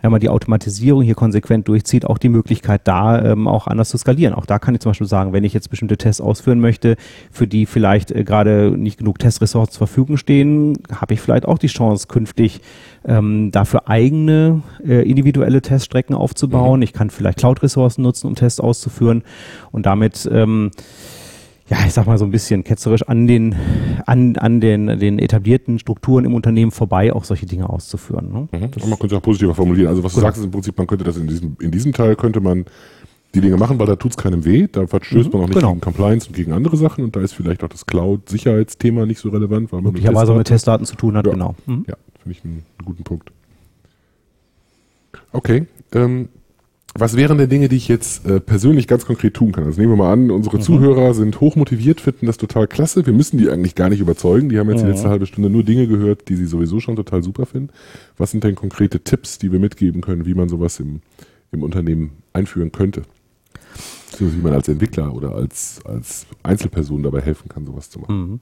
wenn 0.01 0.11
man 0.11 0.19
die 0.19 0.29
Automatisierung 0.29 1.01
hier 1.01 1.15
konsequent 1.15 1.67
durchzieht, 1.67 2.05
auch 2.05 2.17
die 2.17 2.29
Möglichkeit 2.29 2.81
da 2.85 3.21
ähm, 3.23 3.47
auch 3.47 3.67
anders 3.67 3.89
zu 3.89 3.97
skalieren. 3.97 4.33
Auch 4.33 4.45
da 4.45 4.59
kann 4.59 4.75
ich 4.75 4.81
zum 4.81 4.91
Beispiel 4.91 5.07
sagen, 5.07 5.33
wenn 5.33 5.43
ich 5.43 5.53
jetzt 5.53 5.69
bestimmte 5.69 5.97
Tests 5.97 6.21
ausführen 6.21 6.59
möchte, 6.59 6.95
für 7.31 7.47
die 7.47 7.65
vielleicht 7.65 8.11
äh, 8.11 8.23
gerade 8.23 8.71
nicht 8.77 8.97
genug 8.97 9.19
Testressourcen 9.19 9.73
zur 9.73 9.87
Verfügung 9.87 10.17
stehen, 10.17 10.77
habe 10.93 11.13
ich 11.13 11.21
vielleicht 11.21 11.45
auch 11.45 11.57
die 11.57 11.67
Chance, 11.67 12.07
künftig 12.07 12.61
ähm, 13.05 13.51
dafür 13.51 13.87
eigene 13.87 14.61
äh, 14.85 15.07
individuelle 15.09 15.61
Teststrecken 15.61 16.15
aufzubauen. 16.15 16.79
Mhm. 16.79 16.83
Ich 16.83 16.93
kann 16.93 17.09
vielleicht 17.09 17.39
Cloud-Ressourcen 17.39 18.01
nutzen, 18.03 18.27
um 18.27 18.35
Tests 18.35 18.59
auszuführen 18.59 19.23
und 19.71 19.85
damit 19.85 20.29
ähm, 20.31 20.71
ja, 21.71 21.77
ich 21.88 21.93
sag 21.93 22.05
mal 22.05 22.17
so 22.17 22.25
ein 22.25 22.31
bisschen 22.31 22.65
ketzerisch 22.65 23.03
an 23.03 23.27
den, 23.27 23.55
an, 24.05 24.36
an 24.36 24.60
den, 24.60 24.99
den 24.99 25.19
etablierten 25.19 25.79
Strukturen 25.79 26.25
im 26.25 26.34
Unternehmen 26.34 26.69
vorbei 26.69 27.13
auch 27.13 27.23
solche 27.23 27.45
Dinge 27.45 27.69
auszuführen. 27.69 28.29
Ne? 28.29 28.39
Mhm. 28.51 28.60
Man 28.89 28.99
könnte 28.99 29.07
es 29.07 29.13
auch 29.13 29.21
positiver 29.21 29.55
formulieren. 29.55 29.88
Also 29.88 30.03
was 30.03 30.12
du 30.12 30.17
genau. 30.17 30.27
sagst, 30.27 30.39
ist 30.39 30.45
im 30.45 30.51
Prinzip, 30.51 30.77
man 30.77 30.86
könnte 30.86 31.05
das 31.05 31.15
in 31.15 31.27
diesem, 31.27 31.55
in 31.62 31.71
diesem 31.71 31.93
Teil 31.93 32.17
könnte 32.17 32.41
man 32.41 32.65
die 33.34 33.39
Dinge 33.39 33.55
machen, 33.55 33.79
weil 33.79 33.88
da 33.88 33.95
tut 33.95 34.12
es 34.12 34.17
keinem 34.17 34.43
weh, 34.43 34.67
da 34.69 34.86
verstößt 34.86 35.27
mhm, 35.27 35.31
man 35.31 35.43
auch 35.43 35.47
nicht 35.47 35.60
genau. 35.60 35.69
gegen 35.69 35.79
Compliance 35.79 36.27
und 36.27 36.36
gegen 36.36 36.51
andere 36.51 36.75
Sachen 36.75 37.05
und 37.05 37.15
da 37.15 37.21
ist 37.21 37.31
vielleicht 37.31 37.63
auch 37.63 37.69
das 37.69 37.86
Cloud-Sicherheitsthema 37.86 39.05
nicht 39.05 39.19
so 39.19 39.29
relevant, 39.29 39.71
weil 39.71 39.79
man 39.79 39.93
möglicherweise 39.93 40.34
mit 40.34 40.47
Testdaten 40.47 40.86
zu 40.86 40.97
tun 40.97 41.15
hat, 41.15 41.25
ja. 41.25 41.31
genau. 41.31 41.55
Mhm. 41.67 41.86
Ja, 41.88 41.95
finde 42.21 42.38
ich 42.38 42.43
einen, 42.43 42.65
einen, 42.79 42.86
guten 42.86 43.03
Punkt. 43.05 43.31
Okay, 45.31 45.67
ähm, 45.93 46.27
was 46.93 47.15
wären 47.15 47.38
denn 47.38 47.49
Dinge, 47.49 47.69
die 47.69 47.77
ich 47.77 47.88
jetzt 47.88 48.25
äh, 48.25 48.41
persönlich 48.41 48.88
ganz 48.88 49.06
konkret 49.06 49.34
tun 49.34 49.54
kann? 49.54 49.63
Also 49.63 49.80
nehmen 49.80 49.93
wir 49.93 49.97
mal 49.97 50.12
an, 50.12 50.30
unsere 50.30 50.58
mhm. 50.58 50.62
Zuhörer 50.62 51.13
sind 51.13 51.39
hochmotiviert, 51.39 52.01
finden 52.01 52.25
das 52.25 52.38
total 52.38 52.67
klasse. 52.67 53.06
Wir 53.06 53.13
müssen 53.13 53.38
die 53.38 53.49
eigentlich 53.49 53.75
gar 53.75 53.89
nicht 53.89 54.01
überzeugen. 54.01 54.49
Die 54.49 54.60
haben 54.60 54.69
jetzt 54.69 54.82
mhm. 54.82 54.88
die 54.88 54.91
letzte 54.91 55.10
halbe 55.10 55.25
Stunde 55.25 55.49
nur 55.49 55.63
Dinge 55.63 55.88
gehört, 55.88 56.27
die 56.27 56.36
sie 56.36 56.45
sowieso 56.45 56.80
schon 56.82 56.97
total 56.97 57.23
super 57.23 57.45
finden. 57.45 57.69
Was 58.17 58.32
sind 58.32 58.43
denn 58.43 58.56
konkrete 58.56 58.99
Tipps, 58.99 59.38
die 59.38 59.51
wir 59.51 59.60
mitgeben 59.60 60.01
können, 60.01 60.25
wie 60.25 60.34
man 60.34 60.49
sowas 60.49 60.80
im, 60.82 61.01
im 61.51 61.63
Unternehmen 61.63 62.12
einführen 62.34 62.73
könnte? 62.73 63.04
Beziehungsweise 64.12 64.39
wie 64.41 64.43
man 64.43 64.54
als 64.54 64.67
Entwickler 64.67 65.13
oder 65.13 65.34
als, 65.34 65.80
als 65.86 66.25
Einzelperson 66.43 67.04
dabei 67.04 67.21
helfen 67.21 67.47
kann, 67.47 67.65
sowas 67.65 67.89
zu 67.89 67.99
machen. 67.99 68.15
Mhm. 68.19 68.39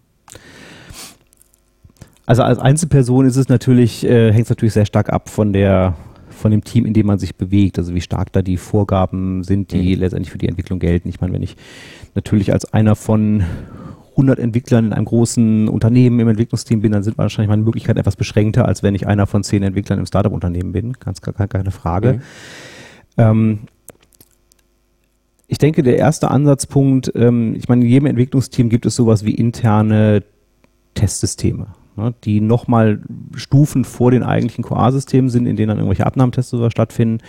Also 2.25 2.43
als 2.43 2.59
Einzelperson 2.59 3.25
ist 3.25 3.37
es 3.37 3.47
natürlich, 3.47 4.03
äh, 4.05 4.31
hängt 4.31 4.45
es 4.45 4.49
natürlich 4.49 4.73
sehr 4.73 4.85
stark 4.85 5.09
ab 5.09 5.29
von 5.29 5.53
der 5.53 5.95
von 6.39 6.51
dem 6.51 6.63
Team, 6.63 6.85
in 6.85 6.93
dem 6.93 7.05
man 7.05 7.19
sich 7.19 7.35
bewegt, 7.35 7.77
also 7.77 7.93
wie 7.93 8.01
stark 8.01 8.31
da 8.33 8.41
die 8.41 8.57
Vorgaben 8.57 9.43
sind, 9.43 9.71
die 9.71 9.95
mhm. 9.95 10.01
letztendlich 10.01 10.31
für 10.31 10.37
die 10.37 10.47
Entwicklung 10.47 10.79
gelten. 10.79 11.09
Ich 11.09 11.21
meine, 11.21 11.33
wenn 11.33 11.43
ich 11.43 11.55
natürlich 12.15 12.51
als 12.53 12.73
einer 12.73 12.95
von 12.95 13.43
100 14.11 14.39
Entwicklern 14.39 14.87
in 14.87 14.93
einem 14.93 15.05
großen 15.05 15.69
Unternehmen 15.69 16.19
im 16.19 16.27
Entwicklungsteam 16.27 16.81
bin, 16.81 16.91
dann 16.91 17.03
sind 17.03 17.17
wahrscheinlich 17.17 17.49
meine 17.49 17.63
Möglichkeiten 17.63 17.99
etwas 17.99 18.15
beschränkter, 18.15 18.65
als 18.65 18.83
wenn 18.83 18.95
ich 18.95 19.07
einer 19.07 19.27
von 19.27 19.43
zehn 19.43 19.63
Entwicklern 19.63 19.99
im 19.99 20.05
Startup-Unternehmen 20.05 20.71
bin. 20.71 20.93
Ganz 20.93 21.21
gar 21.21 21.33
keine 21.47 21.71
Frage. 21.71 22.13
Mhm. 22.13 22.21
Ähm, 23.17 23.59
ich 25.47 25.57
denke, 25.57 25.83
der 25.83 25.97
erste 25.97 26.29
Ansatzpunkt, 26.29 27.11
ähm, 27.15 27.55
ich 27.55 27.67
meine, 27.69 27.83
in 27.83 27.89
jedem 27.89 28.05
Entwicklungsteam 28.05 28.69
gibt 28.69 28.85
es 28.85 28.95
sowas 28.95 29.25
wie 29.25 29.33
interne 29.33 30.23
Testsysteme, 30.93 31.67
ne, 31.99 32.13
die 32.23 32.41
nochmal 32.41 33.01
Stufen 33.35 33.85
vor 33.85 34.11
den 34.11 34.23
eigentlichen 34.23 34.63
QA-Systemen 34.63 35.29
sind, 35.29 35.45
in 35.45 35.55
denen 35.55 35.69
dann 35.69 35.77
irgendwelche 35.77 36.05
Abnahmetests 36.05 36.51
sogar 36.51 36.71
stattfinden. 36.71 37.19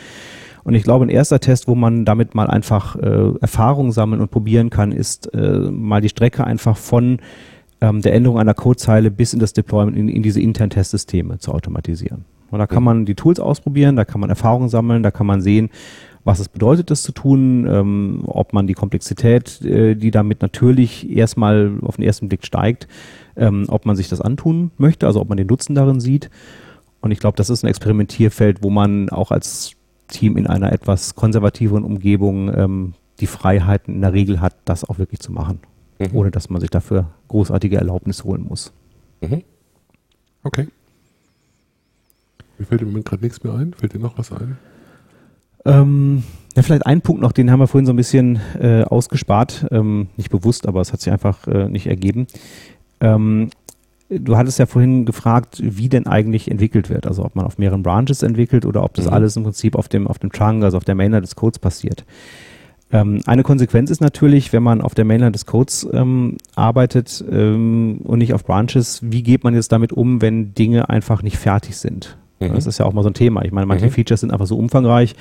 Und 0.63 0.75
ich 0.75 0.83
glaube, 0.83 1.07
ein 1.07 1.11
erster 1.11 1.41
Test, 1.41 1.69
wo 1.69 1.75
man 1.75 2.05
damit 2.05 2.35
mal 2.35 2.47
einfach 2.47 2.97
äh, 2.97 3.33
Erfahrungen 3.41 3.93
sammeln 3.93 4.21
und 4.21 4.31
probieren 4.31 4.71
kann, 4.71 4.93
ist 4.93 5.33
äh, 5.35 5.59
mal 5.71 6.01
die 6.01 6.11
Strecke 6.11 6.45
einfach 6.45 6.77
von 6.77 7.19
ähm, 7.81 8.03
der 8.03 8.13
Änderung 8.15 8.39
einer 8.39 8.55
Codezeile 8.55 9.11
bis 9.11 9.33
in 9.33 9.41
das 9.41 9.53
Deployment 9.53 9.97
in, 9.97 10.09
in 10.09 10.23
diese 10.23 10.41
internen 10.41 10.71
Testsysteme 10.71 11.39
zu 11.39 11.53
automatisieren. 11.53 12.25
Und 12.51 12.59
da 12.59 12.67
kann 12.67 12.83
mhm. 12.83 12.85
man 12.85 13.05
die 13.07 13.15
Tools 13.15 13.41
ausprobieren, 13.41 13.97
da 13.97 14.05
kann 14.05 14.21
man 14.21 14.31
Erfahrungen 14.31 14.69
sammeln, 14.69 15.03
da 15.03 15.11
kann 15.11 15.27
man 15.27 15.41
sehen, 15.41 15.71
was 16.25 16.39
es 16.39 16.49
bedeutet, 16.49 16.91
das 16.91 17.03
zu 17.03 17.13
tun, 17.13 17.67
ähm, 17.67 18.23
ob 18.27 18.53
man 18.53 18.67
die 18.67 18.75
Komplexität, 18.75 19.63
äh, 19.65 19.95
die 19.95 20.11
damit 20.11 20.43
natürlich 20.43 21.11
erstmal 21.11 21.73
auf 21.83 21.97
den 21.97 22.05
ersten 22.05 22.29
Blick 22.29 22.45
steigt, 22.45 22.89
ähm, 23.41 23.65
ob 23.69 23.87
man 23.87 23.97
sich 23.97 24.09
das 24.09 24.21
antun 24.21 24.71
möchte, 24.77 25.07
also 25.07 25.21
ob 25.21 25.29
man 25.29 25.39
den 25.39 25.49
Nutzen 25.49 25.75
darin 25.75 25.99
sieht. 25.99 26.31
Und 27.01 27.11
ich 27.11 27.19
glaube, 27.19 27.37
das 27.37 27.51
ist 27.51 27.65
ein 27.65 27.69
Experimentierfeld, 27.69 28.63
wo 28.63 28.71
man 28.71 29.09
auch 29.09 29.31
als 29.31 29.73
Team 30.09 30.37
in 30.37 30.47
einer 30.47 30.73
etwas 30.73 31.15
konservativeren 31.15 31.83
Umgebung 31.83 32.55
ähm, 32.55 32.95
die 33.21 33.27
Freiheiten 33.27 33.95
in 33.95 34.01
der 34.03 34.13
Regel 34.13 34.41
hat, 34.41 34.55
das 34.65 34.85
auch 34.85 34.99
wirklich 34.99 35.21
zu 35.21 35.33
machen, 35.33 35.61
mhm. 35.99 36.09
ohne 36.13 36.31
dass 36.31 36.51
man 36.51 36.61
sich 36.61 36.71
dafür 36.71 37.11
großartige 37.29 37.77
Erlaubnis 37.77 38.25
holen 38.25 38.45
muss. 38.47 38.73
Mhm. 39.21 39.43
Okay. 40.43 40.69
Mir 42.59 42.67
fällt 42.67 42.83
im 42.83 42.89
Moment 42.89 43.07
gerade 43.07 43.23
nichts 43.23 43.43
mehr 43.43 43.55
ein. 43.55 43.73
Fällt 43.73 43.95
dir 43.95 43.99
noch 43.99 44.19
was 44.19 44.33
ein? 44.33 44.59
Ähm, 45.65 46.25
ja, 46.57 46.63
vielleicht 46.63 46.87
ein 46.87 47.01
Punkt 47.03 47.23
noch, 47.23 47.33
den 47.33 47.51
haben 47.51 47.61
wir 47.61 47.67
vorhin 47.67 47.87
so 47.87 47.93
ein 47.93 47.97
bisschen 47.97 48.41
äh, 48.59 48.83
ausgespart. 48.83 49.67
Ähm, 49.71 50.09
nicht 50.17 50.31
bewusst, 50.31 50.67
aber 50.67 50.81
es 50.81 50.93
hat 50.93 51.01
sich 51.01 51.13
einfach 51.13 51.47
äh, 51.47 51.69
nicht 51.69 51.87
ergeben. 51.87 52.27
Ähm, 53.01 53.51
du 54.09 54.37
hattest 54.37 54.59
ja 54.59 54.67
vorhin 54.67 55.05
gefragt, 55.07 55.59
wie 55.63 55.89
denn 55.89 56.07
eigentlich 56.07 56.51
entwickelt 56.51 56.91
wird. 56.91 57.07
Also 57.07 57.25
ob 57.25 57.37
man 57.37 57.47
auf 57.47 57.59
mehreren 57.59 57.83
Branches 57.83 58.23
entwickelt 58.23 58.67
oder 58.67 58.83
ob 58.85 58.95
das 58.95 59.07
mhm. 59.07 59.13
alles 59.13 59.37
im 59.37 59.45
Prinzip 59.45 59.77
auf 59.77 59.89
dem, 59.89 60.07
auf 60.07 60.19
dem 60.19 60.33
Trunk, 60.33 60.65
also 60.65 60.77
auf 60.77 60.85
der 60.85 60.95
Mainline 60.95 61.23
des 61.23 61.37
Codes 61.37 61.59
passiert. 61.59 62.05
Ähm, 62.93 63.21
eine 63.27 63.45
Konsequenz 63.45 63.91
ist 63.91 64.01
natürlich, 64.01 64.53
wenn 64.53 64.65
man 64.65 64.81
auf 64.81 64.95
der 64.95 65.05
Mainline 65.05 65.33
des 65.33 65.47
Codes 65.47 65.89
ähm, 65.93 66.39
arbeitet 66.57 67.25
ähm, 67.31 68.01
und 68.03 68.19
nicht 68.19 68.35
auf 68.35 68.45
Branches, 68.45 69.01
wie 69.03 69.23
geht 69.23 69.45
man 69.45 69.55
jetzt 69.55 69.71
damit 69.71 69.93
um, 69.93 70.21
wenn 70.21 70.55
Dinge 70.55 70.89
einfach 70.89 71.23
nicht 71.23 71.39
fertig 71.39 71.77
sind? 71.77 72.19
Mhm. 72.41 72.55
Das 72.55 72.67
ist 72.67 72.79
ja 72.79 72.87
auch 72.87 72.93
mal 72.93 73.03
so 73.03 73.11
ein 73.11 73.15
Thema. 73.15 73.45
Ich 73.45 73.53
meine, 73.53 73.67
manche 73.67 73.87
mhm. 73.87 73.91
Features 73.91 74.21
sind 74.21 74.33
einfach 74.33 74.47
so 74.47 74.59
umfangreich. 74.59 75.15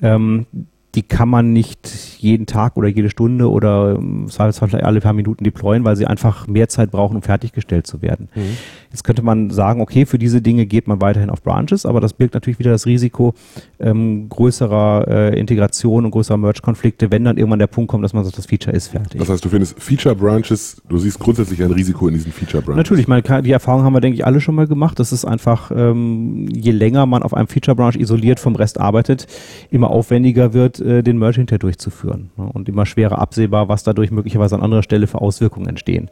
Ähm, 0.00 0.46
die 0.94 1.02
kann 1.02 1.28
man 1.28 1.52
nicht 1.52 2.18
jeden 2.18 2.46
Tag 2.46 2.76
oder 2.76 2.88
jede 2.88 3.10
Stunde 3.10 3.48
oder 3.48 3.96
ähm, 3.96 4.26
vielleicht 4.28 4.74
alle 4.74 5.00
paar 5.00 5.12
Minuten 5.12 5.44
deployen, 5.44 5.84
weil 5.84 5.94
sie 5.94 6.06
einfach 6.06 6.48
mehr 6.48 6.68
Zeit 6.68 6.90
brauchen, 6.90 7.16
um 7.16 7.22
fertiggestellt 7.22 7.86
zu 7.86 8.02
werden. 8.02 8.28
Mhm. 8.34 8.56
Jetzt 8.90 9.04
könnte 9.04 9.22
man 9.22 9.50
sagen, 9.50 9.80
okay, 9.80 10.04
für 10.04 10.18
diese 10.18 10.42
Dinge 10.42 10.66
geht 10.66 10.88
man 10.88 11.00
weiterhin 11.00 11.30
auf 11.30 11.42
Branches, 11.42 11.86
aber 11.86 12.00
das 12.00 12.12
birgt 12.12 12.34
natürlich 12.34 12.58
wieder 12.58 12.72
das 12.72 12.86
Risiko 12.86 13.34
ähm, 13.78 14.28
größerer 14.28 15.06
äh, 15.06 15.38
Integration 15.38 16.04
und 16.04 16.10
größerer 16.10 16.36
Merge-Konflikte, 16.36 17.12
wenn 17.12 17.24
dann 17.24 17.36
irgendwann 17.36 17.60
der 17.60 17.68
Punkt 17.68 17.88
kommt, 17.88 18.02
dass 18.02 18.12
man 18.12 18.24
sagt, 18.24 18.36
das 18.36 18.46
Feature 18.46 18.74
ist 18.74 18.88
fertig. 18.88 19.20
Das 19.20 19.28
heißt, 19.28 19.44
du 19.44 19.48
findest 19.48 19.80
Feature-Branches, 19.80 20.82
du 20.88 20.98
siehst 20.98 21.20
grundsätzlich 21.20 21.62
ein 21.62 21.70
Risiko 21.70 22.08
in 22.08 22.14
diesen 22.14 22.32
Feature-Branches. 22.32 22.76
Natürlich, 22.76 23.06
meine, 23.06 23.22
die 23.42 23.52
Erfahrung 23.52 23.84
haben 23.84 23.92
wir, 23.92 24.00
denke 24.00 24.16
ich, 24.16 24.26
alle 24.26 24.40
schon 24.40 24.56
mal 24.56 24.66
gemacht. 24.66 24.98
Das 24.98 25.12
ist 25.12 25.24
einfach, 25.24 25.70
ähm, 25.70 26.48
je 26.52 26.72
länger 26.72 27.06
man 27.06 27.22
auf 27.22 27.32
einem 27.32 27.46
Feature-Branch 27.46 27.94
isoliert 27.94 28.40
vom 28.40 28.56
Rest 28.56 28.80
arbeitet, 28.80 29.28
immer 29.70 29.90
aufwendiger 29.90 30.52
wird, 30.52 30.79
äh, 30.80 31.02
den 31.02 31.18
Merge 31.18 31.36
hinterher 31.36 31.58
durchzuführen. 31.58 32.30
Ne? 32.36 32.50
Und 32.52 32.68
immer 32.68 32.86
schwerer 32.86 33.18
absehbar, 33.18 33.68
was 33.68 33.82
dadurch 33.82 34.10
möglicherweise 34.10 34.54
an 34.54 34.62
anderer 34.62 34.82
Stelle 34.82 35.06
für 35.06 35.20
Auswirkungen 35.20 35.68
entstehen. 35.68 36.10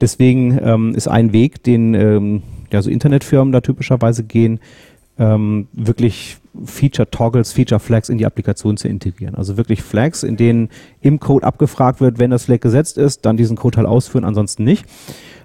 Deswegen 0.00 0.58
ähm, 0.62 0.94
ist 0.94 1.08
ein 1.08 1.32
Weg, 1.32 1.62
den 1.62 1.94
ähm, 1.94 2.42
ja, 2.70 2.82
so 2.82 2.90
Internetfirmen 2.90 3.52
da 3.52 3.60
typischerweise 3.60 4.22
gehen, 4.22 4.60
ähm, 5.18 5.66
wirklich 5.72 6.36
Feature-Toggles, 6.64 7.52
Feature-Flags 7.52 8.08
in 8.08 8.18
die 8.18 8.26
Applikation 8.26 8.76
zu 8.76 8.88
integrieren. 8.88 9.34
Also 9.34 9.56
wirklich 9.56 9.82
Flags, 9.82 10.22
in 10.22 10.36
denen 10.36 10.68
im 11.00 11.18
Code 11.18 11.46
abgefragt 11.46 12.00
wird, 12.00 12.18
wenn 12.18 12.30
das 12.30 12.44
Flag 12.44 12.60
gesetzt 12.60 12.98
ist, 12.98 13.26
dann 13.26 13.36
diesen 13.36 13.56
Code 13.56 13.78
halt 13.78 13.88
ausführen, 13.88 14.24
ansonsten 14.24 14.64
nicht. 14.64 14.86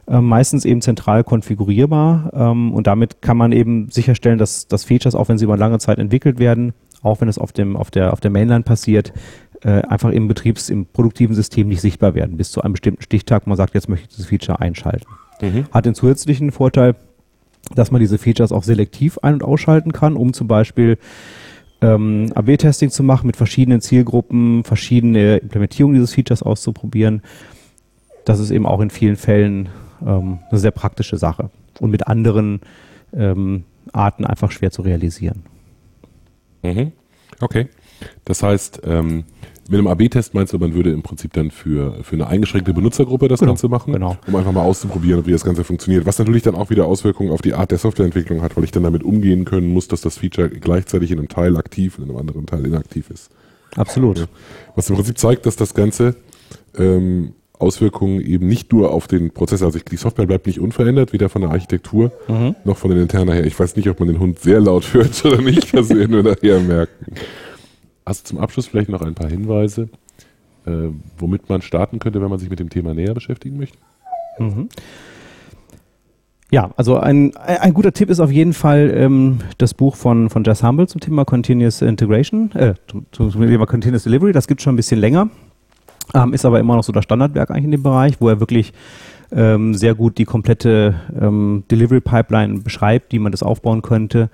Ähm, 0.06 0.26
meistens 0.26 0.66
eben 0.66 0.82
zentral 0.82 1.24
konfigurierbar 1.24 2.32
ähm, 2.34 2.74
und 2.74 2.88
damit 2.88 3.22
kann 3.22 3.38
man 3.38 3.54
eben 3.54 3.90
sicherstellen, 3.90 4.38
dass, 4.38 4.68
dass 4.68 4.84
Features, 4.84 5.16
auch 5.16 5.30
wenn 5.30 5.38
sie 5.38 5.46
über 5.46 5.56
lange 5.56 5.80
Zeit 5.80 5.98
entwickelt 5.98 6.40
werden, 6.40 6.74
auch 7.04 7.22
wenn 7.22 7.28
es 7.28 7.38
auf 7.38 7.52
dem 7.52 7.78
auf 7.78 7.92
der 7.92 8.14
auf 8.14 8.20
der 8.20 8.32
Mainline 8.32 8.64
passiert, 8.64 9.14
äh, 9.62 9.82
einfach 9.84 10.10
im 10.10 10.28
Betriebs-, 10.28 10.70
im 10.70 10.86
produktiven 10.86 11.36
System 11.36 11.68
nicht 11.68 11.82
sichtbar 11.82 12.16
werden, 12.16 12.38
bis 12.38 12.52
zu 12.52 12.62
einem 12.62 12.74
bestimmten 12.74 13.04
Stichtag, 13.04 13.46
wo 13.46 13.50
man 13.50 13.58
sagt, 13.58 13.76
jetzt 13.76 13.90
möchte 13.90 14.06
ich 14.06 14.16
dieses 14.16 14.26
Feature 14.26 14.60
einschalten. 14.60 15.06
Mhm. 15.42 15.66
Hat 15.72 15.86
den 15.86 15.96
zusätzlichen 15.96 16.52
Vorteil, 16.52 16.96
dass 17.76 17.92
man 17.92 18.02
diese 18.02 18.18
Features 18.18 18.52
auch 18.52 18.64
selektiv 18.64 19.20
ein- 19.22 19.36
und 19.36 19.44
ausschalten 19.44 19.94
kann, 19.94 20.16
um 20.16 20.34
zum 20.34 20.48
Beispiel 20.48 20.98
ähm, 21.82 22.32
AB-Testing 22.34 22.90
zu 22.90 23.04
machen 23.04 23.28
mit 23.28 23.36
verschiedenen 23.36 23.82
Zielgruppen, 23.82 24.64
verschiedene 24.64 25.38
Implementierungen 25.38 25.96
dieses 25.96 26.14
Features 26.14 26.44
auszuprobieren. 26.44 27.22
Das 28.26 28.40
ist 28.40 28.52
eben 28.52 28.66
auch 28.66 28.80
in 28.80 28.90
vielen 28.90 29.18
Fällen 29.18 29.70
ähm, 30.06 30.40
eine 30.50 30.60
sehr 30.60 30.72
praktische 30.72 31.18
Sache 31.18 31.50
und 31.80 31.92
mit 31.92 32.08
anderen 32.08 32.62
ähm, 33.14 33.64
Arten 33.92 34.26
einfach 34.26 34.52
schwer 34.52 34.72
zu 34.72 34.82
realisieren. 34.82 35.44
Mhm. 36.64 36.92
Okay. 37.40 37.68
Das 38.26 38.44
heißt, 38.44 38.82
ähm, 38.86 39.26
mit 39.70 39.80
einem 39.80 39.88
AB-Test 39.88 40.34
meinst 40.34 40.52
du, 40.52 40.60
man 40.60 40.74
würde 40.74 40.92
im 40.92 41.04
Prinzip 41.04 41.32
dann 41.34 41.50
für, 41.50 42.04
für 42.04 42.16
eine 42.16 42.28
eingeschränkte 42.28 42.74
Benutzergruppe 42.74 43.30
das 43.30 43.40
genau, 43.40 43.54
Ganze 43.54 43.70
machen, 43.70 43.94
genau. 43.94 44.18
um 44.28 44.36
einfach 44.36 44.52
mal 44.52 44.64
auszuprobieren, 44.64 45.26
wie 45.26 45.32
das 45.32 45.46
Ganze 45.46 45.64
funktioniert. 45.64 46.06
Was 46.06 46.20
natürlich 46.20 46.44
dann 46.44 46.56
auch 46.56 46.70
wieder 46.70 46.86
Auswirkungen 46.86 47.32
auf 47.32 47.42
die 47.42 47.54
Art 47.54 47.72
der 47.72 47.78
Softwareentwicklung 47.78 48.42
hat, 48.42 48.58
weil 48.58 48.66
ich 48.66 48.72
dann 48.72 48.84
damit 48.84 49.04
umgehen 49.04 49.46
können 49.46 49.68
muss, 49.68 49.88
dass 49.88 50.02
das 50.02 50.18
Feature 50.18 50.50
gleichzeitig 50.50 51.12
in 51.12 51.20
einem 51.20 51.30
Teil 51.30 51.56
aktiv 51.56 51.98
und 51.98 52.06
in 52.06 52.10
einem 52.10 52.20
anderen 52.20 52.46
Teil 52.46 52.66
inaktiv 52.66 53.10
ist. 53.10 53.30
Absolut. 53.76 54.28
Was 54.76 54.90
im 54.90 54.96
Prinzip 54.96 55.18
zeigt, 55.18 55.46
dass 55.46 55.56
das 55.56 55.74
Ganze 55.74 56.16
ähm, 56.78 57.34
Auswirkungen 57.64 58.22
eben 58.22 58.48
nicht 58.48 58.72
nur 58.72 58.92
auf 58.92 59.08
den 59.08 59.32
Prozess, 59.32 59.64
also 59.64 59.80
die 59.80 59.98
Software 59.98 60.26
bleibt 60.26 60.46
nicht 60.48 60.60
unverändert, 60.60 61.14
weder 61.14 61.30
von 61.30 61.42
der 61.42 61.52
Architektur 61.52 62.12
mhm. 62.28 62.56
noch 62.64 62.78
von 62.78 62.92
den 62.92 63.00
internen 63.00 63.34
her. 63.34 63.46
Ich 63.46 63.60
weiß 63.60 63.76
nicht, 63.76 63.90
ob 63.90 64.00
man 64.00 64.10
den 64.10 64.20
Hund 64.20 64.40
sehr 64.40 64.60
laut 64.60 64.94
hört 64.94 65.24
oder 65.26 65.42
nicht, 65.42 65.74
das 65.74 65.90
werden 65.90 66.16
wir 66.16 66.24
nachher 66.24 66.60
merken. 66.60 67.16
Hast 68.06 68.26
du 68.26 68.36
zum 68.36 68.40
Abschluss 68.40 68.68
vielleicht 68.68 68.90
noch 68.90 69.02
ein 69.02 69.16
paar 69.16 69.30
Hinweise, 69.30 69.90
äh, 70.66 70.90
womit 71.18 71.50
man 71.50 71.62
starten 71.62 72.00
könnte, 72.00 72.22
wenn 72.22 72.30
man 72.30 72.40
sich 72.40 72.50
mit 72.50 72.60
dem 72.60 72.70
Thema 72.70 72.94
näher 72.94 73.14
beschäftigen 73.14 73.58
möchte? 73.58 73.78
Mhm. 74.40 74.70
Ja, 76.52 76.70
also 76.76 76.98
ein, 76.98 77.36
ein 77.38 77.74
guter 77.74 77.94
Tipp 77.94 78.12
ist 78.12 78.20
auf 78.20 78.32
jeden 78.32 78.54
Fall 78.54 78.94
ähm, 78.96 79.40
das 79.58 79.74
Buch 79.74 79.96
von, 79.96 80.30
von 80.30 80.44
Jess 80.44 80.62
Humble 80.62 80.88
zum 80.88 81.02
Thema 81.02 81.26
Continuous 81.26 81.82
Integration, 81.82 82.52
äh, 82.52 82.76
zum, 82.88 83.08
zum 83.12 83.32
Thema 83.48 83.66
Continuous 83.66 84.04
Delivery. 84.04 84.34
Das 84.34 84.46
gibt 84.46 84.60
es 84.60 84.64
schon 84.64 84.74
ein 84.74 84.78
bisschen 84.78 85.00
länger, 85.00 85.30
ähm, 86.14 86.34
ist 86.34 86.46
aber 86.46 86.60
immer 86.60 86.76
noch 86.76 86.84
so 86.84 86.92
das 86.92 87.04
Standardwerk 87.04 87.52
eigentlich 87.52 87.66
in 87.66 87.72
dem 87.72 87.84
Bereich, 87.84 88.20
wo 88.20 88.30
er 88.30 88.40
wirklich 88.40 88.74
ähm, 89.32 89.74
sehr 89.74 89.96
gut 89.96 90.18
die 90.18 90.26
komplette 90.26 90.96
ähm, 91.20 91.64
Delivery 91.70 92.02
Pipeline 92.02 92.60
beschreibt, 92.60 93.14
wie 93.14 93.20
man 93.20 93.32
das 93.32 93.44
aufbauen 93.44 93.82
könnte. 93.82 94.30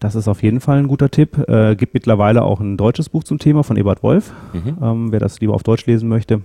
Das 0.00 0.14
ist 0.14 0.28
auf 0.28 0.42
jeden 0.42 0.60
Fall 0.60 0.78
ein 0.78 0.88
guter 0.88 1.10
Tipp. 1.10 1.48
Äh, 1.48 1.76
gibt 1.76 1.94
mittlerweile 1.94 2.42
auch 2.42 2.60
ein 2.60 2.76
deutsches 2.76 3.08
Buch 3.08 3.24
zum 3.24 3.38
Thema 3.38 3.62
von 3.62 3.76
Ebert 3.76 4.02
Wolf, 4.02 4.32
mhm. 4.52 4.76
ähm, 4.82 5.12
wer 5.12 5.20
das 5.20 5.40
lieber 5.40 5.54
auf 5.54 5.62
Deutsch 5.62 5.86
lesen 5.86 6.08
möchte. 6.08 6.42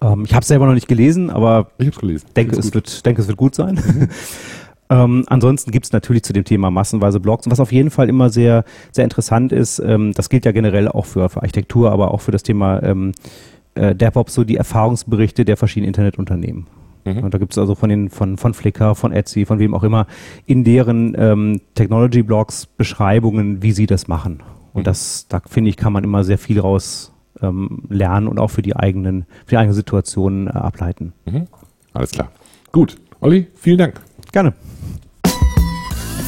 Ähm, 0.00 0.24
ich 0.24 0.32
habe 0.32 0.42
es 0.42 0.48
selber 0.48 0.66
noch 0.66 0.74
nicht 0.74 0.88
gelesen, 0.88 1.30
aber 1.30 1.72
ich 1.78 1.86
habe 1.86 2.00
gelesen. 2.00 2.26
Denke, 2.36 2.56
es 2.56 2.72
wird, 2.72 3.04
denke, 3.04 3.20
es 3.20 3.28
wird 3.28 3.36
gut 3.36 3.54
sein. 3.54 3.74
Mhm. 3.74 4.08
ähm, 4.90 5.24
ansonsten 5.26 5.70
gibt 5.70 5.86
es 5.86 5.92
natürlich 5.92 6.22
zu 6.22 6.32
dem 6.32 6.44
Thema 6.44 6.70
massenweise 6.70 7.20
Blogs. 7.20 7.50
Was 7.50 7.60
auf 7.60 7.72
jeden 7.72 7.90
Fall 7.90 8.08
immer 8.08 8.30
sehr, 8.30 8.64
sehr 8.92 9.04
interessant 9.04 9.52
ist, 9.52 9.80
ähm, 9.80 10.12
das 10.14 10.28
gilt 10.28 10.44
ja 10.44 10.52
generell 10.52 10.88
auch 10.88 11.06
für, 11.06 11.28
für 11.28 11.42
Architektur, 11.42 11.90
aber 11.90 12.12
auch 12.12 12.20
für 12.20 12.30
das 12.30 12.42
Thema 12.42 12.82
ähm, 12.82 13.12
äh, 13.74 13.94
DevOps, 13.94 14.34
so 14.34 14.44
die 14.44 14.56
Erfahrungsberichte 14.56 15.44
der 15.44 15.56
verschiedenen 15.56 15.88
Internetunternehmen. 15.88 16.66
Mhm. 17.04 17.30
Da 17.30 17.38
gibt 17.38 17.52
es 17.52 17.58
also 17.58 17.74
von 17.74 17.88
den 17.88 18.10
von 18.10 18.36
von 18.36 18.54
Flickr, 18.54 18.94
von 18.94 19.12
Etsy, 19.12 19.44
von 19.44 19.58
wem 19.58 19.74
auch 19.74 19.82
immer 19.82 20.06
in 20.46 20.64
deren 20.64 21.14
ähm, 21.18 21.60
Technology 21.74 22.22
Blogs 22.22 22.66
Beschreibungen, 22.66 23.62
wie 23.62 23.72
sie 23.72 23.86
das 23.86 24.08
machen. 24.08 24.42
Und 24.72 24.82
mhm. 24.82 24.84
das, 24.84 25.26
da 25.28 25.40
finde 25.46 25.70
ich, 25.70 25.76
kann 25.76 25.92
man 25.92 26.04
immer 26.04 26.24
sehr 26.24 26.38
viel 26.38 26.60
raus 26.60 27.12
ähm, 27.40 27.82
lernen 27.88 28.28
und 28.28 28.38
auch 28.38 28.48
für 28.48 28.62
die 28.62 28.76
eigenen, 28.76 29.26
für 29.44 29.50
die 29.50 29.56
eigene 29.58 29.74
Situation 29.74 30.46
äh, 30.46 30.50
ableiten. 30.50 31.12
Mhm. 31.26 31.46
Alles 31.92 32.12
klar. 32.12 32.30
Gut, 32.70 32.96
Olli, 33.20 33.48
vielen 33.54 33.78
Dank. 33.78 34.00
Gerne. 34.32 34.54